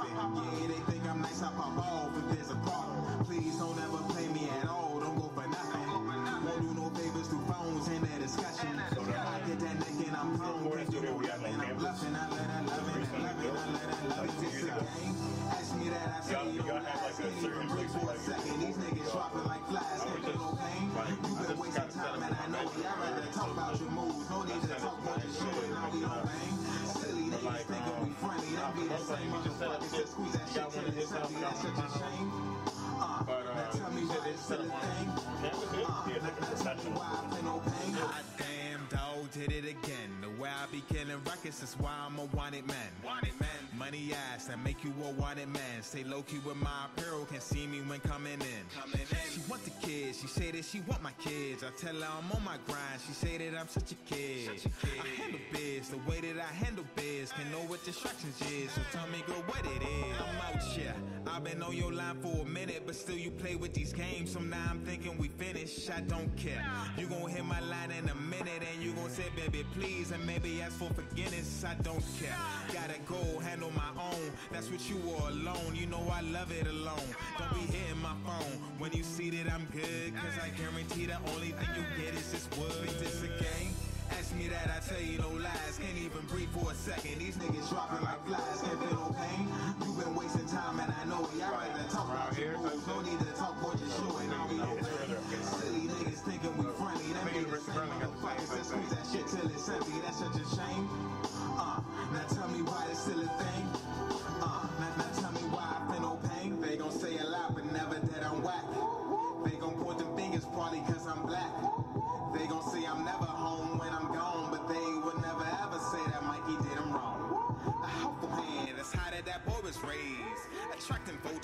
a 45.06 45.12
wanted 45.12 45.48
man. 45.50 45.82
Stay 45.82 46.04
low 46.04 46.22
key 46.22 46.40
with 46.46 46.56
my 46.56 46.86
apparel, 46.86 47.26
can 47.26 47.42
see 47.42 47.68
me 47.68 47.80
when 47.82 48.00
coming 48.00 48.34
in. 48.34 48.64
Coming 48.76 49.02
in. 49.02 49.32
She 49.34 49.42
want 49.50 49.64
the 49.64 49.72
kids, 49.86 50.22
she 50.22 50.28
say 50.28 50.52
that 50.52 50.66
she 50.66 50.82
want 50.82 51.02
my 51.02 51.12
kids. 51.14 51.64
I 51.64 51.70
tell 51.80 51.96
her 51.96 52.08
I'm 52.18 52.32
on 52.32 52.44
my 52.44 52.58
grind, 52.66 53.00
she 53.06 53.14
say 53.14 53.38
that 53.38 53.58
I'm 53.60 53.68
such 53.68 53.92
a 53.92 53.96
kid. 53.96 54.50
I 54.84 55.22
handle 55.22 55.40
biz 55.52 55.90
the 55.90 55.98
way 56.10 56.22
that 56.22 56.40
I 56.40 56.54
handle 56.54 56.86
biz. 56.96 57.32
Can 57.32 57.52
know 57.52 57.66
what 57.68 57.84
distractions 57.86 58.40
is, 58.42 58.72
so 58.72 58.82
tell 58.92 59.08
me 59.08 59.24
girl 59.28 59.44
what 59.48 59.66
it 59.66 59.82
is. 59.82 60.16
I'm 60.20 60.56
out 60.56 60.62
here. 60.64 60.94
I've 61.28 61.44
been 61.44 61.64
on 61.64 61.76
your 61.76 61.92
line 61.92 62.18
for 62.22 62.42
a 62.42 62.46
minute, 62.46 62.84
but 62.86 62.96
still 62.96 63.18
you 63.18 63.32
play 63.32 63.56
with 63.56 63.74
these 63.74 63.94
games. 63.94 64.34
So 64.34 64.40
now 64.40 64.66
I'm 64.70 64.82
thinking 64.82 65.18
we 65.18 65.30
finished. 65.30 65.90
I 65.90 66.02
don't 66.02 66.36
care. 66.38 66.64
You 66.98 67.08
gon' 67.08 67.30
hit 67.30 67.46
my 67.46 67.60
line 67.62 67.92
in 67.92 68.10
a 68.10 68.16
minute, 68.16 68.62
and 68.72 68.84
you 68.84 68.94
gon' 68.94 69.10
say, 69.10 69.26
baby, 69.36 69.66
please, 69.74 70.12
and 70.12 70.26
maybe 70.26 70.62
ask 70.62 70.74
for 70.74 70.90
forgiveness. 70.94 71.64
I 71.64 71.76
don't 71.82 72.04
care. 72.20 72.36
Gotta 72.74 73.00
go 73.08 73.40
handle 73.40 73.72
my 73.72 73.90
own. 74.02 74.32
That's 74.52 74.70
what 74.70 74.88
you 74.90 74.93
are 75.16 75.30
alone. 75.30 75.76
You 75.76 75.88
know 75.88 76.04
I 76.12 76.22
love 76.22 76.52
it 76.52 76.68
alone. 76.68 77.08
Don't 77.38 77.54
be 77.54 77.66
hitting 77.72 78.02
my 78.02 78.16
phone 78.26 78.60
when 78.78 78.92
you 78.94 79.04
see 79.04 79.30
that 79.32 79.52
I'm 79.52 79.66
good, 79.72 80.16
cause 80.16 80.36
I 80.42 80.50
guarantee 80.60 81.06
the 81.06 81.18
only 81.34 81.52
thing 81.52 81.70
you 81.76 81.86
get 81.98 82.14
is 82.16 82.32
this 82.32 82.48
wood. 82.58 82.74
Is 82.88 83.00
this 83.00 83.24
a 83.24 83.32
game? 83.42 83.74
Ask 84.12 84.36
me 84.36 84.48
that, 84.48 84.70
I 84.70 84.78
tell 84.84 85.02
you 85.02 85.18
no 85.18 85.30
lies. 85.42 85.80
Can't 85.80 85.98
even 85.98 86.22
breathe 86.28 86.52
for 86.54 86.70
a 86.72 86.76
second. 86.76 87.18
These 87.18 87.38
niggas 87.38 87.70
dropping 87.70 88.04
like 88.06 88.22
flies, 88.28 88.62
can't 88.62 88.78
feel 88.84 89.00
no 89.00 89.16
pain. 89.16 89.48
You 89.82 89.92
been 89.98 90.14
wasting 90.14 90.46
time 90.46 90.80
and 90.80 90.94
I 90.94 91.04
know 91.10 91.26
it. 91.26 91.40
Y'all 91.40 91.56
rather 91.56 91.88
talk 91.90 92.12
about 92.12 92.38
your 92.38 92.58
moves. 92.60 92.86
No 92.86 93.02
need 93.02 93.20
to 93.20 93.32
talk 93.34 93.58
about 93.58 93.80
your 93.80 93.90
show 93.90 94.14
and 94.22 94.30
we 94.52 94.58
don't 94.60 94.78
bang. 94.78 95.18
Silly 95.42 95.88
niggas 95.90 96.22
thinking 96.28 96.54
we 96.60 96.66
friendly. 96.78 97.10
That 97.16 97.26
be 97.34 97.42
the 97.42 97.58
same 97.58 97.90
motherfuckers 97.98 98.50
that 98.54 98.66
squeeze 98.66 98.92
that 98.94 99.06
shit 99.10 99.26
till 99.32 99.50
it's 99.50 99.70
empty. 99.70 99.98
That's 100.06 100.20
such 100.20 100.38
a 100.38 100.46
shame. 100.56 101.13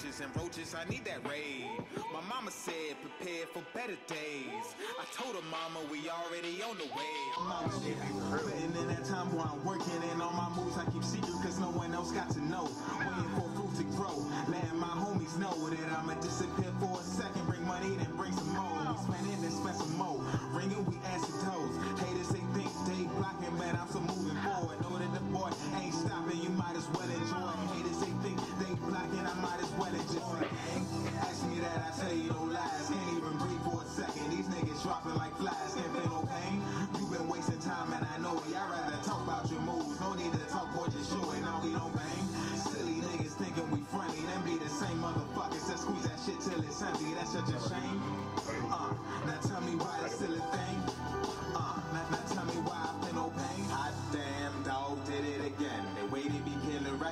And 0.10 0.36
roaches, 0.36 0.74
I 0.74 0.90
need 0.90 1.06
that 1.06 1.22
raid. 1.30 1.70
My 2.12 2.20
mama 2.28 2.50
said, 2.50 2.98
prepare 3.00 3.46
for 3.54 3.62
better 3.78 3.96
days. 4.10 4.66
I 5.00 5.06
told 5.14 5.36
her, 5.36 5.42
mama, 5.54 5.86
we 5.92 6.10
already 6.10 6.64
on 6.66 6.76
the 6.82 6.90
way. 6.98 7.16
Mama 7.38 7.72
shit, 7.86 7.96
Putting 8.34 8.74
in 8.76 8.88
that 8.90 9.06
time 9.06 9.30
while 9.38 9.54
I'm 9.54 9.64
working 9.64 10.02
and 10.12 10.20
all 10.20 10.34
my 10.34 10.50
moves 10.58 10.76
I 10.82 10.90
keep 10.92 11.04
secret 11.06 11.32
cause 11.46 11.60
no 11.60 11.70
one 11.70 11.94
else 11.94 12.12
got 12.12 12.32
to 12.32 12.42
know. 12.44 12.68
Waiting 13.00 13.32
for 13.38 13.48
fruit 13.54 13.72
to 13.78 13.86
grow, 13.96 14.18
letting 14.50 14.80
my 14.82 14.92
homies 14.98 15.38
know 15.38 15.54
that 15.70 15.88
I'ma 15.94 16.16
disappear 16.20 16.74
for 16.82 17.00
a 17.00 17.04
second, 17.06 17.39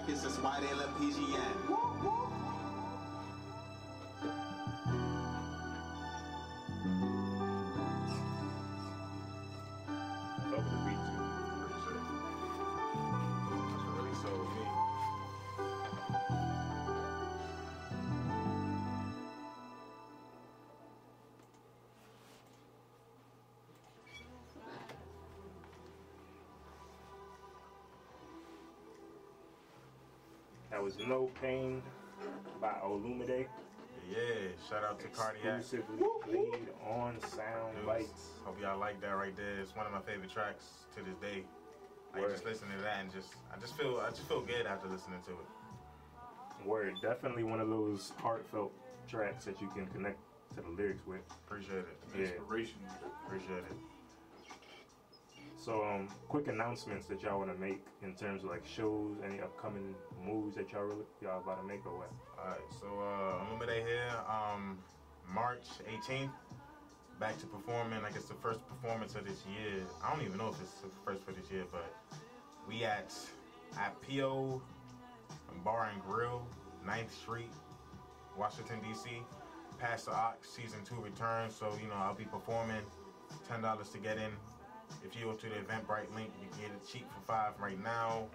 records, 0.08 0.24
that's 0.24 0.38
why 0.38 0.60
they 0.60 0.74
love 0.74 0.90
PGN. 1.00 1.57
That 30.78 30.84
was 30.84 31.00
No 31.08 31.32
Pain 31.42 31.82
by 32.62 32.74
Olumide. 32.86 33.48
Yeah, 34.08 34.18
shout 34.70 34.84
out 34.84 35.00
to 35.00 35.08
Cardiac. 35.08 35.62
Exclusively 35.62 35.98
played 36.22 36.68
on 36.88 37.20
Sound 37.20 37.74
Dudes, 37.74 37.88
Bites. 37.88 38.22
Hope 38.46 38.62
y'all 38.62 38.78
like 38.78 39.02
that 39.02 39.10
right 39.18 39.36
there. 39.36 39.60
It's 39.60 39.76
one 39.76 39.88
of 39.88 39.92
my 39.92 40.02
favorite 40.02 40.32
tracks 40.32 40.66
to 40.96 41.02
this 41.02 41.16
day. 41.16 41.46
I 42.14 42.20
Word. 42.20 42.30
just 42.30 42.46
listen 42.46 42.68
to 42.78 42.84
that 42.84 43.00
and 43.02 43.12
just 43.12 43.30
I 43.52 43.60
just 43.60 43.76
feel 43.76 44.00
I 44.06 44.12
just 44.12 44.28
feel 44.28 44.42
good 44.42 44.68
after 44.68 44.88
listening 44.88 45.20
to 45.26 45.32
it. 45.32 46.64
Word, 46.64 46.94
definitely 47.02 47.42
one 47.42 47.60
of 47.60 47.70
those 47.70 48.14
heartfelt 48.22 48.72
tracks 49.10 49.46
that 49.46 49.60
you 49.60 49.70
can 49.70 49.88
connect 49.88 50.20
to 50.58 50.62
the 50.62 50.70
lyrics 50.70 51.08
with. 51.08 51.22
Appreciate 51.48 51.80
it. 51.80 51.98
Yeah. 52.16 52.26
Inspirational. 52.26 52.92
Appreciate 53.26 53.66
it. 53.66 53.97
So, 55.68 55.84
um, 55.84 56.08
quick 56.30 56.48
announcements 56.48 57.08
that 57.08 57.22
y'all 57.22 57.40
want 57.40 57.54
to 57.54 57.60
make 57.60 57.86
in 58.02 58.16
terms 58.16 58.46
of 58.46 58.52
like 58.52 58.66
shows, 58.66 59.18
any 59.22 59.42
upcoming 59.42 59.94
moves 60.26 60.56
that 60.56 60.72
y'all 60.72 60.84
really, 60.84 61.04
y'all 61.22 61.42
about 61.42 61.62
to 61.62 61.68
make 61.68 61.86
or 61.86 61.98
what? 61.98 62.10
Alright, 62.40 62.62
so 62.80 62.88
uh 63.02 63.44
Olumide 63.44 63.86
here, 63.86 64.10
um 64.30 64.78
March 65.30 65.66
18th. 65.92 66.30
Back 67.20 67.38
to 67.40 67.48
performing. 67.48 68.00
I 68.06 68.12
guess 68.12 68.24
the 68.24 68.36
first 68.36 68.62
performance 68.66 69.16
of 69.16 69.26
this 69.28 69.44
year. 69.46 69.84
I 70.02 70.16
don't 70.16 70.26
even 70.26 70.38
know 70.38 70.48
if 70.48 70.62
it's 70.62 70.76
the 70.76 70.88
first 71.04 71.26
for 71.26 71.34
this 71.34 71.52
year, 71.52 71.66
but 71.70 71.94
we 72.66 72.86
at 72.86 73.14
at 73.78 73.94
PO 74.04 74.62
Bar 75.66 75.90
and 75.92 76.02
Grill, 76.02 76.48
9th 76.88 77.12
Street, 77.12 77.52
Washington 78.38 78.80
DC. 78.80 79.22
Pass 79.80 80.06
the 80.06 80.14
Ox 80.14 80.50
season 80.50 80.80
two 80.86 80.96
returns, 80.96 81.54
so 81.54 81.74
you 81.82 81.90
know 81.90 81.96
I'll 81.96 82.16
be 82.16 82.24
performing. 82.24 82.84
Ten 83.50 83.62
dollars 83.62 83.90
to 83.90 83.98
get 83.98 84.16
in. 84.16 84.32
If 85.04 85.16
you 85.16 85.26
go 85.26 85.34
to 85.34 85.46
the 85.48 85.56
Eventbrite 85.56 86.14
link, 86.16 86.32
you 86.42 86.48
get 86.62 86.72
it 86.72 86.88
cheap 86.92 87.08
for 87.12 87.22
five 87.26 87.54
right 87.60 87.82
now. 87.82 88.26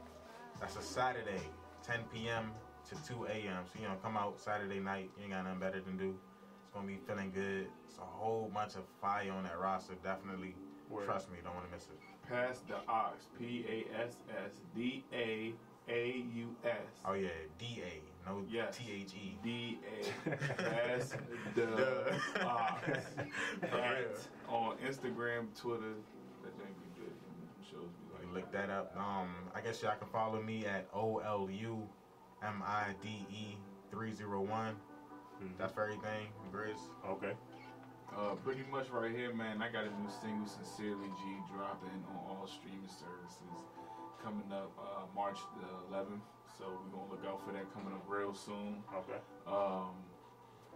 That's 0.61 0.77
a 0.77 0.83
Saturday, 0.83 1.41
10 1.87 2.01
p.m. 2.13 2.53
to 2.89 2.95
2 3.13 3.25
a.m. 3.27 3.65
So 3.73 3.81
you 3.81 3.89
know, 3.89 3.95
come 4.03 4.17
out 4.17 4.41
Saturday 4.41 4.81
night. 4.81 5.11
You 5.17 5.25
ain't 5.25 5.33
got 5.33 5.45
nothing 5.45 5.59
better 5.61 5.81
than 5.81 5.97
do. 5.97 6.15
It's 6.63 6.71
gonna 6.73 6.87
be 6.87 6.99
feeling 7.07 7.33
good. 7.35 7.67
It's 7.89 7.99
a 7.99 8.03
whole 8.03 8.51
bunch 8.55 8.75
of 8.77 8.83
fire 9.01 9.33
on 9.33 9.45
that 9.45 9.59
roster. 9.59 9.95
Definitely, 10.03 10.55
Word. 10.89 11.05
trust 11.07 11.31
me, 11.31 11.39
don't 11.45 11.55
want 11.55 11.67
to 11.67 11.73
miss 11.75 11.85
it. 11.87 11.99
Pass 12.29 12.61
the 12.69 12.77
ox. 12.89 13.27
P 13.39 13.65
A 13.69 14.01
S 14.03 14.17
S 14.31 14.61
D 14.75 15.05
A 15.13 15.53
A 15.91 16.25
U 16.35 16.55
S. 16.65 16.71
Oh 17.05 17.15
yeah, 17.15 17.29
D 17.59 17.83
A, 17.85 18.29
no 18.29 18.43
Yes. 18.49 18.77
T 18.77 18.85
H 19.03 19.13
E. 19.15 19.37
D 19.43 19.79
A. 20.27 20.31
Pass 20.63 21.15
the 21.57 22.15
ox. 22.41 22.89
On 24.49 24.77
Instagram, 24.87 25.47
Twitter. 25.59 25.95
That 26.45 26.57
jank 26.59 26.75
be 26.79 27.01
good. 27.01 27.13
Them 28.21 28.22
Shows 28.33 28.43
be 28.43 28.49
You 28.49 28.53
like 28.53 28.53
Look 28.53 28.53
that 28.53 28.71
up. 28.71 28.97
Um, 28.97 29.35
I 29.55 29.61
guess 29.61 29.83
y'all 29.83 29.97
can 29.99 30.09
follow 30.09 30.43
me 30.43 30.67
at 30.67 30.89
O 30.95 31.19
L 31.19 31.49
U 31.51 31.89
M 32.43 32.63
I 32.65 32.95
D 33.03 33.27
E 33.31 33.57
301. 33.91 34.77
That's 35.59 35.73
for 35.73 35.83
everything, 35.83 36.29
Grizz. 36.53 36.79
Okay. 37.09 37.33
Uh, 38.17 38.35
pretty 38.45 38.63
much 38.71 38.91
right 38.91 39.11
here, 39.11 39.35
man. 39.35 39.63
I 39.63 39.73
got 39.73 39.85
a 39.85 39.91
new 40.01 40.09
single, 40.21 40.47
"Sincerely 40.47 41.09
G," 41.09 41.39
dropping 41.49 42.05
on 42.09 42.17
all 42.29 42.47
streaming 42.47 42.89
services 42.89 43.65
coming 44.23 44.53
up 44.53 44.71
uh, 44.79 45.07
March 45.17 45.39
the 45.59 45.97
11th. 45.97 46.21
So 46.59 46.65
we're 46.69 46.99
gonna 46.99 47.11
look 47.11 47.25
out 47.27 47.45
for 47.45 47.53
that 47.53 47.73
coming 47.75 47.93
up 47.93 48.05
real 48.07 48.35
soon. 48.35 48.85
Okay. 48.95 49.19
Um, 49.47 49.97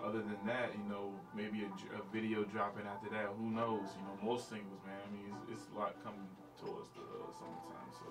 other 0.03 0.19
than 0.19 0.39
that, 0.47 0.73
you 0.77 0.85
know, 0.91 1.13
maybe 1.35 1.65
a 1.65 2.13
video 2.13 2.45
dropping 2.45 2.87
after 2.87 3.09
that. 3.11 3.29
Who 3.39 3.51
knows? 3.51 3.95
You 3.97 4.05
know, 4.05 4.17
most 4.23 4.49
singles, 4.49 4.81
man. 4.85 4.99
I 5.07 5.13
mean, 5.13 5.37
it's, 5.53 5.63
it's 5.63 5.73
a 5.75 5.79
lot 5.79 5.95
coming 6.03 6.27
towards 6.61 6.89
the 6.97 7.05
uh, 7.05 7.29
summertime, 7.37 7.91
so 7.93 8.09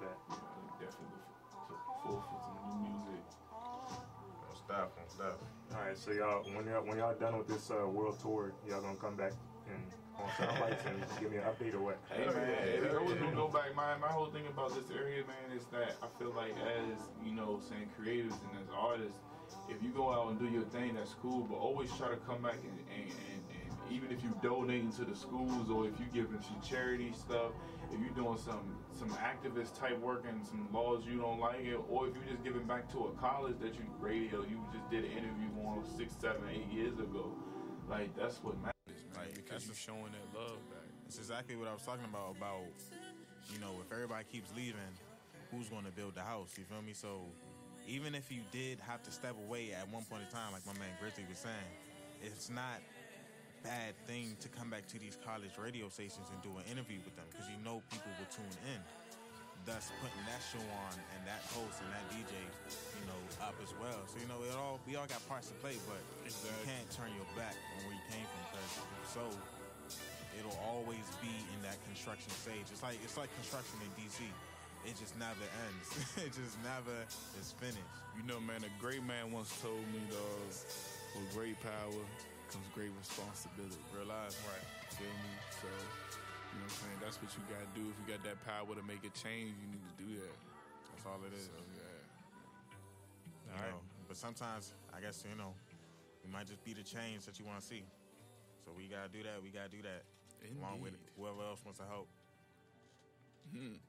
Bet. 0.00 0.18
you 0.28 0.34
know, 0.34 0.74
definitely 0.82 1.22
look 1.70 1.80
for, 1.86 1.98
full 2.02 2.20
for 2.26 2.38
some 2.42 2.58
new 2.66 2.90
music. 2.90 3.22
Don't 3.50 4.58
stop, 4.58 4.96
don't 4.96 5.10
stop. 5.10 5.36
All 5.74 5.82
right. 5.82 5.98
So 5.98 6.10
y'all, 6.12 6.42
when 6.54 6.66
y'all 6.66 6.84
when 6.84 6.98
y'all 6.98 7.14
done 7.14 7.38
with 7.38 7.48
this 7.48 7.70
uh, 7.70 7.86
world 7.86 8.18
tour, 8.20 8.52
y'all 8.68 8.82
gonna 8.82 8.96
come 8.96 9.16
back 9.16 9.32
and 9.70 9.82
on 10.18 10.30
Sound 10.38 10.58
Bites 10.60 10.84
and 10.86 10.98
give 11.20 11.30
me 11.30 11.38
an 11.38 11.44
update 11.44 11.74
or 11.74 11.82
what? 11.82 11.98
Hey 12.10 12.26
man, 12.26 12.84
if 12.84 12.94
I 12.94 13.02
was 13.02 13.14
gonna 13.14 13.34
go 13.34 13.48
back, 13.48 13.74
my 13.74 13.96
my 13.98 14.08
whole 14.08 14.30
thing 14.30 14.46
about 14.46 14.74
this 14.74 14.90
area, 14.90 15.22
man, 15.26 15.56
is 15.56 15.64
that 15.72 15.96
I 16.02 16.06
feel 16.18 16.32
like 16.34 16.54
as 16.62 16.98
you 17.24 17.32
know, 17.32 17.60
saying 17.68 17.88
creatives 17.98 18.38
and 18.50 18.62
as 18.62 18.70
artists, 18.76 19.18
if 19.68 19.82
you 19.82 19.90
go 19.90 20.12
out 20.12 20.30
and 20.30 20.38
do 20.38 20.46
your 20.46 20.64
thing, 20.74 20.94
that's 20.94 21.14
cool. 21.14 21.46
But 21.48 21.56
always 21.56 21.90
try 21.96 22.10
to 22.10 22.20
come 22.26 22.42
back 22.42 22.58
and 22.62 22.78
and, 22.94 23.10
and, 23.10 23.42
and 23.50 23.74
even 23.90 24.10
if 24.10 24.22
you 24.22 24.34
donating 24.42 24.92
to 24.92 25.04
the 25.04 25.14
schools 25.14 25.70
or 25.70 25.86
if 25.86 25.98
you 25.98 26.06
giving 26.12 26.40
some 26.40 26.60
charity 26.62 27.12
stuff, 27.12 27.52
if 27.92 28.00
you're 28.00 28.10
doing 28.10 28.38
some 28.38 28.76
some 28.96 29.10
activist 29.18 29.78
type 29.78 29.98
work 30.00 30.24
and 30.28 30.46
some 30.46 30.68
laws 30.72 31.04
you 31.06 31.18
don't 31.18 31.40
like 31.40 31.60
it, 31.60 31.78
or 31.88 32.08
if 32.08 32.14
you're 32.14 32.30
just 32.32 32.44
giving 32.44 32.64
back 32.64 32.90
to 32.92 33.06
a 33.06 33.10
college 33.20 33.56
that 33.60 33.74
you 33.74 33.84
radio 33.98 34.42
you 34.42 34.60
just 34.72 34.88
did 34.90 35.04
an 35.04 35.10
interview 35.10 35.48
on 35.66 35.84
six, 35.96 36.14
seven, 36.20 36.42
eight 36.50 36.66
years 36.72 36.94
ago, 36.98 37.32
like 37.88 38.14
that's 38.16 38.42
what 38.42 38.56
matters, 38.62 39.04
man. 39.14 39.26
Like, 39.26 39.34
because 39.34 39.66
you're 39.66 39.74
showing 39.74 40.12
that 40.12 40.38
love 40.38 40.58
back. 40.70 40.88
That's 41.04 41.18
exactly 41.18 41.56
what 41.56 41.68
I 41.68 41.72
was 41.72 41.82
talking 41.82 42.06
about. 42.08 42.36
About 42.36 42.64
you 43.52 43.58
know, 43.60 43.74
if 43.84 43.92
everybody 43.92 44.24
keeps 44.30 44.50
leaving, 44.56 44.92
who's 45.50 45.68
going 45.68 45.84
to 45.84 45.92
build 45.92 46.14
the 46.14 46.22
house? 46.22 46.54
You 46.56 46.64
feel 46.64 46.82
me? 46.82 46.92
So 46.94 47.22
even 47.86 48.14
if 48.14 48.30
you 48.30 48.40
did 48.52 48.80
have 48.80 49.02
to 49.02 49.10
step 49.10 49.36
away 49.46 49.72
at 49.72 49.90
one 49.92 50.04
point 50.04 50.22
in 50.22 50.30
time, 50.32 50.52
like 50.52 50.64
my 50.66 50.72
man 50.74 50.90
Grxzzly 51.02 51.28
was 51.28 51.38
saying, 51.38 51.72
it's 52.22 52.48
not 52.48 52.80
a 52.80 52.93
bad 53.64 53.96
thing 54.04 54.36
to 54.44 54.48
come 54.52 54.68
back 54.68 54.84
to 54.92 55.00
these 55.00 55.16
college 55.24 55.56
radio 55.56 55.88
stations 55.88 56.28
and 56.28 56.38
do 56.44 56.52
an 56.60 56.68
interview 56.68 57.00
with 57.00 57.16
them 57.16 57.24
because 57.32 57.48
you 57.48 57.56
know 57.64 57.80
people 57.88 58.12
will 58.20 58.28
tune 58.28 58.54
in. 58.68 58.80
Thus, 59.64 59.88
putting 60.04 60.20
that 60.28 60.44
show 60.44 60.60
on 60.60 60.92
and 61.16 61.24
that 61.24 61.40
host 61.56 61.80
and 61.80 61.88
that 61.88 62.04
DJ, 62.12 62.36
you 63.00 63.08
know, 63.08 63.16
up 63.40 63.56
as 63.64 63.72
well. 63.80 64.04
So 64.12 64.20
you 64.20 64.28
know, 64.28 64.36
it 64.44 64.52
all 64.52 64.76
we 64.84 65.00
all 65.00 65.08
got 65.08 65.24
parts 65.24 65.48
to 65.48 65.56
play, 65.64 65.80
but 65.88 65.96
Exactly. 66.28 66.52
you 66.52 66.68
can't 66.68 66.88
turn 66.92 67.08
your 67.16 67.24
back 67.32 67.56
on 67.56 67.88
where 67.88 67.96
you 67.96 68.04
came 68.12 68.28
from 68.28 68.42
because 68.52 68.72
if 68.76 69.04
so, 69.16 69.24
it'll 70.36 70.60
always 70.68 71.08
be 71.24 71.32
in 71.56 71.64
that 71.64 71.80
construction 71.88 72.28
stage. 72.44 72.68
It's 72.68 72.84
like 72.84 73.00
it's 73.00 73.16
like 73.16 73.32
construction 73.40 73.80
in 73.80 73.88
DC. 73.96 74.28
It 74.84 75.00
just 75.00 75.16
never 75.16 75.48
ends. 75.64 75.88
it 76.28 76.36
just 76.36 76.60
never 76.60 76.92
is 77.40 77.56
finished. 77.56 77.88
You 78.20 78.28
know, 78.28 78.36
man, 78.44 78.68
a 78.68 78.72
great 78.76 79.00
man 79.00 79.32
once 79.32 79.48
told 79.64 79.80
me, 79.96 80.04
dog, 80.12 80.52
with 81.16 81.32
great 81.32 81.56
power 81.64 82.04
comes 82.50 82.66
great 82.74 82.92
responsibility. 82.98 83.78
Real 83.94 84.08
life. 84.08 84.34
Right. 84.48 84.66
Feel 84.96 85.10
me? 85.22 85.32
So, 85.60 85.68
you 85.68 86.60
know 86.60 86.66
what 86.66 86.72
I'm 86.72 86.78
saying? 86.82 86.98
That's 87.02 87.18
what 87.20 87.30
you 87.34 87.42
gotta 87.50 87.70
do. 87.74 87.84
If 87.90 87.96
you 87.98 88.06
got 88.08 88.22
that 88.24 88.38
power 88.44 88.70
to 88.74 88.84
make 88.84 89.02
a 89.02 89.12
change, 89.14 89.54
you 89.58 89.68
need 89.70 89.84
to 89.84 89.96
do 89.98 90.08
that. 90.22 90.36
That's 90.94 91.04
all 91.06 91.18
it 91.26 91.34
is. 91.34 91.50
So, 91.50 91.58
yeah. 91.76 92.02
You 93.48 93.70
know, 93.70 93.80
but 94.08 94.16
sometimes 94.16 94.74
I 94.94 95.00
guess 95.00 95.24
you 95.28 95.36
know, 95.36 95.54
it 96.22 96.30
might 96.30 96.46
just 96.46 96.64
be 96.64 96.74
the 96.74 96.82
change 96.82 97.26
that 97.26 97.38
you 97.38 97.44
want 97.44 97.60
to 97.60 97.66
see. 97.66 97.84
So 98.64 98.72
we 98.76 98.86
gotta 98.88 99.08
do 99.08 99.22
that. 99.22 99.42
We 99.42 99.50
gotta 99.50 99.68
do 99.68 99.82
that. 99.82 100.02
Along 100.60 100.80
with 100.80 100.92
Indeed. 100.92 101.10
whoever 101.16 101.42
else 101.42 101.64
wants 101.64 101.80
to 101.80 101.86
help. 101.86 102.08
Hmm. 103.52 103.80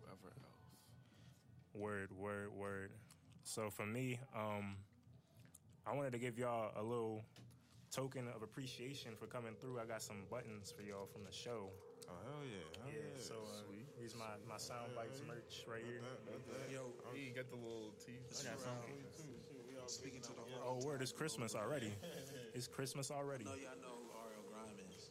Whoever 0.00 0.32
else. 0.32 0.64
Word, 1.74 2.10
word, 2.16 2.48
word. 2.56 2.90
So 3.42 3.68
for 3.70 3.84
me, 3.84 4.18
um, 4.34 4.76
I 5.86 5.92
wanted 5.94 6.12
to 6.12 6.18
give 6.18 6.38
y'all 6.38 6.72
a 6.76 6.82
little 6.82 7.24
token 7.92 8.26
of 8.34 8.42
appreciation 8.42 9.12
for 9.18 9.26
coming 9.26 9.54
through. 9.60 9.78
I 9.78 9.84
got 9.84 10.02
some 10.02 10.24
buttons 10.30 10.72
for 10.72 10.82
y'all 10.82 11.06
from 11.06 11.24
the 11.24 11.32
show. 11.32 11.68
Oh 12.08 12.12
hell 12.28 12.44
yeah! 12.44 12.68
Hell 12.84 12.92
Yeah, 12.92 13.16
so 13.16 13.34
uh, 13.48 13.64
here's 13.96 14.12
my 14.16 14.36
my 14.48 14.56
sound 14.60 14.92
bites 14.96 15.20
merch 15.24 15.64
right 15.64 15.80
here. 15.84 16.00
Yo, 16.68 16.92
he 17.16 17.32
got 17.32 17.48
the 17.48 17.56
little 17.56 17.92
teeth. 18.00 18.20
I 18.40 18.52
got 18.52 18.60
some. 18.60 18.76
Speaking 19.86 20.20
to 20.24 20.32
the 20.32 20.44
Oh, 20.64 20.80
word! 20.84 21.02
It's 21.04 21.12
Christmas 21.12 21.54
already. 21.54 21.92
It's 22.54 22.68
Christmas 22.70 23.10
already. 23.10 23.44
I 23.44 23.50
know 23.50 23.58
y'all 23.58 23.80
know 23.82 23.96
who 23.98 24.14
R.L. 24.14 24.44
Grime 24.46 24.78
is. 24.94 25.10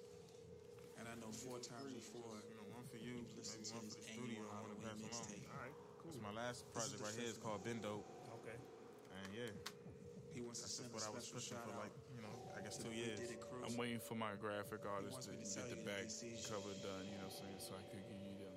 And 0.95 1.05
I 1.11 1.13
know 1.19 1.27
four 1.29 1.59
times 1.59 1.91
before 1.91 2.39
You 2.47 2.55
know, 2.55 2.63
one 2.71 2.87
for 2.87 2.95
you, 2.95 3.19
maybe 3.19 3.35
listen 3.35 3.59
to 3.67 3.83
one 3.83 3.83
for 3.91 3.99
the 3.99 4.07
studio. 4.07 4.39
I 4.47 4.63
want 4.63 4.71
to 4.71 4.79
pass 4.79 4.95
along. 4.95 5.11
mixtape. 5.11 5.43
All 5.51 5.59
right, 5.59 5.75
This 5.75 5.99
cool. 5.99 6.15
is 6.15 6.23
my 6.23 6.31
last 6.31 6.63
project 6.71 7.03
right 7.03 7.11
here. 7.19 7.27
It's 7.27 7.35
fifth 7.35 7.43
called 7.43 7.61
Ben 7.67 7.83
Dope, 7.83 8.07
Okay. 8.41 8.55
and 8.55 9.27
yeah, 9.35 9.51
he 10.31 10.39
wants 10.39 10.63
to 10.63 10.71
that's 10.71 10.79
send 10.79 10.82
just 10.82 10.82
a 10.82 10.82
what 10.93 11.03
I 11.03 11.09
was 11.11 11.25
special 11.25 11.41
pushing 11.41 11.57
shout 11.57 11.65
for 11.67 11.73
out 11.75 11.83
like 11.89 11.95
you 12.13 12.21
know, 12.21 12.35
I 12.55 12.59
guess 12.61 12.77
to 12.77 12.83
two 12.85 12.93
the 12.93 13.01
years. 13.01 13.19
Did 13.19 13.31
It 13.35 13.41
crew. 13.41 13.61
I'm 13.65 13.75
waiting 13.77 13.99
for 14.01 14.15
my 14.15 14.33
graphic 14.37 14.85
artist 14.85 15.25
to 15.27 15.33
to 15.33 15.41
get 15.41 15.69
the 15.73 15.81
back 15.83 16.05
that 16.05 16.13
he 16.13 16.37
sees 16.37 16.45
you. 16.45 16.53
cover 16.53 16.73
done, 16.85 17.03
you 17.09 17.17
know 17.17 17.27
what 17.27 17.37
I'm 17.37 17.41
saying? 17.43 17.59
So 17.59 17.71
I 17.75 17.83
could 17.89 18.03
give 18.05 18.19
you 18.21 18.33
them, 18.39 18.55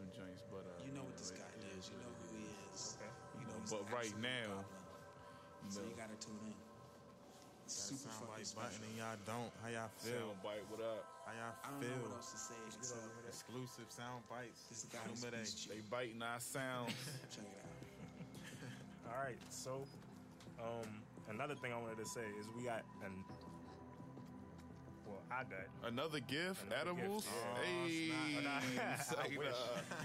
them 0.00 0.06
joints. 0.16 0.42
But, 0.48 0.64
uh, 0.64 0.82
You 0.88 0.92
know 0.96 1.04
what 1.04 1.16
this 1.20 1.30
guy 1.30 1.44
it- 1.60 1.76
is. 1.76 1.86
is. 1.86 1.92
You 1.92 1.98
know 2.00 2.12
who 2.18 2.24
he 2.34 2.44
is. 2.72 2.96
Okay. 2.96 3.12
You 3.38 3.46
know, 3.52 3.56
he's 3.60 3.70
But 3.72 3.82
right 3.92 4.14
now, 4.24 4.64
problem. 4.64 5.70
so 5.72 5.78
you 5.84 5.94
gotta 5.94 6.16
tune 6.18 6.40
in. 6.48 6.56
Super 7.70 8.10
Sound 8.10 8.28
fucking 8.28 8.44
like 8.44 8.54
button 8.58 8.82
and 8.84 8.94
y'all 9.00 9.16
don't. 9.24 9.52
How 9.64 9.68
y'all 9.72 9.88
feel? 9.96 10.34
Soundbite, 10.36 10.66
what 10.68 10.82
up? 10.84 11.08
How 11.24 11.32
y'all 11.32 11.56
don't 11.64 11.80
know 11.80 11.88
what 12.04 12.10
feel? 12.10 12.16
else 12.20 12.32
to 12.32 12.38
say 12.52 12.58
except 12.68 13.00
Exclusive 13.28 13.88
sound 13.88 14.20
bites. 14.28 14.60
this 14.68 14.84
guy 14.92 15.00
New 15.06 15.14
is 15.16 15.24
Midday. 15.24 15.46
They 15.72 15.80
biting 15.88 16.20
our 16.20 16.40
sounds. 16.40 16.92
Check 17.32 17.46
it 17.48 17.56
out. 17.64 19.08
All 19.14 19.20
right, 19.24 19.38
so 19.48 19.86
um, 20.60 20.90
another 21.30 21.54
thing 21.54 21.72
I 21.72 21.78
wanted 21.80 21.98
to 21.98 22.06
say 22.06 22.22
is 22.38 22.46
we 22.56 22.64
got 22.64 22.82
an 23.04 23.12
well, 25.06 25.20
I 25.30 25.42
got 25.44 25.90
Another 25.90 26.20
gift, 26.20 26.64
Another 26.66 26.90
edibles. 26.98 27.24
gift, 27.24 27.36
yeah. 28.42 28.60
hey, 28.60 28.78
I 28.98 29.02
say 29.02 29.36
wish. 29.36 29.54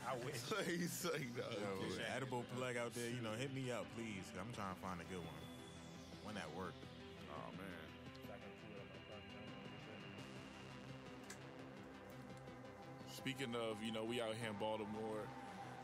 I 0.07 0.25
wish. 0.25 0.35
Say, 0.87 0.87
say 0.87 1.27
that. 1.37 1.51
Yo, 1.53 2.03
edible 2.15 2.43
plug 2.57 2.77
out 2.77 2.93
there, 2.93 3.09
you 3.09 3.21
know, 3.21 3.31
hit 3.39 3.53
me 3.53 3.71
up, 3.71 3.85
please. 3.95 4.25
I'm 4.39 4.51
trying 4.53 4.73
to 4.75 4.81
find 4.81 4.99
a 4.99 5.05
good 5.05 5.21
one. 5.23 5.41
One 6.23 6.35
that 6.35 6.49
work. 6.57 6.73
Oh 7.31 7.51
man. 7.55 7.87
Speaking 13.15 13.55
of, 13.55 13.81
you 13.83 13.91
know, 13.91 14.03
we 14.03 14.21
out 14.21 14.35
here 14.39 14.49
in 14.49 14.57
Baltimore, 14.59 15.23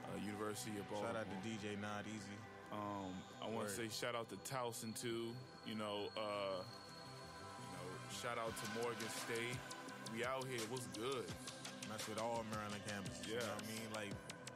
uh, 0.05 0.25
University 0.25 0.77
of 0.79 0.89
Baltimore. 0.89 1.13
Shout 1.13 1.21
out 1.21 1.27
to 1.29 1.37
DJ 1.47 1.79
Nod-Eezy. 1.81 2.37
Um, 2.73 3.13
I 3.41 3.49
want 3.53 3.67
to 3.67 3.73
say 3.73 3.87
shout 3.89 4.15
out 4.15 4.27
to 4.29 4.35
Towson 4.49 4.99
too. 4.99 5.29
You 5.67 5.75
know, 5.75 6.09
uh, 6.17 6.59
you 6.59 7.69
know, 7.77 7.87
shout 8.21 8.37
out 8.41 8.51
to 8.57 8.65
Morgan 8.81 9.09
State. 9.25 9.55
We 10.13 10.25
out 10.25 10.43
here. 10.49 10.61
What's 10.69 10.87
good? 10.97 11.25
Mess 11.89 12.07
with 12.09 12.19
all 12.21 12.43
Maryland 12.51 12.81
campuses. 12.89 13.27
You 13.27 13.33
Yeah. 13.35 13.45
know 13.45 13.53
what 13.53 13.63
I 13.63 13.71
mean? 13.71 13.87
Like, 13.95 14.11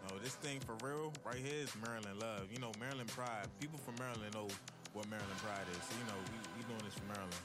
no, 0.10 0.18
this 0.20 0.36
thing 0.36 0.60
for 0.62 0.76
real 0.86 1.14
right 1.26 1.36
here 1.38 1.62
is 1.62 1.72
Maryland 1.86 2.20
love. 2.20 2.50
You 2.52 2.60
know, 2.60 2.72
Maryland 2.80 3.10
pride. 3.10 3.48
People 3.60 3.78
from 3.80 3.96
Maryland 4.00 4.34
know 4.34 4.48
what 4.94 5.08
Maryland 5.10 5.38
pride 5.44 5.68
is. 5.72 5.82
So, 5.86 5.94
you 6.00 6.06
know, 6.10 6.20
we, 6.32 6.38
we 6.58 6.64
doing 6.66 6.82
this 6.86 6.96
for 6.96 7.06
Maryland. 7.14 7.36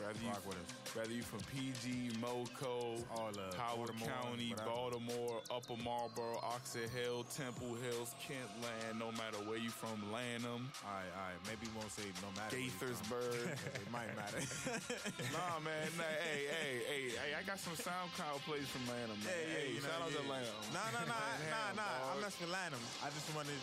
Whether 0.00 0.16
you, 0.24 0.32
Rock 0.32 0.46
with 0.48 0.56
us. 0.56 0.96
whether 0.96 1.12
you 1.12 1.20
from 1.22 1.44
PG, 1.52 2.16
Moco, 2.24 2.96
All 3.12 3.28
love. 3.36 3.52
Howard 3.60 3.92
Baltimore, 4.00 4.08
County. 4.08 4.50
Baltimore, 4.64 5.36
Upper 5.52 5.76
Marlboro, 5.84 6.40
Oxon 6.40 6.88
Hill, 6.96 7.28
Temple 7.36 7.76
Hills, 7.84 8.16
Kentland, 8.24 8.96
no 8.96 9.12
matter 9.20 9.36
where 9.44 9.60
you 9.60 9.68
from, 9.68 10.00
Lanham, 10.08 10.72
All 10.82 10.88
right, 10.88 11.04
all 11.12 11.28
right. 11.28 11.38
Maybe 11.44 11.68
we 11.68 11.76
won't 11.76 11.92
say 11.92 12.08
no 12.24 12.32
matter. 12.32 12.56
Gaithersburg. 12.56 13.44
It 13.80 13.90
might 13.92 14.08
matter. 14.16 14.40
nah, 15.36 15.60
man. 15.60 15.84
Nah, 16.00 16.08
hey, 16.24 16.48
hey, 16.48 16.72
hey, 16.88 17.02
hey, 17.14 17.30
I 17.36 17.44
got 17.44 17.60
some 17.60 17.76
SoundCloud 17.76 18.40
plays 18.48 18.66
from 18.72 18.88
Lanham. 18.88 19.20
Man. 19.20 19.28
Hey, 19.30 19.76
you 19.76 19.84
know, 19.84 19.88
shout 19.88 20.00
out 20.00 20.12
to. 20.16 20.24
Lanham. 20.24 20.48
Nah, 20.74 20.88
nah, 20.96 21.04
nah, 21.04 21.28
nah, 21.52 21.76
nah. 21.76 22.12
I'm 22.16 22.24
messing 22.24 22.48
with 22.48 22.56
Lanham. 22.56 22.82
I 23.04 23.12
just 23.12 23.28
wanted. 23.36 23.60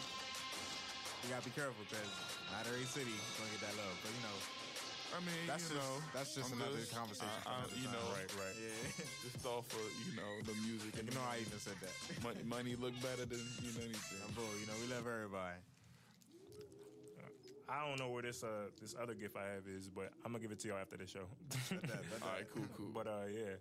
You 1.26 1.34
gotta 1.34 1.44
be 1.50 1.54
careful 1.58 1.82
because 1.90 2.08
not 2.54 2.64
every 2.70 2.86
city 2.86 3.12
gonna 3.42 3.50
get 3.58 3.66
that 3.66 3.76
love. 3.76 3.96
But 4.06 4.14
you 4.14 4.22
know, 4.22 4.38
I 5.16 5.20
mean, 5.24 5.34
That's 5.48 5.70
you 5.72 5.76
just- 5.76 5.88
know, 5.88 5.96
that's 6.14 6.36
just 6.36 6.52
I'm 6.54 6.62
another 6.62 6.78
just- 6.84 6.94
conversation 6.94 7.32
I- 7.46 7.50
I- 7.50 7.58
another 7.64 7.76
you 7.80 7.88
time. 7.88 7.94
know, 7.96 8.06
right, 8.14 8.32
right. 8.38 8.56
yeah. 8.60 9.06
just 9.32 9.46
off 9.46 9.68
of 9.74 9.86
you 10.06 10.14
know 10.20 10.32
the 10.46 10.54
music 10.68 11.00
and 11.00 11.08
you 11.10 11.16
know, 11.16 11.24
I 11.26 11.40
even 11.42 11.58
said 11.60 11.76
that. 11.82 11.94
money, 12.24 12.44
money 12.44 12.74
look 12.76 12.94
better 13.02 13.26
than 13.26 13.40
you 13.64 13.72
know 13.74 13.82
anything. 13.88 14.20
I'm 14.28 14.34
bull. 14.36 14.52
You 14.60 14.68
know, 14.68 14.78
we 14.84 14.88
love 14.94 15.08
everybody. 15.08 15.58
I 17.70 17.86
don't 17.86 18.00
know 18.00 18.10
where 18.10 18.22
this 18.24 18.44
uh 18.44 18.72
this 18.80 18.96
other 19.02 19.14
gift 19.14 19.36
I 19.36 19.44
have 19.56 19.68
is, 19.68 19.90
but 19.90 20.12
I'm 20.24 20.32
gonna 20.32 20.42
give 20.42 20.52
it 20.52 20.60
to 20.60 20.68
y'all 20.70 20.78
after 20.80 20.98
the 20.98 21.08
show. 21.08 21.26
That- 21.70 21.82
that- 21.88 22.22
All 22.24 22.30
right, 22.36 22.48
cool, 22.54 22.66
cool. 22.78 22.92
But 22.94 23.08
uh, 23.08 23.28
yeah, 23.32 23.56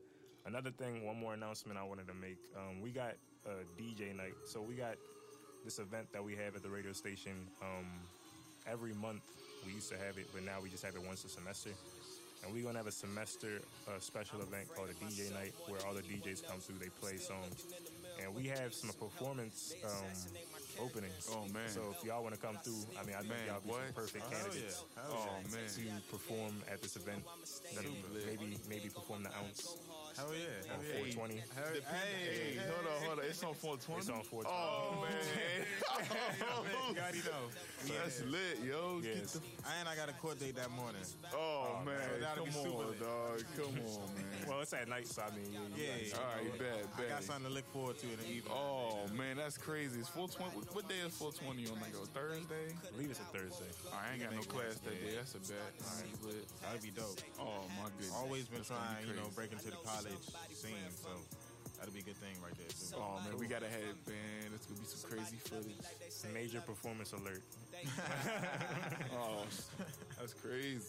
another 0.47 0.71
thing, 0.71 1.05
one 1.07 1.17
more 1.19 1.35
announcement 1.35 1.79
I 1.79 1.83
wanted 1.85 2.07
to 2.09 2.15
make. 2.15 2.39
Um, 2.57 2.81
we 2.81 2.91
got 2.91 3.15
a 3.47 3.65
DJ 3.81 4.15
night, 4.15 4.35
so 4.45 4.61
we 4.61 4.75
got 4.75 4.97
this 5.65 5.79
event 5.79 6.13
that 6.13 6.23
we 6.23 6.37
have 6.37 6.55
at 6.55 6.63
the 6.63 6.71
radio 6.71 6.93
station. 6.93 7.49
Um, 7.63 7.87
every 8.67 8.93
month 8.95 9.23
we 9.67 9.75
used 9.75 9.91
to 9.91 9.99
have 9.99 10.17
it, 10.19 10.27
but 10.33 10.43
now 10.45 10.59
we 10.63 10.71
just 10.71 10.85
have 10.85 10.95
it 10.95 11.03
once 11.07 11.25
a 11.25 11.29
semester. 11.29 11.71
And 12.45 12.53
we're 12.55 12.63
gonna 12.63 12.79
have 12.79 12.87
a 12.87 12.93
semester 12.95 13.59
uh, 13.89 13.99
special 13.99 14.41
event 14.41 14.69
called 14.75 14.89
a 14.91 14.95
DJ 15.03 15.33
night, 15.33 15.53
where 15.67 15.81
all 15.87 15.95
the 15.95 16.03
DJs 16.03 16.47
come 16.47 16.61
through, 16.61 16.79
they 16.79 16.91
play 17.01 17.17
songs, 17.17 17.65
and 18.23 18.33
we 18.35 18.45
have 18.47 18.73
some 18.73 18.91
performance 18.95 19.75
um, 19.83 20.85
openings. 20.87 21.27
Oh, 21.33 21.49
man. 21.53 21.67
So 21.69 21.81
if 21.97 22.05
y'all 22.05 22.23
want 22.23 22.35
to 22.37 22.41
come 22.41 22.57
through, 22.63 22.85
I 23.01 23.03
mean, 23.05 23.17
I 23.17 23.25
think 23.25 23.31
Man, 23.35 23.47
y'all 23.49 23.61
be 23.65 23.71
some 23.73 23.81
what? 23.81 23.95
perfect 23.97 24.25
Oh, 24.29 24.31
candidates 24.31 24.85
yeah. 24.95 25.03
Oh 25.11 25.41
man, 25.51 25.67
to 25.67 25.83
perform 26.13 26.53
at 26.71 26.83
this 26.83 26.95
event. 26.97 27.25
Maybe 27.75 28.57
maybe 28.69 28.89
perform 28.95 29.23
the 29.25 29.33
ounce 29.35 29.79
Hell 30.17 30.33
yeah. 30.33 30.73
on 30.73 30.81
Hell 30.81 31.07
yeah. 31.07 31.15
420. 31.15 31.35
Hell, 31.37 31.65
hey, 31.73 31.81
hey, 31.85 32.57
hey, 32.57 32.73
hold 32.73 32.87
on, 32.89 32.97
hold 33.05 33.19
on. 33.21 33.25
It's 33.29 33.43
on 33.45 33.55
420. 33.55 34.01
It's 34.01 34.09
on 34.11 34.23
420. 34.25 34.49
Oh 34.49 35.05
man, 35.05 35.13
You 36.91 37.01
already 37.01 37.19
know. 37.27 37.45
that's 37.85 38.23
lit, 38.25 38.57
yo. 38.65 39.01
Get 39.01 39.17
Yes. 39.17 39.33
the- 39.37 39.43
And 39.79 39.89
I 39.89 39.97
got 39.97 40.09
a 40.09 40.13
court 40.15 40.39
date 40.41 40.57
that 40.57 40.71
morning. 40.71 41.03
oh, 41.35 41.37
oh 41.37 41.85
man, 41.85 41.97
man, 41.99 42.21
that'll 42.21 42.47
come 42.47 42.73
on, 42.73 42.89
lit. 42.89 43.01
dog. 43.01 43.45
Come 43.57 43.77
on, 43.85 44.09
man. 44.15 44.25
Well, 44.49 44.61
it's 44.61 44.73
at 44.73 44.89
night, 44.89 45.07
so 45.09 45.23
I 45.23 45.31
mean, 45.37 45.53
yeah, 45.53 45.61
Yeah, 45.77 45.85
yeah. 45.85 46.09
yeah. 46.09 46.17
All 46.17 46.33
right, 46.33 46.59
bad, 46.59 46.83
I 46.97 47.09
got 47.11 47.23
something 47.25 47.47
to 47.49 47.53
look 47.53 47.67
forward 47.73 47.99
to 47.99 48.07
in 48.07 48.17
the 48.17 48.29
evening. 48.31 48.53
Oh 48.55 49.05
man, 49.13 49.37
that's 49.37 49.59
crazy. 49.59 49.99
It's 50.01 50.09
420. 50.09 50.57
What, 50.57 50.75
what 50.75 50.89
day 50.89 51.01
is 51.05 51.13
420 51.19 51.69
on? 51.69 51.81
Like 51.83 51.93
a 51.93 52.07
Thursday? 52.09 52.73
I 52.73 52.91
believe 52.97 53.11
it's 53.11 53.21
a 53.21 53.29
Thursday. 53.35 53.69
I 53.93 54.15
ain't 54.15 54.23
got 54.23 54.33
no 54.33 54.43
class 54.49 54.79
that 54.81 54.95
yeah. 54.97 55.11
day. 55.11 55.15
That's 55.21 55.35
a 55.37 55.43
bet. 55.45 55.61
All 55.85 55.93
right, 56.01 56.15
lit. 56.25 56.47
That'd 56.63 56.83
be 56.83 56.91
dope. 56.95 57.21
Oh 57.41 57.67
my 57.77 57.91
goodness. 57.99 58.15
Always 58.17 58.47
been 58.49 58.65
That's 58.65 58.71
gonna 58.73 58.81
trying, 59.03 59.07
you 59.11 59.15
know, 59.19 59.29
crazy. 59.35 59.37
break 59.37 59.53
into 59.53 59.71
the 59.75 59.81
college 59.85 60.06
scene, 60.53 60.73
so 60.91 61.09
that'll 61.79 61.93
be 61.93 62.01
a 62.01 62.03
good 62.03 62.17
thing 62.17 62.35
right 62.43 62.57
there 62.57 62.69
too. 62.69 62.97
Oh 62.97 63.21
man, 63.25 63.39
we 63.39 63.47
gotta 63.47 63.67
have 63.69 63.97
man. 64.07 64.53
It's 64.55 64.67
gonna 64.67 64.81
be 64.81 64.87
some 64.87 65.11
crazy 65.11 65.37
footage. 65.37 66.33
Major 66.33 66.61
performance 66.61 67.13
alert. 67.13 67.43
Oh, 69.19 69.45
that's 70.19 70.35
crazy. 70.35 70.81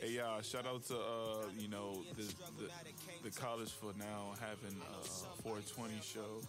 Hey, 0.00 0.12
y'all! 0.12 0.40
Shout 0.42 0.66
out 0.66 0.82
to 0.84 0.96
uh, 0.96 1.44
you 1.58 1.68
know 1.68 2.02
the, 2.16 2.22
the 2.22 3.30
the 3.30 3.40
college 3.40 3.70
for 3.70 3.92
now 3.98 4.32
having 4.40 4.76
a 4.80 5.04
420 5.42 5.94
show. 6.02 6.40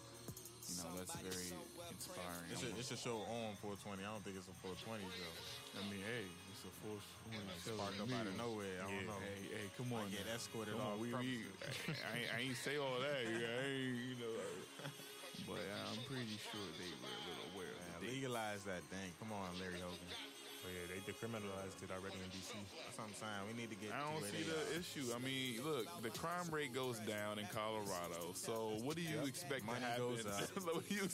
You 0.63 0.75
know 0.79 0.95
that's 0.95 1.15
very 1.19 1.49
inspiring. 1.91 2.47
It's 2.51 2.63
a, 2.63 2.69
it's 2.79 2.91
a 2.95 2.99
show 2.99 3.23
on 3.27 3.55
420. 3.59 3.99
I 4.03 4.11
don't 4.11 4.23
think 4.23 4.39
it's 4.39 4.47
a 4.47 4.55
420 4.63 5.03
show. 5.11 5.33
I 5.75 5.81
mean, 5.91 5.99
hey, 6.03 6.25
it's 6.51 6.63
a 6.63 6.71
420 6.83 7.43
show. 7.63 7.75
Sparked 7.75 7.99
up 7.99 8.09
out 8.15 8.27
of 8.31 8.35
nowhere. 8.39 8.79
I 8.79 8.87
don't 8.87 9.03
Yeah. 9.03 9.11
know. 9.11 9.19
Hey, 9.19 9.43
hey, 9.51 9.65
come 9.75 9.91
on. 9.91 10.07
get 10.09 10.23
now. 10.27 10.35
escorted 10.39 10.75
on, 10.79 10.95
off 10.95 10.99
we, 11.03 11.11
we. 11.11 11.47
I, 11.91 12.11
ain't, 12.15 12.29
I 12.31 12.37
ain't 12.47 12.59
say 12.59 12.79
all 12.79 12.97
that. 13.03 13.19
I 13.23 13.31
ain't, 13.31 13.99
you 14.07 14.15
know. 14.23 14.35
But 15.49 15.59
I'm 15.91 15.99
pretty 16.07 16.39
sure 16.39 16.63
they 16.79 16.91
were 17.03 17.11
a 17.11 17.23
little 17.27 17.47
aware 17.51 17.73
of 17.75 17.83
Man, 17.83 17.99
the 17.99 18.07
legalize 18.15 18.63
that 18.63 18.83
thing. 18.87 19.11
Come 19.19 19.35
on, 19.35 19.51
Larry 19.59 19.81
Hogan. 19.83 20.07
But 20.63 20.71
yeah, 20.71 20.87
they 20.95 20.99
decriminalized 21.03 21.83
it 21.83 21.91
already 21.91 22.15
in 22.23 22.31
DC. 22.31 22.55
That's 22.55 22.95
what 22.95 23.11
I'm 23.11 23.15
saying. 23.19 23.43
We 23.51 23.53
need 23.59 23.67
to 23.69 23.75
get. 23.75 23.91
I 23.91 23.99
don't 24.07 24.23
see 24.23 24.47
the 24.47 24.55
are. 24.55 24.79
issue. 24.79 25.05
I 25.11 25.19
mean, 25.19 25.59
look, 25.59 25.83
the 26.01 26.09
crime 26.15 26.47
rate 26.55 26.71
goes 26.73 27.03
down 27.03 27.35
in 27.37 27.45
Colorado. 27.51 28.31
So 28.33 28.79
what 28.87 28.95
do 28.95 29.03
you 29.03 29.27
expect 29.27 29.67
Money 29.67 29.83
to 29.83 29.85
happen? 29.99 30.15
goes 30.15 30.23
up. 30.23 30.47
You- 30.89 31.11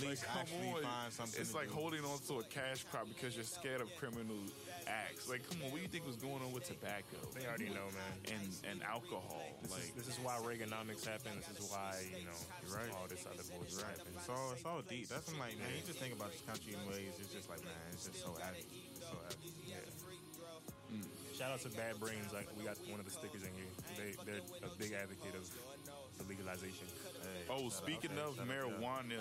Police 0.00 0.24
come 0.24 0.40
actually 0.40 0.72
on. 0.80 0.82
find 0.88 1.12
something 1.12 1.40
It's 1.40 1.52
like 1.52 1.68
do. 1.68 1.76
holding 1.76 2.04
on 2.08 2.16
to 2.32 2.40
a 2.40 2.44
cash 2.48 2.84
crop 2.88 3.04
because 3.12 3.36
you're 3.36 3.44
scared 3.44 3.80
of 3.84 3.92
criminal 4.00 4.40
acts. 4.88 5.28
Like, 5.28 5.44
come 5.48 5.60
on, 5.64 5.70
what 5.72 5.78
do 5.78 5.82
you 5.84 5.92
think 5.92 6.06
was 6.08 6.16
going 6.16 6.40
on 6.40 6.52
with 6.56 6.64
tobacco? 6.64 7.20
They 7.36 7.44
already 7.44 7.68
know, 7.68 7.84
man. 7.92 8.12
And 8.32 8.48
and 8.64 8.78
alcohol. 8.82 9.44
This, 9.60 9.72
like 9.76 9.92
is, 9.92 10.06
this 10.06 10.08
is 10.08 10.18
why 10.24 10.40
Reaganomics 10.40 11.04
happened. 11.04 11.42
This 11.44 11.60
is 11.60 11.68
why, 11.68 12.00
you 12.16 12.24
know, 12.24 12.38
right. 12.72 12.88
all 12.96 13.04
this 13.10 13.24
other 13.28 13.44
bullshit 13.52 13.82
Right. 13.84 13.92
happened. 14.00 14.16
It's 14.16 14.28
all, 14.32 14.52
it's 14.56 14.64
all 14.64 14.80
deep. 14.88 15.08
That's 15.12 15.26
what 15.28 15.36
I'm 15.36 15.40
like, 15.52 15.58
man. 15.60 15.68
You 15.76 15.84
just 15.84 15.98
think 16.00 16.14
about 16.16 16.32
this 16.32 16.40
country 16.48 16.72
in 16.72 16.80
ways. 16.88 17.12
It's 17.20 17.32
just 17.34 17.50
like, 17.52 17.60
man, 17.66 17.76
it's 17.92 18.06
just 18.08 18.22
so 18.24 18.32
heavy. 18.40 18.64
It's 19.06 19.10
so 19.10 19.18
heavy. 19.28 19.54
Yeah. 19.70 20.98
Shout 21.38 21.52
out 21.52 21.60
to 21.62 21.68
Bad 21.70 22.00
Brains. 22.00 22.32
Like 22.32 22.48
we 22.58 22.64
got 22.64 22.76
one 22.90 22.98
of 22.98 23.04
the 23.06 23.12
stickers 23.12 23.42
in 23.42 23.50
here. 23.54 23.70
They 23.96 24.16
they're 24.24 24.40
a 24.64 24.74
big 24.78 24.92
advocate 24.92 25.34
of 25.36 25.44
the 26.18 26.24
legalization. 26.28 26.86
Hey, 27.22 27.44
Oh, 27.50 27.56
shout 27.56 27.64
out, 27.66 27.72
speaking 27.72 28.10
of 28.18 28.36
Shout 28.36 28.48
out 28.48 28.48
to 28.48 28.54
y'all. 28.54 28.80
marijuana, 28.80 29.20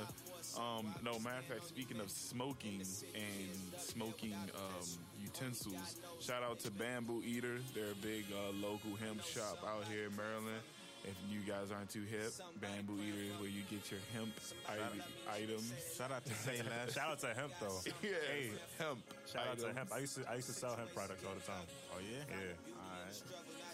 um, 0.80 0.96
no 1.04 1.20
matter 1.20 1.40
of 1.40 1.46
fact, 1.46 1.68
speaking 1.68 2.00
of 2.00 2.10
smoking 2.10 2.80
and 3.14 3.80
smoking 3.80 4.34
um, 4.56 4.88
utensils, 5.22 6.00
shout 6.22 6.42
out 6.42 6.60
to 6.60 6.72
Bamboo 6.72 7.22
Eater. 7.26 7.60
They're 7.74 7.92
a 7.92 7.96
big 8.02 8.26
uh, 8.32 8.52
local 8.66 8.96
hemp 8.96 9.22
shop 9.24 9.60
out 9.68 9.84
here 9.92 10.06
in 10.08 10.16
Maryland. 10.16 10.62
If 11.06 11.14
you 11.30 11.39
guys 11.45 11.70
aren't 11.70 11.89
too 11.93 12.01
hip, 12.10 12.34
Bamboo 12.60 12.97
Eater 12.97 13.30
is 13.30 13.38
where 13.39 13.49
you 13.49 13.62
get 13.70 13.86
your 13.93 14.01
hemp 14.18 14.34
i- 14.66 15.38
items. 15.38 15.70
Shout 15.95 16.10
out 16.12 16.26
to 16.26 16.34
Say 16.34 16.58
Less. 16.66 16.93
Shout 16.97 17.12
out 17.14 17.20
to 17.22 17.28
hemp 17.38 17.53
though. 17.62 17.78
Yeah, 18.01 18.18
Hey, 18.26 18.49
hemp. 18.82 18.97
shout 19.30 19.45
out 19.47 19.60
to 19.62 19.70
hemp. 19.74 19.93
I 19.93 19.99
used 20.01 20.18
to 20.18 20.26
I 20.26 20.36
used 20.41 20.49
to 20.49 20.58
sell 20.58 20.76
hemp 20.76 20.89
products 20.97 21.22
all 21.24 21.36
the 21.38 21.45
time. 21.45 21.62
Oh 21.93 22.01
yeah. 22.01 22.26
Yeah. 22.26 22.74
All 22.74 22.89
right. 23.06 23.14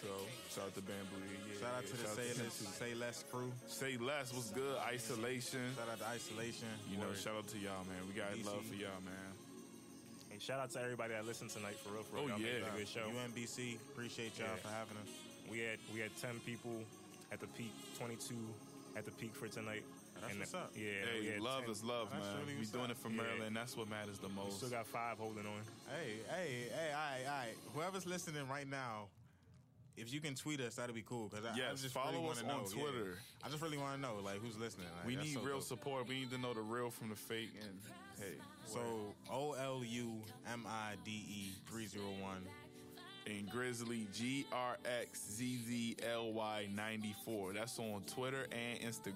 So 0.04 0.12
shout 0.52 0.68
out 0.68 0.74
to 0.76 0.82
Bamboo 0.84 1.24
Eater. 1.24 1.40
Yeah, 1.48 1.60
Shout 1.64 1.72
out 1.72 1.82
yeah, 1.82 1.88
to 1.88 1.96
the 1.96 2.04
shout 2.04 2.16
Say 2.20 2.28
Less, 2.28 2.36
hemp. 2.36 2.74
Say 2.76 2.92
Less 2.94 3.18
crew. 3.32 3.50
Say 3.66 3.92
less 3.96 4.28
was 4.36 4.48
good. 4.52 4.76
Isolation. 4.92 5.64
Shout 5.72 5.88
out 5.88 6.00
to 6.04 6.08
Isolation. 6.12 6.68
You 6.92 6.98
know, 7.00 7.08
Word. 7.08 7.16
shout 7.16 7.36
out 7.40 7.48
to 7.48 7.58
y'all, 7.58 7.86
man. 7.88 8.02
We 8.04 8.12
got 8.12 8.36
DC. 8.36 8.44
love 8.44 8.60
for 8.68 8.76
y'all, 8.76 9.00
man. 9.08 9.32
Hey, 10.28 10.36
shout 10.38 10.60
out 10.60 10.68
to 10.76 10.80
everybody 10.84 11.14
that 11.16 11.24
listened 11.24 11.48
tonight 11.48 11.80
for 11.80 11.96
real. 11.96 12.04
For 12.04 12.16
real. 12.20 12.24
Oh, 12.24 12.28
Y'all 12.36 12.44
made 12.44 12.60
yeah. 12.60 12.68
a 12.68 12.76
good 12.76 12.88
show. 12.88 13.08
UMBC. 13.08 13.80
Appreciate 13.96 14.36
y'all 14.36 14.52
Yeah. 14.52 14.60
for 14.60 14.68
having 14.68 14.96
us. 15.00 15.08
We 15.50 15.58
had 15.64 15.78
we 15.94 16.00
had 16.00 16.12
ten 16.20 16.36
people 16.44 16.84
at 17.32 17.40
the 17.40 17.46
peak, 17.48 17.72
twenty 17.98 18.16
two 18.16 18.36
at 18.96 19.04
the 19.04 19.10
peak 19.12 19.34
for 19.34 19.48
tonight. 19.48 19.82
That's 20.20 20.30
And 20.30 20.40
what's 20.40 20.54
up. 20.54 20.70
Yeah, 20.76 20.84
Hey, 21.18 21.32
had 21.32 21.40
love 21.40 21.62
10. 21.62 21.70
is 21.70 21.82
love, 21.82 22.08
That's 22.12 22.24
man. 22.24 22.36
really 22.40 22.52
We 22.52 22.58
what's 22.58 22.70
doing 22.70 22.84
up. 22.84 22.90
it 22.92 22.96
for 22.98 23.08
Yeah. 23.08 23.22
Maryland. 23.22 23.56
That's 23.56 23.76
what 23.76 23.88
matters 23.88 24.18
the 24.18 24.28
most. 24.28 24.36
We 24.36 24.44
most. 24.44 24.56
still 24.58 24.70
got 24.70 24.86
five 24.86 25.18
holding 25.18 25.46
on. 25.46 25.62
Hey, 25.90 26.18
hey, 26.30 26.68
hey, 26.70 26.92
all 26.92 27.00
right, 27.00 27.24
all 27.26 27.38
right. 27.38 27.54
Whoever's 27.74 28.06
listening 28.06 28.46
right 28.48 28.68
now, 28.68 29.08
if 29.96 30.12
you 30.12 30.20
can 30.20 30.34
tweet 30.36 30.60
us, 30.60 30.76
that'd 30.76 30.94
be 30.94 31.02
cool. 31.02 31.28
Cause 31.28 31.40
I, 31.44 31.54
I 31.54 31.72
just 31.74 31.88
follow 31.88 32.12
really 32.12 32.28
us 32.30 32.42
wanna 32.42 32.54
on 32.54 32.62
know, 32.64 32.68
Twitter. 32.68 33.04
yeah. 33.16 33.46
I 33.46 33.48
just 33.48 33.62
really 33.62 33.78
want 33.78 33.94
to 33.96 34.00
know, 34.00 34.16
like, 34.22 34.40
who's 34.40 34.56
listening. 34.58 34.86
Like, 34.98 35.06
we 35.06 35.16
need 35.16 35.34
so 35.34 35.40
real 35.40 35.54
dope. 35.56 35.64
support. 35.64 36.06
We 36.06 36.20
need 36.20 36.30
to 36.30 36.38
know 36.38 36.54
the 36.54 36.60
real 36.60 36.90
from 36.90 37.08
the 37.08 37.16
fake. 37.16 37.50
And 37.60 37.80
hey, 38.20 38.34
So 38.66 39.14
O 39.30 39.52
L 39.54 39.82
U 39.84 40.22
M 40.52 40.66
I 40.68 40.94
D 41.04 41.10
E 41.10 41.52
three 41.68 41.86
zero 41.86 42.04
one. 42.20 42.46
And 43.26 43.48
Grxzzly 43.50 44.06
G 44.12 44.44
R 44.52 44.76
X 45.00 45.20
Z 45.36 45.58
Z 45.68 45.96
L 46.12 46.32
Y 46.32 46.68
ninety 46.74 47.14
four. 47.24 47.52
That's 47.52 47.78
on 47.78 48.02
Twitter 48.06 48.46
and 48.50 48.80
Instagram. 48.80 49.14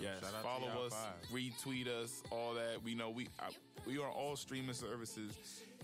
Yes, 0.00 0.20
shout 0.20 0.32
out 0.36 0.42
follow 0.42 0.68
y'all 0.72 0.86
us, 0.86 0.92
five. 0.94 1.30
retweet 1.32 1.86
us, 1.88 2.22
all 2.30 2.54
that. 2.54 2.82
We 2.84 2.94
know 2.94 3.10
we 3.10 3.28
I, 3.40 3.48
we 3.86 3.98
are 3.98 4.06
on 4.06 4.12
all 4.12 4.36
streaming 4.36 4.74
services. 4.74 5.32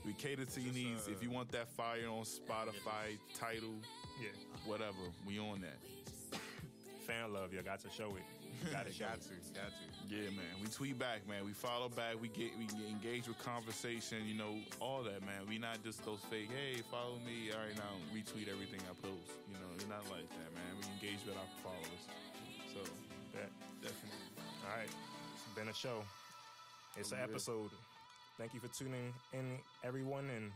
We 0.07 0.12
cater 0.14 0.44
to 0.44 0.61
your 0.61 0.72
needs. 0.72 1.09
uh, 1.09 1.12
if 1.12 1.22
you 1.22 1.30
want 1.30 1.50
that 1.52 1.68
fire 1.68 2.09
on 2.09 2.24
Spotify, 2.24 3.16
title, 3.38 3.74
Yeah, 4.20 4.28
whatever, 4.66 4.96
we 5.26 5.38
on 5.38 5.61
that. 5.62 6.38
fan 7.07 7.32
love. 7.32 7.52
You 7.52 7.61
got 7.62 7.80
to 7.80 7.90
show 7.90 8.14
it. 8.16 8.22
You 8.66 8.70
got 8.72 8.86
to 8.86 8.92
show 8.92 9.05
Got 9.07 9.14
it. 9.16 9.22
to, 9.22 9.61
got 9.61 9.68
to. 9.68 9.93
Yeah, 10.09 10.30
man. 10.30 10.55
We 10.61 10.68
tweet 10.68 10.98
back, 10.98 11.26
man. 11.28 11.44
We 11.44 11.52
follow 11.52 11.88
back. 11.88 12.20
We 12.20 12.28
get 12.28 12.52
we 12.59 12.66
get 12.66 12.88
engaged 12.88 13.28
with 13.28 13.38
conversation. 13.38 14.18
You 14.26 14.34
know, 14.34 14.61
all 14.80 15.02
that, 15.02 15.24
man. 15.24 15.48
We 15.48 15.59
not 15.59 15.82
just 15.82 16.05
those 16.05 16.20
fake. 16.30 16.50
Hey, 16.52 16.82
follow 16.90 17.18
me. 17.24 17.50
All 17.52 17.61
right, 17.61 17.76
now 17.76 17.96
retweet 18.12 18.48
everything 18.52 18.80
I 18.84 18.94
post. 19.00 19.32
You 19.48 19.57
know, 19.57 19.70
we're 19.72 19.88
not 19.88 20.05
like 20.11 20.28
that, 20.28 20.50
man. 20.52 20.72
We 20.76 20.84
engage 20.92 21.24
with 21.26 21.36
our 21.36 21.50
followers. 21.62 22.05
So 22.72 22.80
that 23.32 23.50
definitely. 23.80 24.20
All 24.68 24.76
right, 24.76 24.88
it's 24.88 25.55
been 25.57 25.68
a 25.68 25.74
show. 25.74 26.05
It's 26.96 27.12
an 27.12 27.18
episode. 27.22 27.70
Thank 28.38 28.55
you 28.55 28.61
for 28.61 28.68
tuning 28.68 29.12
in, 29.32 29.59
everyone, 29.84 30.28
and 30.36 30.50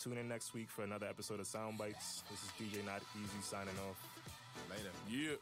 tune 0.00 0.18
in 0.18 0.28
next 0.28 0.54
week 0.54 0.70
for 0.70 0.82
another 0.82 1.06
episode 1.06 1.40
of 1.40 1.46
Sound 1.46 1.78
Bites. 1.78 2.22
This 2.30 2.42
is 2.42 2.50
DJ 2.58 2.84
Not 2.84 3.02
Easy 3.16 3.42
signing 3.42 3.74
off. 3.88 3.96
Later. 4.70 4.90
Yeah. 5.08 5.36